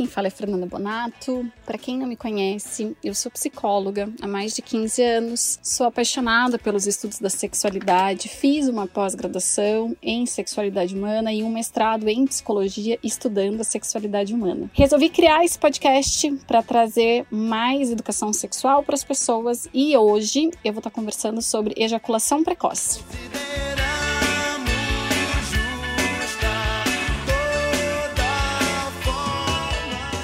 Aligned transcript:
quem 0.00 0.06
fala 0.06 0.28
é 0.28 0.30
Fernanda 0.30 0.64
Bonato. 0.64 1.46
Para 1.66 1.76
quem 1.76 1.98
não 1.98 2.06
me 2.06 2.16
conhece, 2.16 2.96
eu 3.04 3.14
sou 3.14 3.30
psicóloga 3.30 4.08
há 4.22 4.26
mais 4.26 4.54
de 4.54 4.62
15 4.62 5.02
anos, 5.02 5.58
sou 5.62 5.86
apaixonada 5.86 6.58
pelos 6.58 6.86
estudos 6.86 7.18
da 7.18 7.28
sexualidade, 7.28 8.26
fiz 8.26 8.66
uma 8.66 8.86
pós-graduação 8.86 9.94
em 10.02 10.24
sexualidade 10.24 10.96
humana 10.96 11.30
e 11.34 11.42
um 11.42 11.52
mestrado 11.52 12.08
em 12.08 12.26
psicologia 12.26 12.98
estudando 13.04 13.60
a 13.60 13.64
sexualidade 13.64 14.32
humana. 14.32 14.70
Resolvi 14.72 15.10
criar 15.10 15.44
esse 15.44 15.58
podcast 15.58 16.34
para 16.46 16.62
trazer 16.62 17.26
mais 17.30 17.90
educação 17.90 18.32
sexual 18.32 18.82
para 18.82 18.94
as 18.94 19.04
pessoas 19.04 19.68
e 19.74 19.94
hoje 19.94 20.50
eu 20.64 20.72
vou 20.72 20.80
estar 20.80 20.90
conversando 20.90 21.42
sobre 21.42 21.74
ejaculação 21.76 22.42
precoce. 22.42 23.00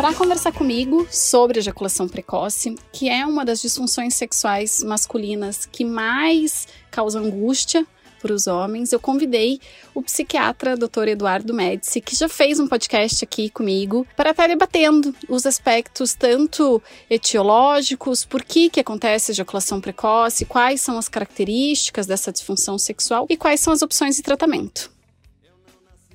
Para 0.07 0.15
conversar 0.15 0.53
comigo 0.53 1.05
sobre 1.11 1.59
ejaculação 1.59 2.07
precoce, 2.07 2.77
que 2.93 3.09
é 3.09 3.27
uma 3.27 3.45
das 3.45 3.61
disfunções 3.61 4.15
sexuais 4.15 4.81
masculinas 4.85 5.67
que 5.67 5.85
mais 5.85 6.69
causa 6.93 7.19
angústia 7.19 7.85
para 8.23 8.33
os 8.33 8.47
homens, 8.47 8.93
eu 8.93 9.01
convidei 9.01 9.59
o 9.93 10.01
psiquiatra 10.01 10.77
Dr. 10.77 11.09
Eduardo 11.09 11.53
Médici, 11.53 12.01
que 12.01 12.15
já 12.15 12.29
fez 12.29 12.61
um 12.61 12.69
podcast 12.69 13.25
aqui 13.25 13.51
comigo, 13.51 14.07
para 14.17 14.31
estar 14.31 14.47
debatendo 14.47 15.13
os 15.29 15.45
aspectos 15.45 16.15
tanto 16.15 16.81
etiológicos, 17.11 18.25
por 18.25 18.45
que, 18.45 18.71
que 18.71 18.79
acontece 18.79 19.33
ejaculação 19.33 19.81
precoce, 19.81 20.45
quais 20.45 20.81
são 20.81 20.99
as 20.99 21.09
características 21.09 22.07
dessa 22.07 22.31
disfunção 22.31 22.79
sexual 22.79 23.27
e 23.29 23.37
quais 23.37 23.59
são 23.59 23.73
as 23.73 23.83
opções 23.83 24.15
de 24.15 24.23
tratamento. 24.23 24.95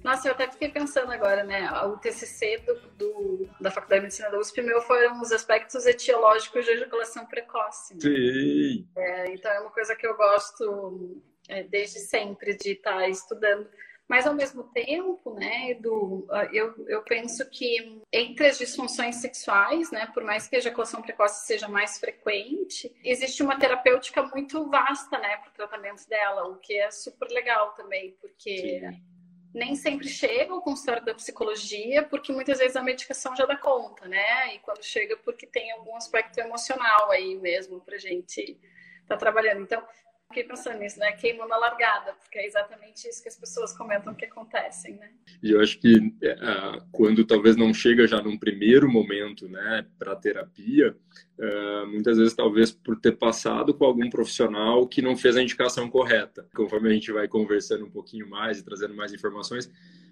Nossa, 0.03 0.27
eu 0.27 0.31
até 0.33 0.49
fiquei 0.49 0.69
pensando 0.69 1.11
agora, 1.11 1.43
né? 1.43 1.69
O 1.83 1.97
TCC 1.97 2.57
do, 2.59 2.75
do, 2.97 3.49
da 3.59 3.69
Faculdade 3.69 4.01
de 4.01 4.05
Medicina 4.05 4.29
da 4.29 4.39
USP, 4.39 4.61
meu, 4.61 4.81
foram 4.81 5.21
os 5.21 5.31
aspectos 5.31 5.85
etiológicos 5.85 6.65
de 6.65 6.71
ejaculação 6.71 7.25
precoce. 7.25 7.93
Né? 7.93 7.99
Sim. 8.01 8.87
É, 8.97 9.33
então, 9.33 9.51
é 9.51 9.59
uma 9.59 9.71
coisa 9.71 9.95
que 9.95 10.05
eu 10.05 10.15
gosto 10.17 11.21
é, 11.47 11.63
desde 11.63 11.99
sempre 11.99 12.55
de 12.55 12.71
estar 12.71 12.97
tá 12.97 13.07
estudando. 13.07 13.69
Mas, 14.07 14.27
ao 14.27 14.33
mesmo 14.33 14.63
tempo, 14.63 15.33
né, 15.35 15.71
Edu, 15.71 16.27
eu, 16.51 16.75
eu 16.89 17.01
penso 17.01 17.49
que 17.49 18.01
entre 18.11 18.47
as 18.47 18.57
disfunções 18.57 19.17
sexuais, 19.17 19.89
né, 19.89 20.05
por 20.13 20.21
mais 20.21 20.49
que 20.49 20.55
a 20.57 20.59
ejaculação 20.59 21.01
precoce 21.01 21.47
seja 21.47 21.69
mais 21.69 21.97
frequente, 21.97 22.93
existe 23.05 23.41
uma 23.41 23.57
terapêutica 23.57 24.21
muito 24.23 24.69
vasta, 24.69 25.17
né, 25.17 25.37
para 25.37 25.49
o 25.49 25.53
tratamento 25.53 26.09
dela, 26.09 26.45
o 26.49 26.57
que 26.57 26.73
é 26.73 26.91
super 26.91 27.29
legal 27.29 27.71
também, 27.71 28.17
porque... 28.19 28.81
Sim 28.81 29.11
nem 29.53 29.75
sempre 29.75 30.07
chega 30.07 30.53
ao 30.53 30.61
consultório 30.61 31.03
da 31.03 31.13
psicologia, 31.13 32.03
porque 32.03 32.31
muitas 32.31 32.59
vezes 32.59 32.75
a 32.75 32.83
medicação 32.83 33.35
já 33.35 33.45
dá 33.45 33.57
conta, 33.57 34.07
né? 34.07 34.55
E 34.55 34.59
quando 34.59 34.83
chega, 34.83 35.17
porque 35.17 35.45
tem 35.45 35.71
algum 35.71 35.95
aspecto 35.95 36.39
emocional 36.39 37.11
aí 37.11 37.35
mesmo 37.35 37.81
pra 37.81 37.97
gente 37.97 38.39
estar 38.41 39.15
tá 39.15 39.17
trabalhando. 39.17 39.61
Então, 39.61 39.85
fiquei 40.31 40.43
pensando 40.45 40.79
nisso, 40.79 40.97
né? 40.99 41.11
Queimou 41.11 41.47
na 41.47 41.57
largada, 41.57 42.13
porque 42.13 42.39
é 42.39 42.47
exatamente 42.47 43.07
isso 43.07 43.21
que 43.21 43.29
as 43.29 43.37
pessoas 43.37 43.77
comentam 43.77 44.15
que 44.15 44.25
acontecem, 44.25 44.95
né? 44.95 45.11
E 45.43 45.51
eu 45.51 45.61
acho 45.61 45.77
que 45.79 45.97
uh, 45.97 46.83
quando 46.91 47.25
talvez 47.25 47.55
não 47.55 47.73
chega 47.73 48.07
já 48.07 48.21
num 48.21 48.37
primeiro 48.37 48.89
momento, 48.89 49.47
né, 49.47 49.85
para 49.99 50.15
terapia, 50.15 50.95
uh, 51.37 51.87
muitas 51.87 52.17
vezes 52.17 52.33
talvez 52.33 52.71
por 52.71 52.99
ter 52.99 53.13
passado 53.13 53.73
com 53.73 53.85
algum 53.85 54.09
profissional 54.09 54.87
que 54.87 55.01
não 55.01 55.15
fez 55.15 55.35
a 55.35 55.41
indicação 55.41 55.89
correta. 55.89 56.47
Conforme 56.55 56.89
a 56.89 56.93
gente 56.93 57.11
vai 57.11 57.27
conversando 57.27 57.85
um 57.85 57.91
pouquinho 57.91 58.27
mais 58.29 58.59
e 58.59 58.63
trazendo 58.63 58.95
mais 58.95 59.13
informações, 59.13 59.69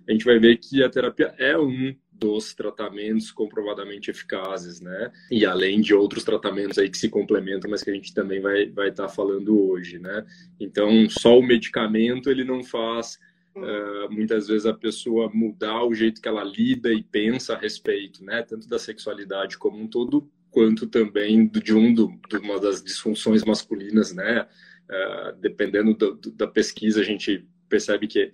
a 0.08 0.12
gente 0.12 0.26
vai 0.26 0.38
ver 0.38 0.58
que 0.58 0.84
a 0.84 0.90
terapia 0.90 1.34
é 1.38 1.58
um 1.58 1.96
dos 2.20 2.54
tratamentos 2.54 3.32
comprovadamente 3.32 4.12
eficazes, 4.12 4.82
né? 4.82 5.12
E 5.32 5.46
além 5.46 5.80
de 5.80 5.94
outros 5.94 6.24
tratamentos 6.24 6.78
aí 6.78 6.90
que 6.90 6.98
se 6.98 7.10
complementam, 7.10 7.70
mas 7.72 7.82
que 7.82 7.90
a 7.90 7.94
gente 7.94 8.14
também 8.14 8.42
vai 8.42 8.70
vai 8.70 8.90
estar 8.90 9.08
tá 9.08 9.10
falando 9.10 9.58
hoje, 9.70 9.98
né? 10.00 10.26
Então, 10.60 11.10
só 11.10 11.38
o 11.38 11.44
medicamento 11.44 12.30
ele 12.30 12.44
não 12.44 12.64
faz 12.64 13.18
uh, 13.56 14.12
muitas 14.12 14.48
vezes 14.48 14.66
a 14.66 14.74
pessoa 14.74 15.32
mudar 15.34 15.84
o 15.84 15.94
jeito 15.94 16.22
que 16.22 16.28
ela 16.28 16.44
lida 16.44 16.92
e 16.92 17.02
pensa 17.02 17.54
a 17.54 17.58
respeito, 17.58 18.24
né? 18.24 18.44
Tanto 18.44 18.68
da 18.68 18.78
sexualidade 18.78 19.58
como 19.58 19.80
um 19.80 19.88
todo, 19.88 20.30
quanto 20.52 20.88
também 20.88 21.48
de 21.48 21.74
um 21.74 21.94
do, 21.94 22.12
de 22.30 22.38
uma 22.38 22.60
das 22.60 22.84
disfunções 22.84 23.44
masculinas, 23.44 24.14
né? 24.14 24.48
Uh, 24.90 25.38
dependendo 25.40 25.94
do, 25.94 26.16
do, 26.16 26.32
da 26.32 26.48
pesquisa, 26.48 27.00
a 27.00 27.04
gente 27.04 27.48
percebe 27.70 28.08
que 28.08 28.32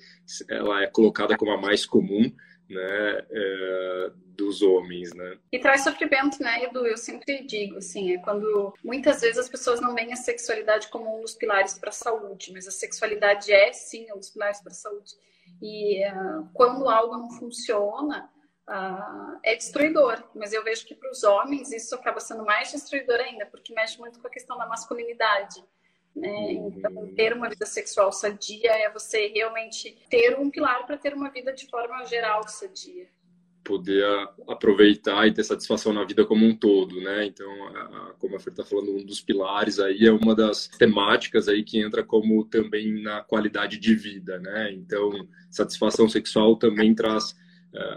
ela 0.49 0.81
é 0.81 0.87
colocada 0.87 1.37
como 1.37 1.51
a 1.51 1.59
mais 1.59 1.85
comum, 1.85 2.31
né, 2.69 3.25
é, 3.29 4.11
dos 4.35 4.61
homens, 4.61 5.13
né? 5.13 5.37
E 5.51 5.59
traz 5.59 5.83
sofrimento, 5.83 6.41
né, 6.41 6.63
Edu? 6.63 6.85
Eu 6.85 6.97
sempre 6.97 7.43
digo, 7.45 7.77
assim, 7.77 8.13
é 8.13 8.17
quando 8.19 8.73
muitas 8.83 9.21
vezes 9.21 9.37
as 9.37 9.49
pessoas 9.49 9.79
não 9.79 9.93
veem 9.93 10.13
a 10.13 10.17
sexualidade 10.17 10.87
como 10.89 11.17
um 11.17 11.21
dos 11.21 11.35
pilares 11.35 11.77
para 11.77 11.89
a 11.89 11.93
saúde, 11.93 12.51
mas 12.51 12.67
a 12.67 12.71
sexualidade 12.71 13.51
é 13.51 13.71
sim 13.71 14.07
um 14.11 14.17
dos 14.17 14.29
pilares 14.29 14.61
para 14.61 14.71
a 14.71 14.75
saúde. 14.75 15.13
E 15.61 16.05
uh, 16.09 16.49
quando 16.53 16.89
algo 16.89 17.17
não 17.17 17.31
funciona, 17.31 18.29
uh, 18.69 19.39
é 19.43 19.55
destruidor. 19.55 20.23
Mas 20.33 20.53
eu 20.53 20.63
vejo 20.63 20.85
que 20.85 20.95
para 20.95 21.11
os 21.11 21.23
homens 21.23 21.71
isso 21.71 21.95
acaba 21.95 22.19
sendo 22.19 22.43
mais 22.43 22.71
destruidor 22.71 23.19
ainda, 23.19 23.45
porque 23.45 23.73
mexe 23.73 23.99
muito 23.99 24.19
com 24.19 24.27
a 24.27 24.31
questão 24.31 24.57
da 24.57 24.67
masculinidade. 24.67 25.63
Né? 26.15 26.53
Então, 26.53 27.13
ter 27.13 27.33
uma 27.33 27.49
vida 27.49 27.65
sexual 27.65 28.11
sadia 28.11 28.71
é 28.71 28.89
você 28.89 29.27
realmente 29.27 29.97
ter 30.09 30.39
um 30.39 30.49
pilar 30.49 30.85
para 30.85 30.97
ter 30.97 31.13
uma 31.13 31.29
vida 31.29 31.51
de 31.51 31.67
forma 31.67 32.05
geral 32.05 32.47
sadia. 32.47 33.07
Poder 33.63 34.05
aproveitar 34.47 35.27
e 35.27 35.33
ter 35.33 35.43
satisfação 35.43 35.91
na 35.91 36.05
vida 36.05 36.23
como 36.23 36.45
um 36.45 36.55
todo, 36.55 37.01
né? 37.01 37.25
Então, 37.25 37.49
como 38.19 38.35
a 38.35 38.39
Fer 38.39 38.51
está 38.51 38.63
falando, 38.63 38.95
um 38.95 39.03
dos 39.03 39.19
pilares 39.19 39.79
aí 39.79 40.05
é 40.05 40.11
uma 40.11 40.35
das 40.35 40.67
temáticas 40.67 41.47
aí 41.47 41.63
que 41.63 41.79
entra 41.79 42.03
como 42.03 42.45
também 42.45 43.01
na 43.01 43.21
qualidade 43.21 43.79
de 43.79 43.95
vida, 43.95 44.37
né? 44.39 44.71
Então, 44.71 45.27
satisfação 45.49 46.07
sexual 46.07 46.55
também 46.57 46.93
traz 46.93 47.35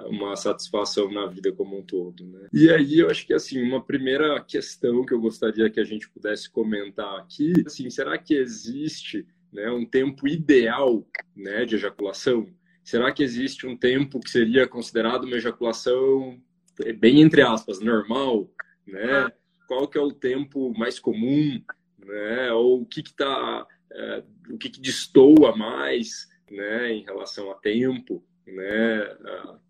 uma 0.09 0.37
satisfação 0.37 1.11
na 1.11 1.27
vida 1.27 1.53
como 1.53 1.79
um 1.79 1.83
todo. 1.83 2.25
Né? 2.25 2.49
E 2.53 2.71
aí 2.71 2.99
eu 2.99 3.11
acho 3.11 3.27
que 3.27 3.35
assim 3.35 3.63
uma 3.63 3.83
primeira 3.83 4.41
questão 4.41 5.05
que 5.05 5.13
eu 5.13 5.21
gostaria 5.21 5.71
que 5.71 5.81
a 5.81 5.85
gente 5.85 6.09
pudesse 6.11 6.51
comentar 6.51 7.19
aqui, 7.19 7.53
assim, 7.67 7.89
será 7.91 8.19
que 8.19 8.35
existe 8.35 9.27
né, 9.53 9.71
um 9.71 9.87
tempo 9.87 10.27
ideal 10.27 11.07
né, 11.37 11.65
de 11.65 11.77
ejaculação? 11.77 12.49
Será 12.83 13.13
que 13.13 13.23
existe 13.23 13.67
um 13.67 13.77
tempo 13.77 14.19
que 14.19 14.31
seria 14.31 14.67
considerado 14.67 15.25
uma 15.25 15.37
ejaculação 15.37 16.41
é, 16.85 16.93
bem 16.93 17.21
entre 17.21 17.43
aspas 17.43 17.81
normal, 17.81 18.51
né? 18.87 19.31
Qual 19.67 19.87
que 19.87 19.99
é 19.99 20.01
o 20.01 20.13
tempo 20.13 20.73
mais 20.79 20.99
comum, 20.99 21.63
né? 21.99 22.53
Ou 22.53 22.83
o 22.83 22.87
que 22.87 23.03
que 23.03 23.15
tá, 23.15 23.67
é, 23.93 24.25
o 24.51 24.57
que 24.57 24.71
que 24.71 24.81
destoa 24.81 25.55
mais, 25.57 26.27
né, 26.51 26.93
em 26.93 27.05
relação 27.05 27.51
a 27.51 27.55
tempo? 27.55 28.25
Né? 28.55 29.17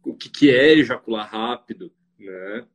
O 0.04 0.14
que, 0.14 0.28
que 0.28 0.54
é 0.54 0.72
ejacular 0.72 1.28
rápido, 1.30 1.92
né? 2.18 2.66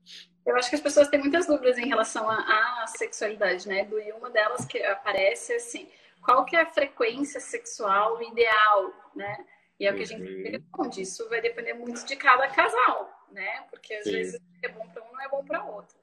Eu 0.46 0.56
acho 0.58 0.70
que 0.70 0.76
as 0.76 0.82
pessoas 0.82 1.08
têm 1.08 1.20
muitas 1.20 1.48
dúvidas 1.48 1.78
em 1.78 1.88
relação 1.88 2.30
à, 2.30 2.86
sexualidade, 2.88 3.68
né? 3.68 3.88
E 3.90 4.12
uma 4.12 4.30
delas 4.30 4.66
que 4.66 4.78
aparece 4.84 5.54
é 5.54 5.56
assim, 5.56 5.88
qual 6.22 6.46
que 6.46 6.56
é 6.56 6.62
a 6.62 6.66
frequência 6.72 7.40
sexual 7.40 8.22
ideal, 8.22 9.12
né? 9.16 9.46
E 9.80 9.88
é 9.88 9.92
o 9.92 9.96
que 9.96 10.04
a 10.04 10.06
gente 10.06 10.22
uhum. 10.22 10.52
responde. 10.52 11.02
Isso 11.02 11.28
vai 11.30 11.42
depender 11.42 11.74
muito 11.74 12.06
de 12.06 12.16
cada 12.16 12.48
casal, 12.50 13.28
né? 13.32 13.66
Porque 13.70 13.94
às 13.94 14.04
Sim. 14.04 14.12
vezes 14.12 14.42
é 14.62 14.70
bom 14.70 14.88
para 14.90 15.04
um, 15.04 15.12
não 15.14 15.22
é 15.22 15.30
bom 15.30 15.44
para 15.44 15.64
outro. 15.64 16.03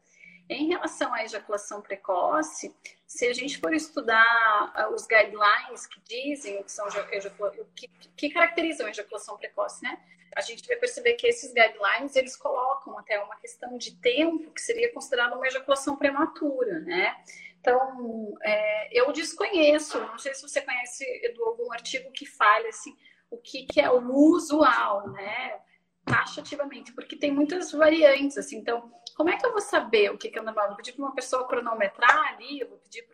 Em 0.50 0.66
relação 0.66 1.14
à 1.14 1.22
ejaculação 1.22 1.80
precoce, 1.80 2.74
se 3.06 3.24
a 3.24 3.32
gente 3.32 3.58
for 3.58 3.72
estudar 3.72 4.72
ah, 4.74 4.90
os 4.92 5.06
guidelines 5.06 5.86
que 5.86 6.00
dizem 6.00 6.58
o 6.58 6.64
que 6.64 6.72
são 6.72 6.88
o 6.88 7.64
que, 7.72 7.88
que 8.16 8.30
caracterizam 8.30 8.88
a 8.88 8.90
ejaculação 8.90 9.36
precoce, 9.36 9.80
né? 9.84 9.96
A 10.34 10.40
gente 10.40 10.66
vai 10.66 10.76
perceber 10.76 11.14
que 11.14 11.28
esses 11.28 11.52
guidelines 11.52 12.16
eles 12.16 12.34
colocam 12.34 12.98
até 12.98 13.20
uma 13.20 13.36
questão 13.36 13.78
de 13.78 13.94
tempo 13.98 14.50
que 14.50 14.60
seria 14.60 14.92
considerada 14.92 15.36
uma 15.36 15.46
ejaculação 15.46 15.94
prematura, 15.94 16.80
né? 16.80 17.16
Então, 17.60 18.36
é, 18.42 18.98
eu 18.98 19.12
desconheço, 19.12 20.00
não 20.00 20.18
sei 20.18 20.34
se 20.34 20.42
você 20.42 20.60
conhece 20.62 21.04
Edu, 21.22 21.44
algum 21.44 21.72
artigo 21.72 22.10
que 22.10 22.26
fale 22.26 22.66
assim, 22.66 22.96
o 23.30 23.38
que, 23.38 23.66
que 23.66 23.80
é 23.80 23.88
o 23.88 24.00
usual, 24.12 25.10
né? 25.10 25.60
Taxativamente, 26.04 26.92
porque 26.92 27.14
tem 27.14 27.30
muitas 27.30 27.70
variantes, 27.70 28.36
assim, 28.36 28.56
então 28.56 28.92
como 29.20 29.28
é 29.28 29.36
que 29.36 29.44
eu 29.44 29.52
vou 29.52 29.60
saber 29.60 30.10
o 30.10 30.16
que, 30.16 30.28
é 30.34 30.40
normal? 30.40 30.64
Eu 30.64 30.68
vou 30.68 30.76
pedir 30.78 30.92
para 30.92 31.04
uma 31.04 31.14
pessoa 31.14 31.46
cronometrar 31.46 32.32
ali, 32.32 32.60
eu 32.60 32.68
vou 32.70 32.78
pedir 32.78 33.06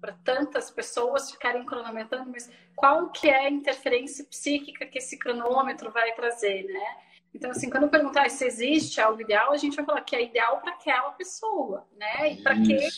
para 0.00 0.14
tantas 0.24 0.70
pessoas 0.70 1.30
ficarem 1.30 1.62
cronometrando, 1.66 2.30
mas 2.30 2.50
qual 2.74 3.10
que 3.10 3.28
é 3.28 3.44
a 3.44 3.50
interferência 3.50 4.24
psíquica 4.24 4.86
que 4.86 4.96
esse 4.96 5.18
cronômetro 5.18 5.90
vai 5.90 6.14
trazer, 6.14 6.64
né? 6.64 6.96
Então, 7.34 7.50
assim, 7.50 7.68
quando 7.68 7.82
eu 7.82 7.90
perguntar 7.90 8.30
se 8.30 8.46
existe 8.46 8.98
algo 8.98 9.20
ideal, 9.20 9.52
a 9.52 9.58
gente 9.58 9.76
vai 9.76 9.84
falar 9.84 10.00
que 10.00 10.16
é 10.16 10.24
ideal 10.24 10.58
para 10.62 10.70
aquela 10.70 11.12
pessoa, 11.12 11.86
né? 11.98 12.32
E 12.32 12.42
para 12.42 12.54
aquele, 12.54 12.88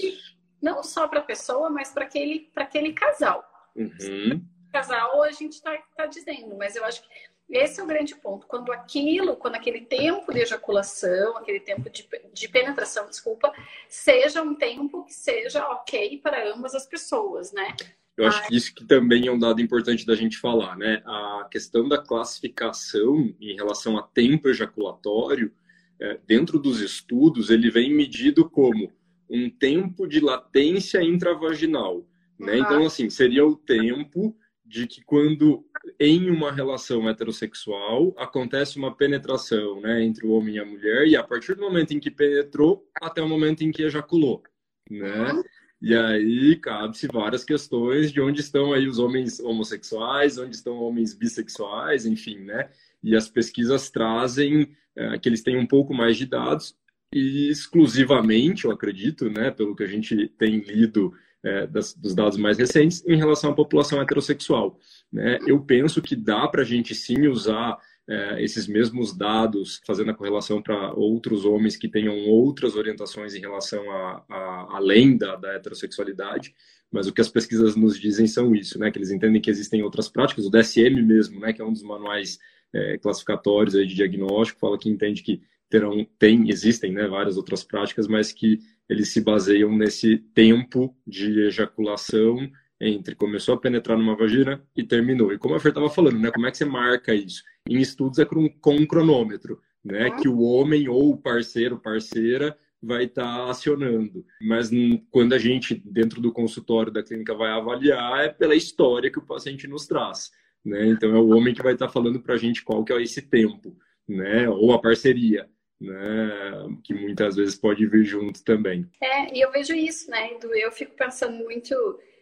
não 0.62 0.85
só 0.85 1.08
para 1.08 1.19
a 1.19 1.25
pessoa, 1.25 1.69
mas 1.69 1.90
para 1.90 2.05
aquele, 2.05 2.49
aquele 2.55 2.93
casal. 2.93 3.44
Uhum. 3.75 4.46
Casal, 4.73 5.25
a 5.25 5.32
gente 5.32 5.55
está 5.55 5.76
tá 5.96 6.06
dizendo, 6.06 6.56
mas 6.56 6.76
eu 6.76 6.85
acho 6.85 7.02
que 7.02 7.08
Esse 7.50 7.80
é 7.80 7.82
o 7.82 7.86
grande 7.86 8.14
ponto. 8.14 8.46
Quando 8.46 8.70
aquilo, 8.70 9.34
quando 9.36 9.54
aquele 9.54 9.80
tempo 9.80 10.32
de 10.32 10.40
ejaculação, 10.40 11.36
aquele 11.36 11.60
tempo 11.60 11.88
de, 11.88 12.06
de 12.32 12.48
penetração, 12.48 13.08
desculpa, 13.08 13.52
seja 13.88 14.42
um 14.42 14.54
tempo 14.54 15.04
que 15.04 15.14
seja 15.14 15.66
ok 15.68 16.20
para 16.22 16.52
ambas 16.52 16.74
as 16.74 16.86
pessoas, 16.86 17.50
né? 17.52 17.74
Eu 18.18 18.26
acho 18.26 18.48
que 18.48 18.56
isso 18.56 18.74
que 18.74 18.84
também 18.84 19.28
é 19.28 19.32
um 19.32 19.38
dado 19.38 19.62
importante 19.62 20.04
da 20.04 20.16
gente 20.16 20.38
falar, 20.38 20.76
né? 20.76 21.00
A 21.06 21.48
questão 21.50 21.88
da 21.88 21.98
classificação 21.98 23.32
em 23.40 23.54
relação 23.54 23.96
a 23.96 24.02
tempo 24.02 24.48
ejaculatório, 24.48 25.52
é, 26.00 26.18
dentro 26.26 26.58
dos 26.58 26.80
estudos, 26.80 27.48
ele 27.48 27.70
vem 27.70 27.94
medido 27.94 28.50
como 28.50 28.92
um 29.30 29.48
tempo 29.48 30.06
de 30.06 30.20
latência 30.20 31.02
intravaginal, 31.02 32.04
né? 32.38 32.54
Uhum. 32.54 32.58
Então, 32.58 32.86
assim, 32.86 33.08
seria 33.08 33.46
o 33.46 33.56
tempo 33.56 34.36
de 34.66 34.86
que 34.86 35.00
quando 35.02 35.64
em 35.99 36.31
uma 36.31 36.52
relação 36.52 37.08
heterossexual 37.08 38.14
acontece 38.17 38.79
uma 38.79 38.94
penetração 38.94 39.81
né, 39.81 40.05
entre 40.05 40.26
o 40.26 40.31
homem 40.31 40.56
e 40.56 40.58
a 40.58 40.64
mulher, 40.64 41.06
e 41.06 41.17
a 41.17 41.23
partir 41.23 41.55
do 41.55 41.62
momento 41.62 41.93
em 41.93 42.00
que 42.00 42.11
penetrou 42.11 42.85
até 43.00 43.23
o 43.23 43.29
momento 43.29 43.62
em 43.62 43.70
que 43.70 43.82
ejaculou. 43.82 44.43
Né? 44.90 45.32
Uhum. 45.32 45.43
E 45.81 45.94
aí 45.94 46.56
cabe-se 46.56 47.06
várias 47.06 47.44
questões 47.44 48.11
de 48.11 48.20
onde 48.20 48.40
estão 48.40 48.73
aí 48.73 48.88
os 48.88 48.99
homens 48.99 49.38
homossexuais, 49.38 50.38
onde 50.38 50.56
estão 50.56 50.76
homens 50.76 51.14
bissexuais, 51.14 52.05
enfim, 52.05 52.38
né? 52.38 52.69
E 53.02 53.14
as 53.14 53.29
pesquisas 53.29 53.88
trazem 53.88 54.75
é, 54.96 55.19
que 55.19 55.29
eles 55.29 55.43
têm 55.43 55.56
um 55.56 55.67
pouco 55.67 55.94
mais 55.94 56.17
de 56.17 56.26
dados 56.26 56.76
e 57.12 57.49
exclusivamente, 57.49 58.64
eu 58.64 58.70
acredito, 58.70 59.31
né, 59.31 59.50
pelo 59.50 59.75
que 59.75 59.82
a 59.82 59.87
gente 59.87 60.29
tem 60.37 60.58
lido 60.58 61.14
é, 61.44 61.67
das, 61.67 61.94
dos 61.94 62.14
dados 62.14 62.37
mais 62.37 62.58
recentes 62.58 63.05
em 63.06 63.17
relação 63.17 63.50
à 63.50 63.55
população 63.55 64.00
heterossexual. 64.00 64.79
Né? 65.12 65.38
Eu 65.46 65.61
penso 65.61 66.02
que 66.02 66.17
dá 66.17 66.46
para 66.49 66.62
a 66.62 66.64
gente 66.64 66.94
sim 66.94 67.26
usar 67.29 67.79
é, 68.08 68.43
esses 68.43 68.67
mesmos 68.67 69.14
dados, 69.14 69.81
fazendo 69.87 70.11
a 70.11 70.14
correlação 70.14 70.62
para 70.62 70.94
outros 70.94 71.44
homens 71.44 71.76
que 71.76 71.88
tenham 71.88 72.17
outras 72.26 72.75
orientações 72.75 73.35
em 73.35 73.40
relação 73.40 73.88
a, 73.90 74.25
a 74.29 74.76
além 74.76 75.17
da, 75.17 75.37
da, 75.37 75.52
heterossexualidade, 75.55 76.55
mas 76.90 77.06
o 77.06 77.12
que 77.12 77.20
as 77.20 77.29
pesquisas 77.29 77.76
nos 77.76 78.00
dizem 78.00 78.26
são 78.26 78.55
isso, 78.55 78.79
né? 78.79 78.90
Que 78.90 78.96
eles 78.96 79.11
entendem 79.11 79.43
que 79.43 79.50
existem 79.50 79.82
outras 79.82 80.08
práticas, 80.08 80.46
o 80.46 80.50
DSM 80.50 81.02
mesmo, 81.02 81.38
né? 81.38 81.52
Que 81.52 81.61
é 81.61 81.64
um 81.64 81.73
dos 81.73 81.82
manuais 81.82 82.38
é, 82.73 82.96
classificatórios 82.96 83.75
aí 83.75 83.87
de 83.87 83.94
diagnóstico, 83.94 84.58
fala 84.58 84.79
que 84.79 84.88
entende 84.88 85.23
que 85.23 85.43
terão, 85.69 86.06
tem, 86.19 86.49
existem, 86.49 86.94
né? 86.94 87.06
Várias 87.06 87.37
outras 87.37 87.62
práticas, 87.62 88.08
mas 88.08 88.32
que 88.32 88.58
eles 88.88 89.12
se 89.12 89.20
baseiam 89.20 89.76
nesse 89.76 90.19
tempo 90.35 90.96
de 91.06 91.43
ejaculação 91.43 92.50
entre 92.81 93.14
começou 93.14 93.55
a 93.55 93.58
penetrar 93.58 93.99
numa 93.99 94.17
vagina 94.17 94.62
e 94.76 94.85
terminou. 94.85 95.32
E 95.32 95.38
como 95.38 95.55
a 95.55 95.61
Fer 95.61 95.70
estava 95.70 95.90
falando, 95.90 96.19
né, 96.19 96.31
como 96.31 96.46
é 96.46 96.50
que 96.50 96.56
você 96.56 96.64
marca 96.64 97.14
isso? 97.14 97.43
Em 97.69 97.81
estudos 97.81 98.19
é 98.19 98.25
com, 98.25 98.49
com 98.61 98.76
um 98.76 98.87
cronômetro, 98.87 99.61
né, 99.85 100.11
que 100.11 100.29
o 100.29 100.40
homem 100.40 100.88
ou 100.88 101.11
o 101.11 101.17
parceiro, 101.17 101.79
parceira, 101.79 102.56
vai 102.81 103.05
estar 103.05 103.25
tá 103.25 103.50
acionando. 103.50 104.25
Mas 104.40 104.70
quando 105.11 105.32
a 105.32 105.38
gente, 105.38 105.75
dentro 105.85 106.20
do 106.20 106.32
consultório 106.32 106.93
da 106.93 107.02
clínica, 107.02 107.35
vai 107.35 107.50
avaliar, 107.50 108.25
é 108.25 108.29
pela 108.29 108.55
história 108.55 109.11
que 109.11 109.19
o 109.19 109.26
paciente 109.26 109.67
nos 109.67 109.87
traz. 109.87 110.31
Né? 110.64 110.88
Então, 110.88 111.14
é 111.14 111.19
o 111.19 111.31
homem 111.31 111.55
que 111.55 111.62
vai 111.62 111.73
estar 111.73 111.88
tá 111.88 111.93
falando 111.93 112.20
para 112.20 112.35
a 112.35 112.38
gente 112.38 112.62
qual 112.62 112.85
que 112.85 112.93
é 112.93 113.02
esse 113.02 113.23
tempo, 113.23 113.76
né? 114.06 114.49
ou 114.49 114.73
a 114.73 114.81
parceria 114.81 115.49
né, 115.80 116.40
que 116.82 116.92
muitas 116.92 117.36
vezes 117.36 117.56
pode 117.56 117.86
vir 117.86 118.04
junto 118.04 118.42
também. 118.42 118.88
É, 119.00 119.34
e 119.36 119.40
eu 119.40 119.50
vejo 119.50 119.75
isso, 119.75 120.10
né, 120.10 120.32
Edu? 120.32 120.54
Eu 120.54 120.72
fico 120.72 120.94
pensando 120.96 121.36
muito 121.44 121.75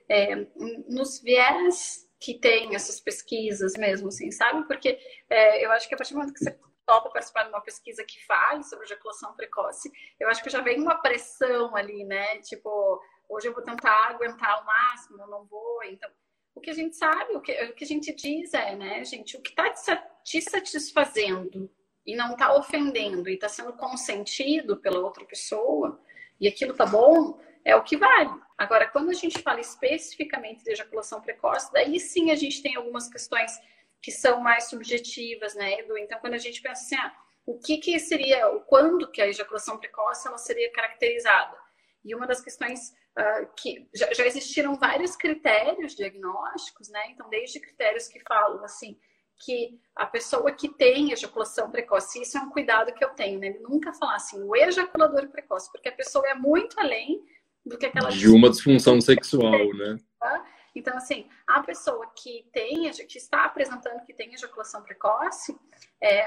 é, 0.09 0.47
nos 0.89 1.21
viés 1.21 2.07
que 2.21 2.35
tem 2.35 2.75
essas 2.75 3.01
pesquisas 3.01 3.75
mesmo, 3.75 4.09
assim, 4.09 4.31
sabe? 4.31 4.67
Porque 4.67 4.99
é, 5.29 5.65
eu 5.65 5.71
acho 5.73 5.89
que 5.89 5.95
a 5.95 5.99
partir 5.99 6.13
do 6.13 6.19
momento 6.19 6.35
que 6.35 6.45
você 6.45 6.59
topa 6.87 7.11
participar 7.11 7.45
de 7.45 7.49
uma 7.49 7.61
pesquisa 7.61 8.05
que 8.05 8.25
fale 8.27 8.63
sobre 8.63 8.85
ejaculação 8.85 9.35
precoce, 9.35 9.91
eu 10.21 10.29
acho 10.29 10.43
que 10.43 10.51
já 10.51 10.61
vem 10.61 10.81
uma 10.81 10.97
pressão 10.97 11.75
ali, 11.75 12.05
né? 12.05 12.39
Tipo, 12.39 13.01
hoje 13.29 13.49
eu 13.49 13.53
vou 13.53 13.63
tentar 13.63 14.11
aguentar 14.11 14.63
o 14.63 14.67
máximo, 14.67 15.21
eu 15.21 15.27
não 15.27 15.45
vou, 15.47 15.83
então 15.85 16.11
o 16.55 16.61
que 16.61 16.71
a 16.71 16.75
gente 16.75 16.97
sabe, 16.97 17.37
o 17.37 17.41
que, 17.41 17.53
o 17.65 17.75
que 17.75 17.85
a 17.85 17.87
gente 17.87 18.15
diz 18.15 18.55
é, 18.55 18.75
né, 18.75 19.05
gente, 19.05 19.37
o 19.37 19.43
que 19.43 19.51
está 19.51 19.71
te 20.25 20.41
satisfazendo 20.41 21.71
e 22.07 22.15
não 22.15 22.33
está 22.33 22.55
ofendendo 22.55 23.29
e 23.29 23.35
está 23.35 23.49
sendo 23.49 23.73
consentido 23.73 24.77
pela 24.77 25.01
outra 25.01 25.25
pessoa 25.25 26.01
e 26.41 26.47
aquilo 26.47 26.75
tá 26.75 26.87
bom, 26.87 27.39
é 27.65 27.75
o 27.75 27.83
que 27.83 27.97
vale. 27.97 28.31
Agora, 28.57 28.87
quando 28.87 29.11
a 29.11 29.15
gente 29.15 29.43
fala 29.43 29.61
especificamente 29.61 30.63
de 30.63 30.71
ejaculação 30.71 31.21
precoce, 31.21 31.73
daí 31.73 31.99
sim 31.99 32.31
a 32.31 32.37
gente 32.37 32.63
tem 32.63 32.77
algumas 32.77 33.09
questões 33.09 33.53
que 34.01 34.13
são 34.13 34.41
mais 34.41 34.69
subjetivas, 34.69 35.55
né, 35.55 35.81
Edu? 35.81 35.99
Então, 35.99 36.19
quando 36.21 36.35
a 36.35 36.39
gente 36.39 36.63
pensa 36.63 36.83
assim, 36.83 36.95
ah, 36.97 37.13
o 37.45 37.59
que, 37.59 37.79
que 37.79 37.99
seria, 37.99 38.49
o 38.51 38.61
quando 38.61 39.11
que 39.11 39.21
a 39.21 39.27
ejaculação 39.27 39.79
precoce 39.79 40.29
ela 40.29 40.39
seria 40.39 40.71
caracterizada? 40.73 41.57
E 42.05 42.15
uma 42.15 42.27
das 42.27 42.41
questões 42.41 42.91
uh, 43.19 43.49
que 43.57 43.89
já, 43.95 44.13
já 44.13 44.27
existiram 44.27 44.77
vários 44.77 45.17
critérios 45.17 45.95
diagnósticos, 45.95 46.89
né? 46.89 47.11
Então, 47.11 47.29
desde 47.29 47.59
critérios 47.59 48.07
que 48.07 48.21
falam 48.21 48.65
assim, 48.65 48.97
que 49.39 49.79
a 49.95 50.07
pessoa 50.07 50.51
que 50.53 50.69
tem 50.69 51.13
ejaculação 51.13 51.71
precoce, 51.71 52.23
isso 52.23 52.39
é 52.39 52.41
um 52.41 52.51
cuidado 52.51 52.93
que 52.93 53.05
eu 53.05 53.11
tenho, 53.11 53.39
né? 53.39 53.57
Nunca 53.61 53.93
falar 53.93 54.17
assim, 54.17 54.43
o 54.43 54.57
ejaculador 54.57 55.29
precoce, 55.29 55.71
porque 55.71 55.89
a 55.89 55.93
pessoa 55.93 56.27
é 56.29 56.35
muito 56.35 56.79
além 56.81 57.23
do 57.65 57.77
que 57.77 57.87
aquela. 57.87 58.11
De 58.11 58.29
uma 58.29 58.49
disfunção 58.49 59.01
sexual, 59.01 59.75
né? 59.75 59.99
Então, 60.75 60.95
assim, 60.97 61.27
a 61.47 61.63
pessoa 61.63 62.07
que 62.15 62.47
tem, 62.53 62.91
que 62.91 63.17
está 63.17 63.45
apresentando 63.47 64.05
que 64.05 64.13
tem 64.13 64.35
ejaculação 64.35 64.83
precoce, 64.83 65.59
é, 66.01 66.27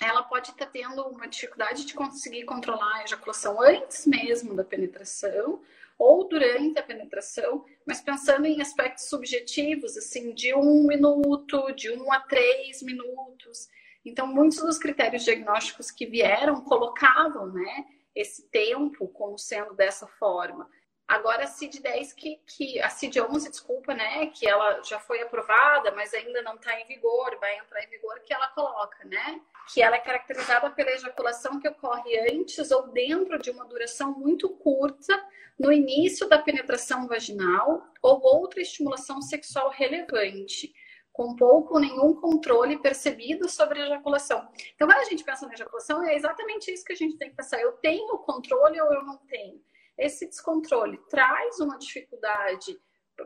ela 0.00 0.22
pode 0.22 0.50
estar 0.50 0.66
tendo 0.66 1.02
uma 1.08 1.26
dificuldade 1.26 1.86
de 1.86 1.94
conseguir 1.94 2.44
controlar 2.44 2.96
a 2.96 3.04
ejaculação 3.04 3.60
antes 3.62 4.06
mesmo 4.06 4.54
da 4.54 4.64
penetração, 4.64 5.62
ou 5.98 6.28
durante 6.28 6.78
a 6.78 6.82
penetração, 6.82 7.64
mas 7.86 8.00
pensando 8.00 8.46
em 8.46 8.60
aspectos 8.60 9.08
subjetivos, 9.08 9.96
assim, 9.96 10.34
de 10.34 10.54
um 10.54 10.86
minuto, 10.86 11.72
de 11.72 11.90
um 11.90 12.12
a 12.12 12.20
três 12.20 12.82
minutos. 12.82 13.68
Então, 14.04 14.26
muitos 14.26 14.58
dos 14.58 14.78
critérios 14.78 15.24
diagnósticos 15.24 15.90
que 15.90 16.06
vieram 16.06 16.62
colocavam, 16.62 17.52
né, 17.52 17.86
esse 18.14 18.48
tempo 18.48 19.08
como 19.08 19.38
sendo 19.38 19.74
dessa 19.74 20.06
forma. 20.06 20.68
Agora, 21.06 21.44
a 21.44 21.46
CID-10, 21.46 22.14
que, 22.14 22.40
que, 22.46 22.80
a 22.80 22.88
CID-11, 22.88 23.50
desculpa, 23.50 23.92
né, 23.92 24.26
que 24.28 24.48
ela 24.48 24.82
já 24.82 24.98
foi 24.98 25.20
aprovada, 25.20 25.92
mas 25.92 26.14
ainda 26.14 26.40
não 26.40 26.54
está 26.54 26.80
em 26.80 26.86
vigor, 26.86 27.36
vai 27.38 27.58
entrar 27.58 27.84
em 27.84 27.90
vigor, 27.90 28.20
que 28.20 28.32
ela 28.32 28.48
coloca, 28.48 29.04
né, 29.04 29.40
que 29.72 29.82
ela 29.82 29.96
é 29.96 30.00
caracterizada 30.00 30.70
pela 30.70 30.90
ejaculação 30.90 31.60
que 31.60 31.68
ocorre 31.68 32.18
antes 32.30 32.70
ou 32.70 32.88
dentro 32.88 33.38
de 33.38 33.50
uma 33.50 33.66
duração 33.66 34.18
muito 34.18 34.48
curta 34.48 35.22
no 35.58 35.70
início 35.70 36.26
da 36.26 36.38
penetração 36.38 37.06
vaginal 37.06 37.86
ou 38.02 38.20
outra 38.22 38.62
estimulação 38.62 39.20
sexual 39.20 39.70
relevante, 39.70 40.72
com 41.12 41.36
pouco 41.36 41.74
ou 41.74 41.80
nenhum 41.80 42.14
controle 42.14 42.80
percebido 42.80 43.48
sobre 43.48 43.80
a 43.80 43.84
ejaculação. 43.86 44.48
Então, 44.74 44.88
quando 44.88 44.98
a 44.98 45.04
gente 45.04 45.22
pensa 45.22 45.46
na 45.46 45.52
ejaculação, 45.52 46.02
é 46.02 46.16
exatamente 46.16 46.72
isso 46.72 46.84
que 46.84 46.92
a 46.92 46.96
gente 46.96 47.16
tem 47.16 47.30
que 47.30 47.36
pensar. 47.36 47.60
Eu 47.60 47.72
tenho 47.72 48.18
controle 48.18 48.80
ou 48.80 48.92
eu 48.92 49.04
não 49.04 49.18
tenho? 49.18 49.62
Esse 49.96 50.26
descontrole 50.26 50.98
traz 51.08 51.60
uma 51.60 51.78
dificuldade 51.78 52.78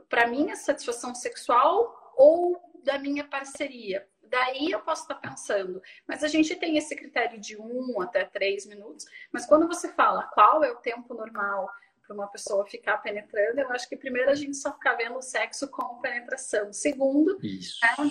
para 0.09 0.27
minha 0.27 0.55
satisfação 0.55 1.15
sexual 1.15 2.13
ou 2.17 2.61
da 2.85 2.99
minha 2.99 3.25
parceria. 3.25 4.07
Daí 4.23 4.71
eu 4.71 4.81
posso 4.81 5.03
estar 5.03 5.15
pensando, 5.15 5.81
mas 6.07 6.23
a 6.23 6.29
gente 6.29 6.55
tem 6.57 6.77
esse 6.77 6.95
critério 6.95 7.41
de 7.41 7.57
um 7.57 8.01
até 8.01 8.25
três 8.25 8.67
minutos. 8.67 9.07
Mas 9.33 9.47
quando 9.47 9.67
você 9.67 9.89
fala 9.93 10.25
qual 10.35 10.63
é 10.63 10.71
o 10.71 10.77
tempo 10.77 11.15
normal 11.15 11.69
para 12.07 12.15
uma 12.15 12.27
pessoa 12.27 12.67
ficar 12.67 12.99
penetrando, 12.99 13.61
eu 13.61 13.71
acho 13.71 13.89
que 13.89 13.97
primeiro 13.97 14.31
a 14.31 14.35
gente 14.35 14.57
só 14.57 14.73
fica 14.73 14.95
vendo 14.97 15.17
o 15.17 15.23
sexo 15.23 15.69
como 15.69 16.01
penetração. 16.01 16.73
Segundo, 16.73 17.39
né, 17.39 18.11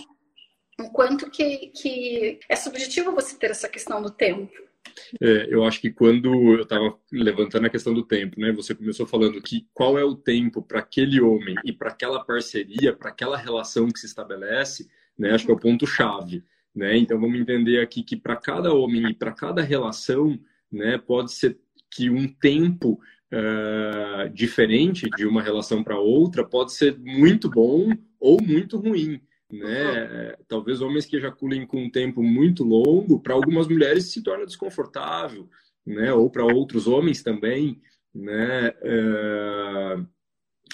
o 0.79 0.91
quanto 0.91 1.29
que, 1.29 1.67
que 1.69 2.39
é 2.49 2.55
subjetivo 2.55 3.11
você 3.11 3.35
ter 3.35 3.51
essa 3.51 3.69
questão 3.69 4.01
do 4.01 4.11
tempo. 4.11 4.51
É, 5.21 5.47
eu 5.49 5.63
acho 5.63 5.79
que 5.79 5.91
quando 5.91 6.33
eu 6.53 6.61
estava 6.61 6.97
levantando 7.11 7.65
a 7.65 7.69
questão 7.69 7.93
do 7.93 8.03
tempo, 8.03 8.39
né, 8.39 8.51
você 8.51 8.75
começou 8.75 9.05
falando 9.05 9.41
que 9.41 9.67
qual 9.73 9.97
é 9.97 10.03
o 10.03 10.15
tempo 10.15 10.61
para 10.61 10.79
aquele 10.79 11.21
homem 11.21 11.55
e 11.63 11.71
para 11.71 11.89
aquela 11.89 12.23
parceria, 12.23 12.93
para 12.93 13.09
aquela 13.09 13.37
relação 13.37 13.87
que 13.87 13.99
se 13.99 14.05
estabelece, 14.05 14.89
né, 15.17 15.31
acho 15.31 15.45
que 15.45 15.51
é 15.51 15.55
o 15.55 15.59
ponto 15.59 15.87
chave, 15.87 16.43
né? 16.75 16.97
Então 16.97 17.19
vamos 17.19 17.39
entender 17.39 17.79
aqui 17.79 18.03
que 18.03 18.15
para 18.15 18.35
cada 18.35 18.73
homem 18.73 19.09
e 19.09 19.13
para 19.13 19.31
cada 19.31 19.61
relação, 19.61 20.39
né, 20.71 20.97
pode 20.97 21.31
ser 21.31 21.57
que 21.89 22.09
um 22.09 22.27
tempo 22.27 22.99
uh, 23.33 24.29
diferente 24.29 25.09
de 25.15 25.25
uma 25.25 25.41
relação 25.41 25.83
para 25.83 25.99
outra 25.99 26.43
pode 26.43 26.73
ser 26.73 26.97
muito 26.99 27.49
bom 27.49 27.91
ou 28.19 28.41
muito 28.41 28.77
ruim 28.77 29.21
né? 29.51 30.35
Talvez 30.47 30.81
homens 30.81 31.05
que 31.05 31.15
ejaculem 31.15 31.65
com 31.65 31.83
um 31.83 31.89
tempo 31.89 32.21
muito 32.21 32.63
longo, 32.63 33.19
para 33.19 33.33
algumas 33.33 33.67
mulheres 33.67 34.11
se 34.11 34.21
torna 34.21 34.45
desconfortável, 34.45 35.49
né? 35.85 36.11
Ou 36.13 36.29
para 36.29 36.45
outros 36.45 36.87
homens 36.87 37.23
também, 37.23 37.81
né? 38.13 38.73
É... 38.81 39.97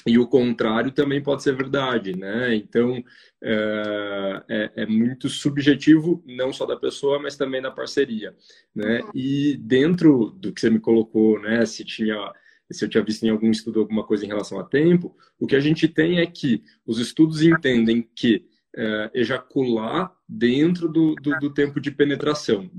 e 0.08 0.18
o 0.18 0.28
contrário 0.28 0.92
também 0.92 1.22
pode 1.22 1.44
ser 1.44 1.56
verdade, 1.56 2.16
né? 2.18 2.56
Então 2.56 3.04
é, 3.44 4.44
é, 4.50 4.72
é, 4.84 4.86
muito 4.86 5.30
subjetivo, 5.30 6.24
não 6.26 6.52
só 6.52 6.66
da 6.66 6.78
pessoa, 6.78 7.20
mas 7.20 7.38
também 7.38 7.62
da 7.62 7.70
parceria, 7.70 8.36
né? 8.74 9.02
Uhum. 9.02 9.12
E 9.14 9.58
dentro 9.58 10.32
do 10.32 10.52
que 10.52 10.62
você 10.62 10.70
me 10.70 10.80
colocou, 10.80 11.40
né? 11.40 11.66
Se 11.66 11.86
tinha 11.86 12.34
se 12.72 12.84
eu 12.84 12.90
tinha 12.90 13.04
visto 13.04 13.24
em 13.24 13.30
algum 13.30 13.52
estudo 13.52 13.82
alguma 13.82 14.04
coisa 14.04 14.26
em 14.26 14.28
relação 14.28 14.60
a 14.60 14.64
tempo, 14.64 15.16
o 15.40 15.46
que 15.46 15.56
a 15.56 15.60
gente 15.60 15.88
tem 15.88 16.20
é 16.20 16.26
que 16.26 16.64
os 16.88 16.98
estudos 16.98 17.44
entendem 17.44 18.10
que 18.16 18.48
é, 18.76 19.12
ejacular 19.14 20.12
dentro 20.28 20.90
do, 20.90 21.16
do, 21.16 21.38
do, 21.40 21.54
tempo 21.54 21.80
de 21.80 21.92
penetração. 21.92 22.70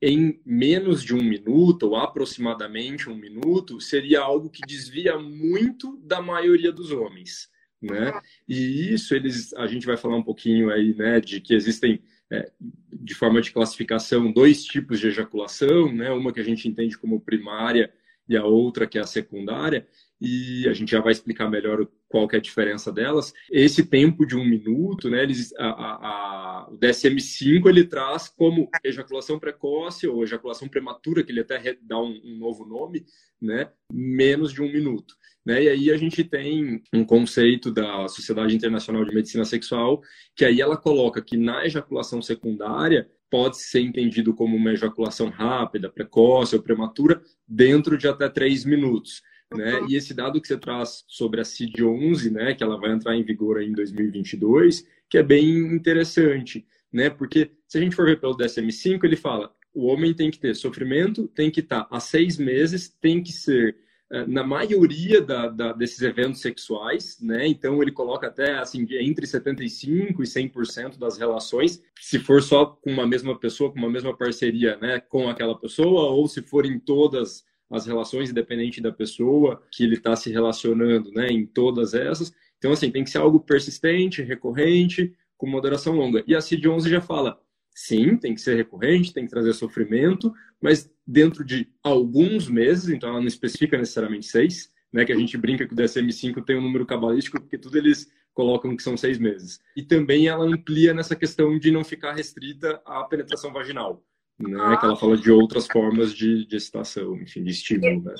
Em 0.00 0.40
menos 0.46 1.02
de 1.02 1.14
um 1.14 1.22
minuto, 1.22 1.88
ou 1.88 1.96
aproximadamente 1.96 3.10
um 3.10 3.16
minuto, 3.16 3.80
seria 3.80 4.20
algo 4.20 4.48
que 4.48 4.60
desvia 4.66 5.18
muito 5.18 5.96
da 6.04 6.22
maioria 6.22 6.70
dos 6.70 6.92
homens. 6.92 7.48
Né? 7.82 8.12
E 8.46 8.92
isso 8.92 9.14
eles, 9.14 9.52
a 9.54 9.66
gente 9.66 9.86
vai 9.86 9.96
falar 9.96 10.16
um 10.16 10.22
pouquinho 10.22 10.70
aí, 10.70 10.94
né, 10.94 11.18
de 11.18 11.40
que 11.40 11.54
existem 11.54 12.02
é, 12.30 12.52
de 12.92 13.14
forma 13.14 13.40
de 13.40 13.50
classificação 13.50 14.30
dois 14.30 14.64
tipos 14.64 15.00
de 15.00 15.08
ejaculação, 15.08 15.92
né, 15.92 16.10
uma 16.10 16.32
que 16.32 16.40
a 16.40 16.44
gente 16.44 16.68
entende 16.68 16.96
como 16.96 17.20
primária 17.20 17.92
e 18.28 18.36
a 18.36 18.44
outra 18.44 18.86
que 18.86 18.98
é 18.98 19.00
a 19.00 19.06
secundária 19.06 19.88
e 20.20 20.68
a 20.68 20.74
gente 20.74 20.90
já 20.90 21.00
vai 21.00 21.12
explicar 21.12 21.48
melhor 21.48 21.88
qual 22.10 22.26
que 22.26 22.34
é 22.34 22.38
a 22.38 22.42
diferença 22.42 22.92
delas. 22.92 23.32
Esse 23.50 23.86
tempo 23.86 24.26
de 24.26 24.36
um 24.36 24.44
minuto, 24.44 25.08
né, 25.08 25.22
eles, 25.22 25.54
a, 25.56 25.68
a, 25.68 25.94
a, 26.08 26.68
o 26.68 26.76
DSM-5 26.76 27.68
ele 27.68 27.84
traz 27.84 28.28
como 28.28 28.68
ejaculação 28.84 29.38
precoce 29.38 30.08
ou 30.08 30.24
ejaculação 30.24 30.68
prematura, 30.68 31.22
que 31.22 31.30
ele 31.30 31.40
até 31.40 31.78
dá 31.80 31.98
um, 31.98 32.20
um 32.24 32.36
novo 32.36 32.66
nome, 32.66 33.06
né, 33.40 33.70
menos 33.92 34.52
de 34.52 34.60
um 34.60 34.70
minuto. 34.70 35.14
Né? 35.46 35.62
E 35.62 35.68
aí 35.68 35.90
a 35.92 35.96
gente 35.96 36.24
tem 36.24 36.82
um 36.92 37.04
conceito 37.04 37.70
da 37.70 38.08
Sociedade 38.08 38.54
Internacional 38.54 39.04
de 39.04 39.14
Medicina 39.14 39.44
Sexual, 39.44 40.02
que 40.34 40.44
aí 40.44 40.60
ela 40.60 40.76
coloca 40.76 41.22
que 41.22 41.36
na 41.36 41.64
ejaculação 41.64 42.20
secundária 42.20 43.08
pode 43.30 43.58
ser 43.58 43.80
entendido 43.80 44.34
como 44.34 44.56
uma 44.56 44.72
ejaculação 44.72 45.28
rápida, 45.28 45.88
precoce 45.88 46.56
ou 46.56 46.62
prematura, 46.62 47.22
dentro 47.46 47.96
de 47.96 48.08
até 48.08 48.28
três 48.28 48.64
minutos. 48.64 49.22
Né? 49.54 49.84
E 49.88 49.96
esse 49.96 50.14
dado 50.14 50.40
que 50.40 50.46
você 50.46 50.56
traz 50.56 51.04
sobre 51.08 51.40
a 51.40 51.44
CID-11, 51.44 52.30
né, 52.30 52.54
que 52.54 52.62
ela 52.62 52.78
vai 52.78 52.92
entrar 52.92 53.16
em 53.16 53.24
vigor 53.24 53.60
em 53.60 53.72
2022, 53.72 54.86
que 55.08 55.18
é 55.18 55.22
bem 55.22 55.58
interessante, 55.74 56.64
né? 56.92 57.10
Porque 57.10 57.50
se 57.66 57.78
a 57.78 57.80
gente 57.80 57.96
for 57.96 58.06
ver 58.06 58.20
pelo 58.20 58.36
DSM-5, 58.36 59.02
ele 59.02 59.16
fala 59.16 59.52
o 59.74 59.86
homem 59.86 60.14
tem 60.14 60.30
que 60.30 60.38
ter 60.38 60.54
sofrimento, 60.54 61.28
tem 61.28 61.50
que 61.50 61.60
estar 61.60 61.86
há 61.90 62.00
seis 62.00 62.36
meses, 62.38 62.88
tem 62.88 63.22
que 63.22 63.32
ser 63.32 63.76
eh, 64.10 64.26
na 64.26 64.42
maioria 64.42 65.20
da, 65.20 65.48
da, 65.48 65.72
desses 65.72 66.02
eventos 66.02 66.40
sexuais, 66.40 67.18
né? 67.20 67.46
Então 67.46 67.80
ele 67.80 67.92
coloca 67.92 68.26
até 68.26 68.58
assim 68.58 68.86
entre 68.90 69.26
75 69.26 70.22
e 70.22 70.26
100% 70.26 70.98
das 70.98 71.16
relações, 71.16 71.80
se 72.00 72.18
for 72.18 72.42
só 72.42 72.66
com 72.66 72.90
uma 72.90 73.06
mesma 73.06 73.38
pessoa, 73.38 73.70
com 73.70 73.78
uma 73.78 73.90
mesma 73.90 74.16
parceria, 74.16 74.76
né, 74.78 75.00
com 75.00 75.28
aquela 75.28 75.56
pessoa, 75.58 76.10
ou 76.10 76.26
se 76.26 76.42
for 76.42 76.66
em 76.66 76.78
todas 76.78 77.44
as 77.70 77.86
relações, 77.86 78.30
independente 78.30 78.80
da 78.80 78.90
pessoa 78.90 79.62
que 79.70 79.84
ele 79.84 79.94
está 79.94 80.16
se 80.16 80.30
relacionando, 80.30 81.10
né, 81.12 81.28
em 81.28 81.46
todas 81.46 81.94
essas. 81.94 82.32
Então, 82.58 82.72
assim, 82.72 82.90
tem 82.90 83.04
que 83.04 83.10
ser 83.10 83.18
algo 83.18 83.40
persistente, 83.40 84.22
recorrente, 84.22 85.14
com 85.38 85.46
moderação 85.46 85.94
longa. 85.94 86.22
E 86.26 86.34
a 86.34 86.40
CID-11 86.40 86.88
já 86.88 87.00
fala, 87.00 87.40
sim, 87.74 88.16
tem 88.16 88.34
que 88.34 88.40
ser 88.40 88.56
recorrente, 88.56 89.12
tem 89.14 89.24
que 89.24 89.30
trazer 89.30 89.52
sofrimento, 89.54 90.32
mas 90.60 90.90
dentro 91.06 91.44
de 91.44 91.68
alguns 91.82 92.48
meses, 92.48 92.88
então 92.88 93.08
ela 93.08 93.20
não 93.20 93.26
especifica 93.26 93.78
necessariamente 93.78 94.26
seis, 94.26 94.70
né, 94.92 95.04
que 95.04 95.12
a 95.12 95.16
gente 95.16 95.38
brinca 95.38 95.66
que 95.66 95.72
o 95.72 95.76
DSM-5 95.76 96.44
tem 96.44 96.56
um 96.56 96.62
número 96.62 96.84
cabalístico, 96.84 97.40
porque 97.40 97.56
tudo 97.56 97.78
eles 97.78 98.10
colocam 98.34 98.76
que 98.76 98.82
são 98.82 98.96
seis 98.96 99.18
meses. 99.18 99.60
E 99.76 99.82
também 99.82 100.26
ela 100.26 100.44
amplia 100.44 100.92
nessa 100.92 101.14
questão 101.14 101.58
de 101.58 101.70
não 101.70 101.84
ficar 101.84 102.12
restrita 102.12 102.82
à 102.84 103.04
penetração 103.04 103.52
vaginal 103.52 104.04
né? 104.48 104.58
Ah. 104.60 104.76
Que 104.76 104.86
ela 104.86 104.96
fala 104.96 105.16
de 105.16 105.30
outras 105.30 105.66
formas 105.66 106.14
de, 106.14 106.46
de 106.46 106.56
excitação, 106.56 107.16
enfim, 107.16 107.42
de 107.42 107.50
estímulo, 107.50 108.02
né? 108.02 108.14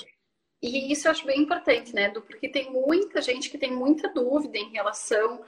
E 0.62 0.92
isso 0.92 1.08
eu 1.08 1.12
acho 1.12 1.24
bem 1.24 1.40
importante, 1.40 1.94
né, 1.94 2.10
do 2.10 2.20
porque 2.20 2.46
tem 2.48 2.70
muita 2.70 3.22
gente 3.22 3.48
que 3.48 3.56
tem 3.56 3.72
muita 3.72 4.08
dúvida 4.08 4.58
em 4.58 4.70
relação 4.70 5.42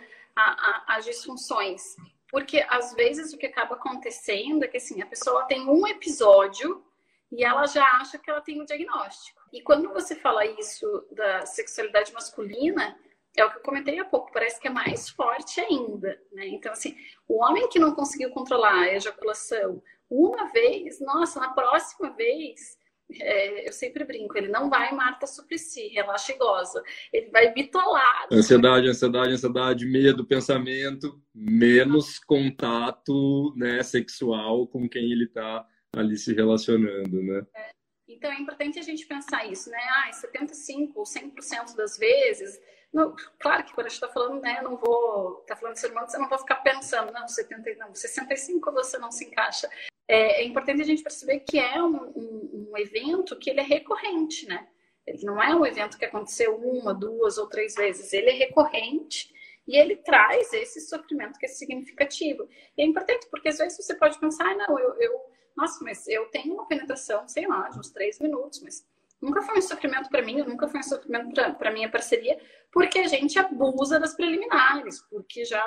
às 0.87 1.05
disfunções. 1.05 1.97
Porque 2.31 2.65
às 2.67 2.95
vezes 2.95 3.35
o 3.35 3.37
que 3.37 3.45
acaba 3.45 3.75
acontecendo 3.75 4.65
é 4.65 4.69
que 4.69 4.79
assim, 4.79 5.03
a 5.03 5.07
pessoa 5.07 5.45
tem 5.45 5.69
um 5.69 5.87
episódio 5.87 6.83
e 7.31 7.45
ela 7.45 7.67
já 7.67 7.85
acha 7.99 8.19
que 8.19 8.31
ela 8.31 8.41
tem 8.41 8.59
o 8.59 8.63
um 8.63 8.65
diagnóstico. 8.65 9.43
E 9.53 9.61
quando 9.61 9.91
você 9.91 10.17
fala 10.17 10.47
isso 10.47 10.87
da 11.11 11.45
sexualidade 11.45 12.11
masculina, 12.15 12.99
é 13.37 13.45
o 13.45 13.51
que 13.51 13.59
eu 13.59 13.63
comentei 13.63 13.99
há 13.99 14.05
pouco, 14.05 14.33
parece 14.33 14.61
que 14.61 14.69
é 14.69 14.71
mais 14.71 15.09
forte 15.11 15.61
ainda, 15.61 16.21
né? 16.33 16.47
Então, 16.49 16.73
assim, 16.73 16.97
o 17.27 17.43
homem 17.43 17.69
que 17.69 17.79
não 17.79 17.95
conseguiu 17.95 18.31
controlar 18.31 18.75
a 18.75 18.95
ejaculação, 18.95 19.83
uma 20.13 20.53
vez, 20.53 21.01
nossa, 21.01 21.41
na 21.41 21.55
próxima 21.55 22.11
vez, 22.11 22.77
é, 23.19 23.67
eu 23.67 23.73
sempre 23.73 24.05
brinco, 24.05 24.37
ele 24.37 24.49
não 24.49 24.69
vai 24.69 24.93
Marta 24.93 25.27
Suplicy, 25.27 25.89
relaxa 25.89 26.33
e 26.33 26.39
goza. 26.39 26.83
Ele 27.11 27.31
vai 27.31 27.51
bitolado. 27.53 28.35
Ansiedade, 28.35 28.89
ansiedade, 28.89 29.33
ansiedade, 29.33 29.87
medo, 29.87 30.27
pensamento, 30.27 31.19
menos 31.35 32.19
contato 32.19 33.55
né, 33.57 33.83
sexual 33.83 34.67
com 34.67 34.87
quem 34.87 35.11
ele 35.11 35.25
está 35.25 35.67
ali 35.97 36.17
se 36.19 36.35
relacionando, 36.35 37.23
né? 37.23 37.47
É. 37.55 37.71
Então 38.07 38.31
é 38.31 38.39
importante 38.39 38.79
a 38.79 38.83
gente 38.83 39.07
pensar 39.07 39.51
isso, 39.51 39.71
né? 39.71 39.79
Ah, 40.05 40.13
75 40.13 40.99
ou 40.99 41.05
100% 41.07 41.75
das 41.75 41.97
vezes. 41.97 42.61
Não, 42.93 43.17
claro 43.41 43.65
que 43.65 43.73
quando 43.73 43.87
a 43.87 43.89
gente 43.89 44.03
está 44.03 44.09
falando, 44.09 44.43
né, 44.43 44.59
eu 44.59 44.65
não 44.65 44.77
vou. 44.77 45.39
Está 45.41 45.57
falando 45.57 45.75
de 45.75 45.81
ser 45.81 45.91
humano, 45.91 46.09
você 46.09 46.19
não 46.19 46.29
vai 46.29 46.39
ficar 46.39 46.57
pensando, 46.57 47.11
não, 47.11 47.27
70, 47.27 47.75
não, 47.77 47.95
65 47.95 48.71
você 48.73 48.99
não 48.99 49.11
se 49.11 49.25
encaixa 49.25 49.67
é, 50.15 50.43
é 50.43 50.45
importante 50.45 50.83
a 50.83 50.85
gente 50.85 51.03
perceber 51.03 51.41
que 51.41 51.59
é 51.59 51.83
um, 51.83 51.97
um, 52.17 52.69
um, 52.71 52.79
evento 52.79 53.39
que 53.39 53.51
ele 53.51 53.61
é 53.61 53.65
recorrente, 53.65 54.47
né? 54.47 54.69
Ele 55.07 55.25
não 55.25 55.43
é 55.43 55.55
um 55.55 55.67
evento 55.67 55.99
que 55.99 56.05
aconteceu 56.05 56.57
uma, 56.57 56.95
duas 56.95 57.39
ou 57.39 57.49
três 57.49 57.75
vezes, 57.75 58.13
ele 58.13 58.31
é 58.31 58.35
recorrente 58.35 59.33
e 59.67 59.77
ele 59.77 59.97
traz 59.97 60.53
esse 60.53 60.81
sofrimento 60.81 61.39
que 61.39 61.47
é 61.47 61.49
significativo. 61.49 62.49
E 62.77 62.83
é 62.83 62.85
importante 62.85 63.27
porque 63.31 63.49
às 63.49 63.59
vezes 63.59 63.77
você 63.77 63.95
pode 63.95 64.19
pensar, 64.19 64.47
ah, 64.47 64.55
não, 64.55 64.79
eu, 64.79 64.95
eu 65.01 65.33
nossa, 65.57 65.83
mas 65.85 66.07
eu 66.09 66.27
tenho 66.27 66.55
uma 66.55 66.67
penetração, 66.67 67.29
sei 67.29 67.47
lá, 67.47 67.69
de 67.69 67.79
uns 67.79 67.91
três 67.91 68.19
minutos, 68.19 68.63
mas 68.63 68.87
nunca 69.21 69.43
foi 69.43 69.59
um 69.59 69.63
sofrimento 69.63 70.09
para 70.09 70.23
mim, 70.23 70.43
nunca 70.43 70.67
foi 70.69 70.81
um 70.81 70.85
sofrimento 70.85 71.35
para 71.59 71.71
minha 71.71 71.91
parceria, 71.91 72.39
porque 72.73 72.99
a 72.99 73.07
gente 73.07 73.39
abusa 73.39 74.01
das 74.01 74.15
preliminares, 74.15 75.01
porque 75.11 75.45
já 75.45 75.63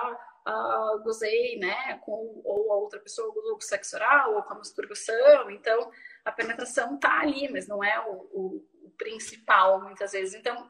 uh, 0.47 1.03
gozei, 1.03 1.57
né, 1.57 1.99
com 2.03 2.41
ou 2.43 2.71
a 2.71 2.75
outra 2.77 2.99
pessoa 2.99 3.33
gozou 3.33 3.55
com 3.55 3.61
sexo 3.61 3.95
oral 3.95 4.35
ou 4.35 4.43
com 4.43 4.53
a 4.53 4.57
masturbação, 4.57 5.49
então 5.49 5.91
a 6.23 6.31
penetração 6.31 6.97
tá 6.97 7.19
ali, 7.19 7.49
mas 7.51 7.67
não 7.67 7.83
é 7.83 7.99
o, 8.07 8.13
o, 8.31 8.65
o 8.83 8.89
principal 8.97 9.81
muitas 9.81 10.11
vezes. 10.11 10.35
Então 10.35 10.69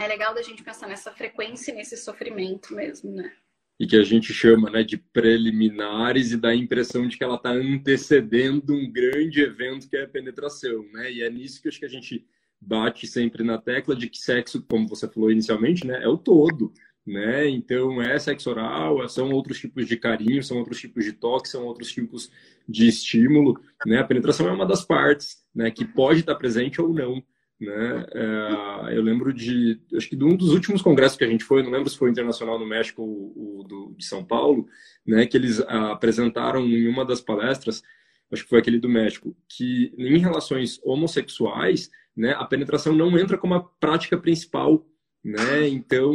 é 0.00 0.06
legal 0.06 0.34
da 0.34 0.42
gente 0.42 0.62
pensar 0.62 0.86
nessa 0.86 1.12
frequência 1.12 1.72
e 1.72 1.74
nesse 1.74 1.96
sofrimento 1.96 2.74
mesmo, 2.74 3.10
né? 3.12 3.32
E 3.80 3.86
que 3.86 3.96
a 3.96 4.02
gente 4.02 4.32
chama 4.32 4.70
né, 4.70 4.82
de 4.82 4.96
preliminares 4.96 6.32
e 6.32 6.36
dá 6.36 6.48
a 6.48 6.54
impressão 6.54 7.06
de 7.06 7.16
que 7.16 7.22
ela 7.22 7.36
está 7.36 7.50
antecedendo 7.50 8.74
um 8.74 8.90
grande 8.90 9.40
evento 9.40 9.88
que 9.88 9.96
é 9.96 10.02
a 10.02 10.08
penetração, 10.08 10.82
né? 10.92 11.12
E 11.12 11.22
é 11.22 11.30
nisso 11.30 11.62
que 11.62 11.68
acho 11.68 11.78
que 11.78 11.86
a 11.86 11.90
gente 11.90 12.26
bate 12.60 13.06
sempre 13.06 13.44
na 13.44 13.56
tecla 13.56 13.94
de 13.94 14.08
que 14.10 14.18
sexo, 14.18 14.64
como 14.68 14.88
você 14.88 15.08
falou 15.08 15.30
inicialmente, 15.30 15.86
né, 15.86 16.02
é 16.02 16.08
o 16.08 16.18
todo 16.18 16.72
né? 17.08 17.48
Então 17.48 18.02
é 18.02 18.18
sexo 18.18 18.50
oral, 18.50 19.08
são 19.08 19.30
outros 19.30 19.58
tipos 19.58 19.86
de 19.86 19.96
carinho, 19.96 20.42
são 20.42 20.58
outros 20.58 20.78
tipos 20.78 21.04
de 21.04 21.12
toque, 21.12 21.48
são 21.48 21.64
outros 21.64 21.90
tipos 21.90 22.30
de 22.68 22.86
estímulo, 22.86 23.58
né? 23.86 23.98
A 23.98 24.04
penetração 24.04 24.46
é 24.46 24.52
uma 24.52 24.66
das 24.66 24.84
partes, 24.84 25.38
né? 25.54 25.70
Que 25.70 25.86
pode 25.86 26.20
estar 26.20 26.34
presente 26.34 26.82
ou 26.82 26.92
não, 26.92 27.22
né? 27.58 28.06
É, 28.14 28.96
eu 28.98 29.02
lembro 29.02 29.32
de, 29.32 29.80
acho 29.96 30.06
que 30.06 30.16
de 30.16 30.24
um 30.24 30.36
dos 30.36 30.52
últimos 30.52 30.82
congressos 30.82 31.16
que 31.16 31.24
a 31.24 31.28
gente 31.28 31.44
foi, 31.44 31.62
não 31.62 31.70
lembro 31.70 31.88
se 31.88 31.96
foi 31.96 32.10
internacional 32.10 32.58
no 32.58 32.66
México 32.66 33.02
ou, 33.02 33.64
do, 33.64 33.94
de 33.96 34.04
São 34.04 34.22
Paulo, 34.22 34.66
né? 35.06 35.26
Que 35.26 35.38
eles 35.38 35.60
apresentaram 35.60 36.60
em 36.66 36.86
uma 36.88 37.06
das 37.06 37.22
palestras, 37.22 37.82
acho 38.30 38.42
que 38.42 38.50
foi 38.50 38.58
aquele 38.58 38.78
do 38.78 38.88
México, 38.88 39.34
que 39.48 39.94
em 39.96 40.18
relações 40.18 40.78
homossexuais, 40.84 41.88
né? 42.14 42.32
A 42.32 42.44
penetração 42.44 42.94
não 42.94 43.18
entra 43.18 43.38
como 43.38 43.54
a 43.54 43.64
prática 43.80 44.18
principal 44.18 44.84
né? 45.24 45.68
Então, 45.68 46.12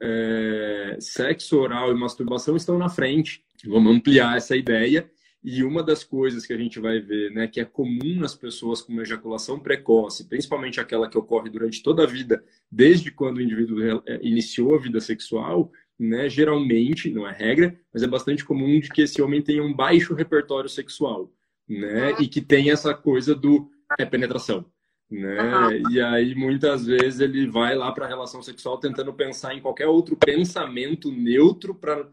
é, 0.00 0.96
sexo 1.00 1.58
oral 1.58 1.90
e 1.90 1.98
masturbação 1.98 2.56
estão 2.56 2.78
na 2.78 2.88
frente. 2.88 3.42
Vamos 3.66 3.94
ampliar 3.94 4.36
essa 4.36 4.56
ideia. 4.56 5.10
E 5.42 5.64
uma 5.64 5.82
das 5.82 6.04
coisas 6.04 6.44
que 6.44 6.52
a 6.52 6.56
gente 6.56 6.78
vai 6.78 7.00
ver, 7.00 7.30
né, 7.32 7.48
que 7.48 7.60
é 7.60 7.64
comum 7.64 8.16
nas 8.16 8.34
pessoas 8.34 8.82
com 8.82 9.00
ejaculação 9.00 9.58
precoce, 9.58 10.28
principalmente 10.28 10.78
aquela 10.78 11.08
que 11.08 11.16
ocorre 11.16 11.48
durante 11.48 11.82
toda 11.82 12.02
a 12.02 12.06
vida, 12.06 12.44
desde 12.70 13.10
quando 13.10 13.38
o 13.38 13.42
indivíduo 13.42 14.02
é, 14.06 14.20
iniciou 14.22 14.74
a 14.74 14.78
vida 14.78 15.00
sexual, 15.00 15.72
né, 15.98 16.28
geralmente, 16.28 17.10
não 17.10 17.26
é 17.26 17.32
regra, 17.32 17.78
mas 17.92 18.02
é 18.02 18.06
bastante 18.06 18.44
comum 18.44 18.80
de 18.80 18.90
que 18.90 19.02
esse 19.02 19.22
homem 19.22 19.40
tenha 19.40 19.62
um 19.62 19.74
baixo 19.74 20.14
repertório 20.14 20.68
sexual, 20.68 21.32
né, 21.66 22.14
e 22.20 22.28
que 22.28 22.42
tem 22.42 22.70
essa 22.70 22.92
coisa 22.92 23.34
do 23.34 23.70
é 23.98 24.04
penetração, 24.04 24.66
né? 25.10 25.42
Uhum. 25.42 25.90
E 25.90 26.00
aí 26.00 26.34
muitas 26.34 26.86
vezes 26.86 27.20
ele 27.20 27.48
vai 27.48 27.74
lá 27.74 27.90
para 27.92 28.06
a 28.06 28.08
relação 28.08 28.42
sexual 28.42 28.78
tentando 28.78 29.12
pensar 29.12 29.54
em 29.54 29.60
qualquer 29.60 29.86
outro 29.86 30.16
pensamento 30.16 31.10
neutro 31.10 31.74
para 31.74 32.08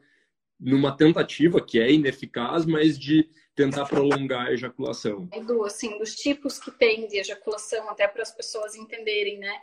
numa 0.60 0.96
tentativa 0.96 1.62
que 1.62 1.80
é 1.80 1.92
ineficaz, 1.92 2.66
mas 2.66 2.98
de 2.98 3.30
tentar 3.56 3.86
prolongar 3.86 4.48
a 4.48 4.52
ejaculação. 4.52 5.28
Do 5.46 5.64
assim, 5.64 5.98
dos 6.00 6.16
tipos 6.16 6.60
que 6.60 6.72
tem 6.72 7.08
de 7.08 7.18
ejaculação, 7.18 7.90
até 7.90 8.08
para 8.08 8.24
as 8.24 8.32
pessoas 8.32 8.76
entenderem, 8.76 9.38
né? 9.38 9.54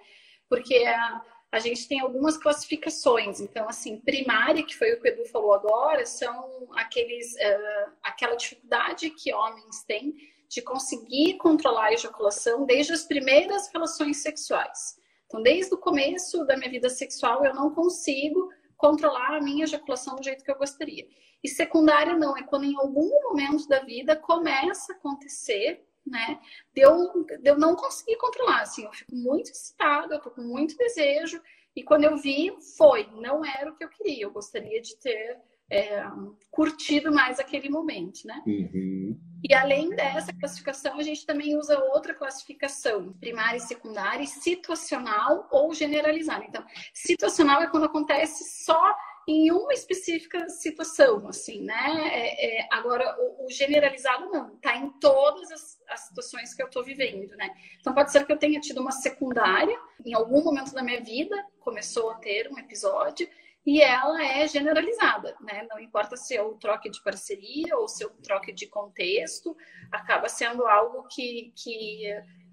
Porque 0.48 0.76
a, 0.84 1.22
a 1.50 1.58
gente 1.58 1.88
tem 1.88 2.00
algumas 2.00 2.36
classificações. 2.36 3.40
Então, 3.40 3.68
assim, 3.68 4.00
primária, 4.00 4.64
que 4.64 4.76
foi 4.76 4.92
o 4.92 5.00
que 5.00 5.08
o 5.08 5.12
Edu 5.12 5.24
falou 5.26 5.54
agora, 5.54 6.04
são 6.06 6.68
aqueles, 6.74 7.34
uh, 7.34 7.92
aquela 8.02 8.36
dificuldade 8.36 9.10
que 9.10 9.32
homens 9.32 9.82
têm 9.84 10.14
de 10.54 10.62
conseguir 10.62 11.36
controlar 11.36 11.86
a 11.86 11.92
ejaculação 11.92 12.64
desde 12.64 12.92
as 12.92 13.04
primeiras 13.04 13.68
relações 13.68 14.22
sexuais. 14.22 14.96
Então, 15.26 15.42
desde 15.42 15.74
o 15.74 15.78
começo 15.78 16.44
da 16.44 16.56
minha 16.56 16.70
vida 16.70 16.88
sexual, 16.88 17.44
eu 17.44 17.52
não 17.52 17.74
consigo 17.74 18.48
controlar 18.76 19.36
a 19.36 19.40
minha 19.40 19.64
ejaculação 19.64 20.14
do 20.14 20.22
jeito 20.22 20.44
que 20.44 20.50
eu 20.50 20.58
gostaria. 20.58 21.06
E 21.42 21.48
secundária 21.48 22.16
não, 22.16 22.36
é 22.36 22.42
quando 22.42 22.64
em 22.64 22.76
algum 22.76 23.10
momento 23.24 23.66
da 23.66 23.80
vida 23.80 24.14
começa 24.14 24.92
a 24.92 24.96
acontecer, 24.96 25.84
né, 26.06 26.40
de 26.72 26.82
eu, 26.82 27.24
de 27.24 27.50
eu 27.50 27.58
não 27.58 27.74
conseguir 27.74 28.16
controlar, 28.16 28.60
assim, 28.60 28.84
eu 28.84 28.92
fico 28.92 29.14
muito 29.14 29.50
excitada, 29.50 30.14
eu 30.14 30.20
tô 30.20 30.30
com 30.30 30.42
muito 30.42 30.76
desejo, 30.76 31.42
e 31.74 31.82
quando 31.82 32.04
eu 32.04 32.16
vi, 32.16 32.54
foi, 32.76 33.08
não 33.14 33.44
era 33.44 33.70
o 33.70 33.74
que 33.74 33.84
eu 33.84 33.88
queria, 33.88 34.24
eu 34.24 34.30
gostaria 34.30 34.80
de 34.80 34.96
ter 34.96 35.40
é, 35.70 36.04
curtido 36.50 37.12
mais 37.12 37.38
aquele 37.38 37.68
momento, 37.68 38.20
né? 38.24 38.42
Uhum. 38.46 39.18
E 39.42 39.52
além 39.52 39.90
dessa 39.90 40.32
classificação, 40.32 40.98
a 40.98 41.02
gente 41.02 41.26
também 41.26 41.56
usa 41.56 41.78
outra 41.92 42.14
classificação, 42.14 43.12
primária 43.14 43.58
e 43.58 43.60
secundária, 43.60 44.26
situacional 44.26 45.48
ou 45.50 45.74
generalizada. 45.74 46.44
Então, 46.48 46.64
situacional 46.92 47.62
é 47.62 47.66
quando 47.66 47.84
acontece 47.84 48.64
só 48.64 48.96
em 49.26 49.50
uma 49.50 49.72
específica 49.72 50.48
situação, 50.48 51.26
assim, 51.28 51.62
né? 51.62 52.10
É, 52.12 52.60
é, 52.60 52.68
agora, 52.70 53.16
o, 53.18 53.46
o, 53.46 53.50
generalizado 53.50 54.26
não, 54.30 54.56
tá 54.56 54.76
em 54.76 54.90
todas 54.98 55.50
as, 55.50 55.82
as 55.88 56.00
situações 56.00 56.54
que 56.54 56.62
eu 56.62 56.68
tô 56.68 56.82
vivendo, 56.82 57.34
né? 57.36 57.50
Então, 57.80 57.94
pode 57.94 58.12
ser 58.12 58.26
que 58.26 58.32
eu 58.32 58.38
tenha 58.38 58.60
tido 58.60 58.80
uma 58.80 58.92
secundária, 58.92 59.78
em 60.04 60.14
algum 60.14 60.44
momento 60.44 60.72
da 60.72 60.82
minha 60.82 61.02
vida, 61.02 61.34
começou 61.60 62.10
a 62.10 62.16
ter 62.16 62.50
um 62.50 62.58
episódio, 62.58 63.28
e 63.66 63.80
ela 63.80 64.22
é 64.22 64.46
generalizada, 64.46 65.34
né? 65.40 65.66
Não 65.70 65.80
importa 65.80 66.16
se 66.16 66.36
é 66.36 66.42
o 66.42 66.54
troque 66.54 66.90
de 66.90 67.02
parceria 67.02 67.76
ou 67.78 67.88
se 67.88 68.04
é 68.04 68.06
o 68.06 68.10
troque 68.10 68.52
de 68.52 68.66
contexto, 68.66 69.56
acaba 69.90 70.28
sendo 70.28 70.66
algo 70.66 71.08
que, 71.08 71.50
que 71.56 72.04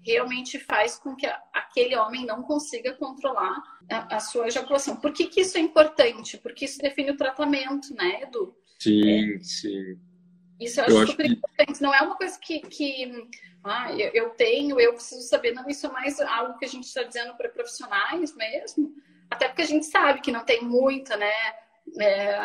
realmente 0.02 0.58
faz 0.58 0.96
com 0.96 1.14
que 1.14 1.26
aquele 1.52 1.94
homem 1.96 2.24
não 2.24 2.42
consiga 2.42 2.94
controlar 2.94 3.62
a, 3.90 4.16
a 4.16 4.20
sua 4.20 4.46
ejaculação. 4.46 4.96
Por 4.96 5.12
que, 5.12 5.26
que, 5.26 5.42
isso 5.42 5.58
é 5.58 5.60
importante? 5.60 6.38
Porque 6.38 6.64
isso 6.64 6.78
define 6.78 7.10
o 7.10 7.16
tratamento, 7.16 7.94
né, 7.94 8.22
Edu? 8.22 8.56
Sim, 8.78 9.34
é, 9.36 9.38
sim. 9.42 10.00
Isso 10.58 10.80
eu 10.80 10.84
acho, 10.84 10.96
eu 10.96 11.06
super 11.08 11.26
que... 11.26 11.32
importante. 11.32 11.82
Não 11.82 11.94
é 11.94 12.00
uma 12.00 12.16
coisa 12.16 12.38
que, 12.40 12.60
que 12.60 13.28
ah, 13.62 13.92
eu, 13.92 14.10
eu 14.14 14.30
tenho, 14.30 14.80
eu 14.80 14.94
preciso 14.94 15.28
saber. 15.28 15.52
Não, 15.52 15.68
isso 15.68 15.86
é 15.86 15.90
mais 15.90 16.18
algo 16.20 16.56
que 16.58 16.64
a 16.64 16.68
gente 16.68 16.84
está 16.84 17.02
dizendo 17.02 17.36
para 17.36 17.50
profissionais 17.50 18.34
mesmo 18.34 18.94
até 19.32 19.48
porque 19.48 19.62
a 19.62 19.66
gente 19.66 19.86
sabe 19.86 20.20
que 20.20 20.30
não 20.30 20.44
tem 20.44 20.62
muita, 20.62 21.16
né? 21.16 21.32
É, 21.98 22.38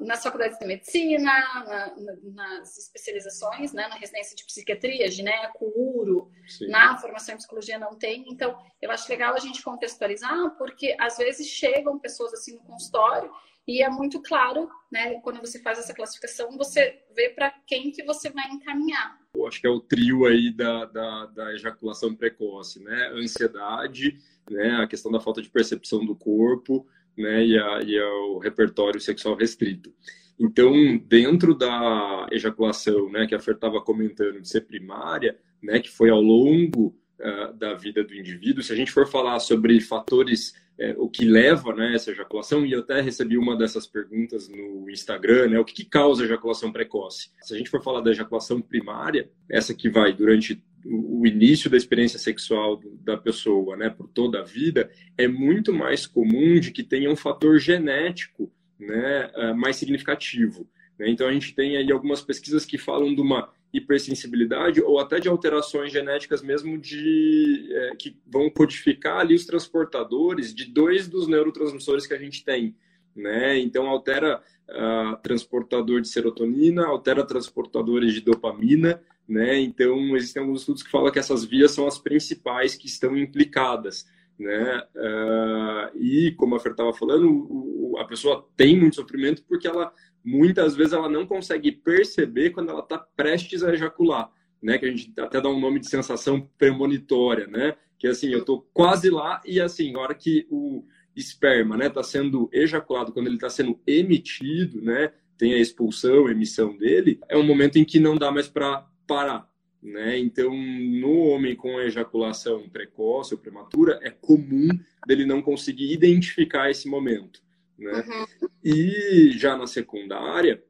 nas 0.00 0.22
faculdades 0.22 0.58
de 0.58 0.66
medicina, 0.66 1.32
na, 1.64 1.94
na, 1.96 2.16
nas 2.34 2.76
especializações, 2.76 3.72
né, 3.72 3.88
na 3.88 3.94
residência 3.94 4.36
de 4.36 4.44
psiquiatria, 4.44 5.10
gineco, 5.10 5.72
uro, 5.74 6.30
Sim. 6.46 6.68
na 6.68 6.98
formação 6.98 7.34
em 7.34 7.38
psicologia 7.38 7.78
não 7.78 7.96
tem. 7.96 8.26
Então, 8.28 8.54
eu 8.82 8.90
acho 8.90 9.10
legal 9.10 9.34
a 9.34 9.38
gente 9.38 9.62
contextualizar, 9.62 10.50
porque 10.58 10.94
às 11.00 11.16
vezes 11.16 11.46
chegam 11.48 11.98
pessoas 11.98 12.34
assim 12.34 12.54
no 12.54 12.60
consultório 12.60 13.32
e 13.66 13.82
é 13.82 13.88
muito 13.88 14.20
claro, 14.20 14.68
né, 14.90 15.20
quando 15.20 15.40
você 15.40 15.58
faz 15.60 15.78
essa 15.78 15.94
classificação, 15.94 16.56
você 16.58 17.02
vê 17.14 17.30
para 17.30 17.50
quem 17.66 17.92
que 17.92 18.04
você 18.04 18.28
vai 18.28 18.46
encaminhar. 18.50 19.18
Eu 19.34 19.46
acho 19.46 19.58
que 19.58 19.66
é 19.66 19.70
o 19.70 19.80
trio 19.80 20.26
aí 20.26 20.52
da, 20.52 20.84
da, 20.84 21.26
da 21.26 21.54
ejaculação 21.54 22.14
precoce, 22.14 22.82
né? 22.82 23.10
Ansiedade, 23.14 24.18
né, 24.50 24.76
a 24.82 24.86
questão 24.86 25.10
da 25.10 25.20
falta 25.20 25.42
de 25.42 25.50
percepção 25.50 26.04
do 26.04 26.14
corpo 26.14 26.86
né, 27.16 27.44
e, 27.44 27.58
a, 27.58 27.80
e 27.82 28.00
o 28.00 28.38
repertório 28.38 29.00
sexual 29.00 29.34
restrito. 29.34 29.92
Então, 30.38 30.98
dentro 30.98 31.54
da 31.54 32.26
ejaculação, 32.32 33.10
né, 33.10 33.26
que 33.26 33.34
a 33.34 33.38
Fer 33.38 33.54
estava 33.54 33.80
comentando 33.80 34.40
de 34.40 34.48
ser 34.48 34.62
primária, 34.62 35.38
né, 35.62 35.78
que 35.78 35.90
foi 35.90 36.10
ao 36.10 36.20
longo 36.20 36.96
uh, 37.20 37.52
da 37.54 37.74
vida 37.74 38.02
do 38.02 38.14
indivíduo, 38.14 38.62
se 38.62 38.72
a 38.72 38.76
gente 38.76 38.90
for 38.90 39.06
falar 39.06 39.38
sobre 39.40 39.80
fatores, 39.80 40.54
é, 40.78 40.94
o 40.98 41.08
que 41.08 41.24
leva 41.24 41.74
né, 41.74 41.94
essa 41.94 42.10
ejaculação, 42.10 42.66
e 42.66 42.72
eu 42.72 42.80
até 42.80 43.00
recebi 43.00 43.36
uma 43.36 43.56
dessas 43.56 43.86
perguntas 43.86 44.48
no 44.48 44.90
Instagram, 44.90 45.50
né, 45.50 45.58
o 45.60 45.64
que, 45.64 45.74
que 45.74 45.84
causa 45.84 46.24
ejaculação 46.24 46.72
precoce? 46.72 47.30
Se 47.42 47.54
a 47.54 47.58
gente 47.58 47.70
for 47.70 47.82
falar 47.82 48.00
da 48.00 48.10
ejaculação 48.10 48.60
primária, 48.60 49.30
essa 49.48 49.74
que 49.74 49.88
vai 49.88 50.12
durante 50.12 50.64
o 50.84 51.26
início 51.26 51.70
da 51.70 51.76
experiência 51.76 52.18
sexual 52.18 52.80
da 53.02 53.16
pessoa, 53.16 53.76
né, 53.76 53.88
por 53.88 54.08
toda 54.08 54.40
a 54.40 54.44
vida, 54.44 54.90
é 55.16 55.28
muito 55.28 55.72
mais 55.72 56.06
comum 56.06 56.58
de 56.58 56.70
que 56.70 56.82
tenha 56.82 57.10
um 57.10 57.16
fator 57.16 57.58
genético, 57.58 58.52
né, 58.78 59.30
eh, 59.34 59.52
mais 59.54 59.76
significativo. 59.76 60.68
Né? 60.98 61.10
Então 61.10 61.28
a 61.28 61.32
gente 61.32 61.54
tem 61.54 61.76
aí 61.76 61.90
algumas 61.92 62.20
pesquisas 62.20 62.64
que 62.64 62.78
falam 62.78 63.14
de 63.14 63.20
uma 63.20 63.50
hipersensibilidade 63.72 64.82
ou 64.82 64.98
até 64.98 65.18
de 65.18 65.28
alterações 65.28 65.90
genéticas 65.90 66.42
mesmo 66.42 66.78
de 66.78 67.68
é, 67.70 67.96
que 67.96 68.14
vão 68.26 68.50
codificar 68.50 69.18
ali 69.18 69.34
os 69.34 69.46
transportadores 69.46 70.54
de 70.54 70.66
dois 70.66 71.08
dos 71.08 71.26
neurotransmissores 71.26 72.06
que 72.06 72.12
a 72.12 72.18
gente 72.18 72.44
tem, 72.44 72.76
né? 73.16 73.58
Então 73.58 73.88
altera 73.88 74.42
uh, 74.68 75.16
transportador 75.22 76.02
de 76.02 76.08
serotonina, 76.08 76.84
altera 76.84 77.24
transportadores 77.24 78.12
de 78.12 78.20
dopamina 78.20 79.00
né? 79.32 79.58
Então, 79.58 80.14
existem 80.14 80.42
alguns 80.42 80.60
estudos 80.60 80.82
que 80.82 80.90
falam 80.90 81.10
que 81.10 81.18
essas 81.18 81.42
vias 81.42 81.70
são 81.70 81.86
as 81.86 81.98
principais 81.98 82.76
que 82.76 82.86
estão 82.86 83.16
implicadas, 83.16 84.06
né? 84.38 84.82
Uh, 84.94 85.98
e, 85.98 86.32
como 86.32 86.54
a 86.54 86.60
Fer 86.60 86.72
estava 86.72 86.92
falando, 86.92 87.30
o, 87.30 87.96
a 87.98 88.04
pessoa 88.04 88.46
tem 88.54 88.78
muito 88.78 88.96
sofrimento 88.96 89.42
porque 89.48 89.66
ela, 89.66 89.90
muitas 90.22 90.76
vezes, 90.76 90.92
ela 90.92 91.08
não 91.08 91.26
consegue 91.26 91.72
perceber 91.72 92.50
quando 92.50 92.68
ela 92.68 92.80
está 92.80 92.98
prestes 92.98 93.62
a 93.62 93.72
ejacular, 93.72 94.30
né? 94.62 94.76
Que 94.76 94.84
a 94.84 94.90
gente 94.90 95.18
até 95.18 95.40
dá 95.40 95.48
um 95.48 95.60
nome 95.60 95.80
de 95.80 95.88
sensação 95.88 96.46
premonitória, 96.58 97.46
né? 97.46 97.74
Que, 97.98 98.08
assim, 98.08 98.28
eu 98.28 98.40
estou 98.40 98.68
quase 98.74 99.08
lá 99.08 99.40
e, 99.46 99.62
assim, 99.62 99.96
a 99.96 99.98
hora 99.98 100.14
que 100.14 100.46
o 100.50 100.84
esperma, 101.16 101.76
né, 101.76 101.86
está 101.86 102.02
sendo 102.02 102.50
ejaculado, 102.52 103.12
quando 103.12 103.26
ele 103.26 103.36
está 103.36 103.48
sendo 103.50 103.78
emitido, 103.86 104.80
né, 104.80 105.12
tem 105.36 105.52
a 105.52 105.58
expulsão, 105.58 106.26
a 106.26 106.30
emissão 106.30 106.74
dele, 106.76 107.20
é 107.28 107.36
um 107.36 107.42
momento 107.42 107.78
em 107.78 107.84
que 107.84 108.00
não 108.00 108.16
dá 108.16 108.30
mais 108.30 108.48
para 108.48 108.86
parar. 109.06 109.50
Né? 109.82 110.18
Então, 110.18 110.54
no 110.54 111.18
homem 111.26 111.56
com 111.56 111.80
ejaculação 111.80 112.68
precoce 112.68 113.34
ou 113.34 113.40
prematura, 113.40 113.98
é 114.02 114.10
comum 114.10 114.68
dele 115.06 115.26
não 115.26 115.42
conseguir 115.42 115.92
identificar 115.92 116.70
esse 116.70 116.88
momento. 116.88 117.42
Né? 117.76 117.92
Uhum. 117.92 118.48
E 118.62 119.32
já 119.32 119.56
na 119.56 119.66
secundária, 119.66 120.62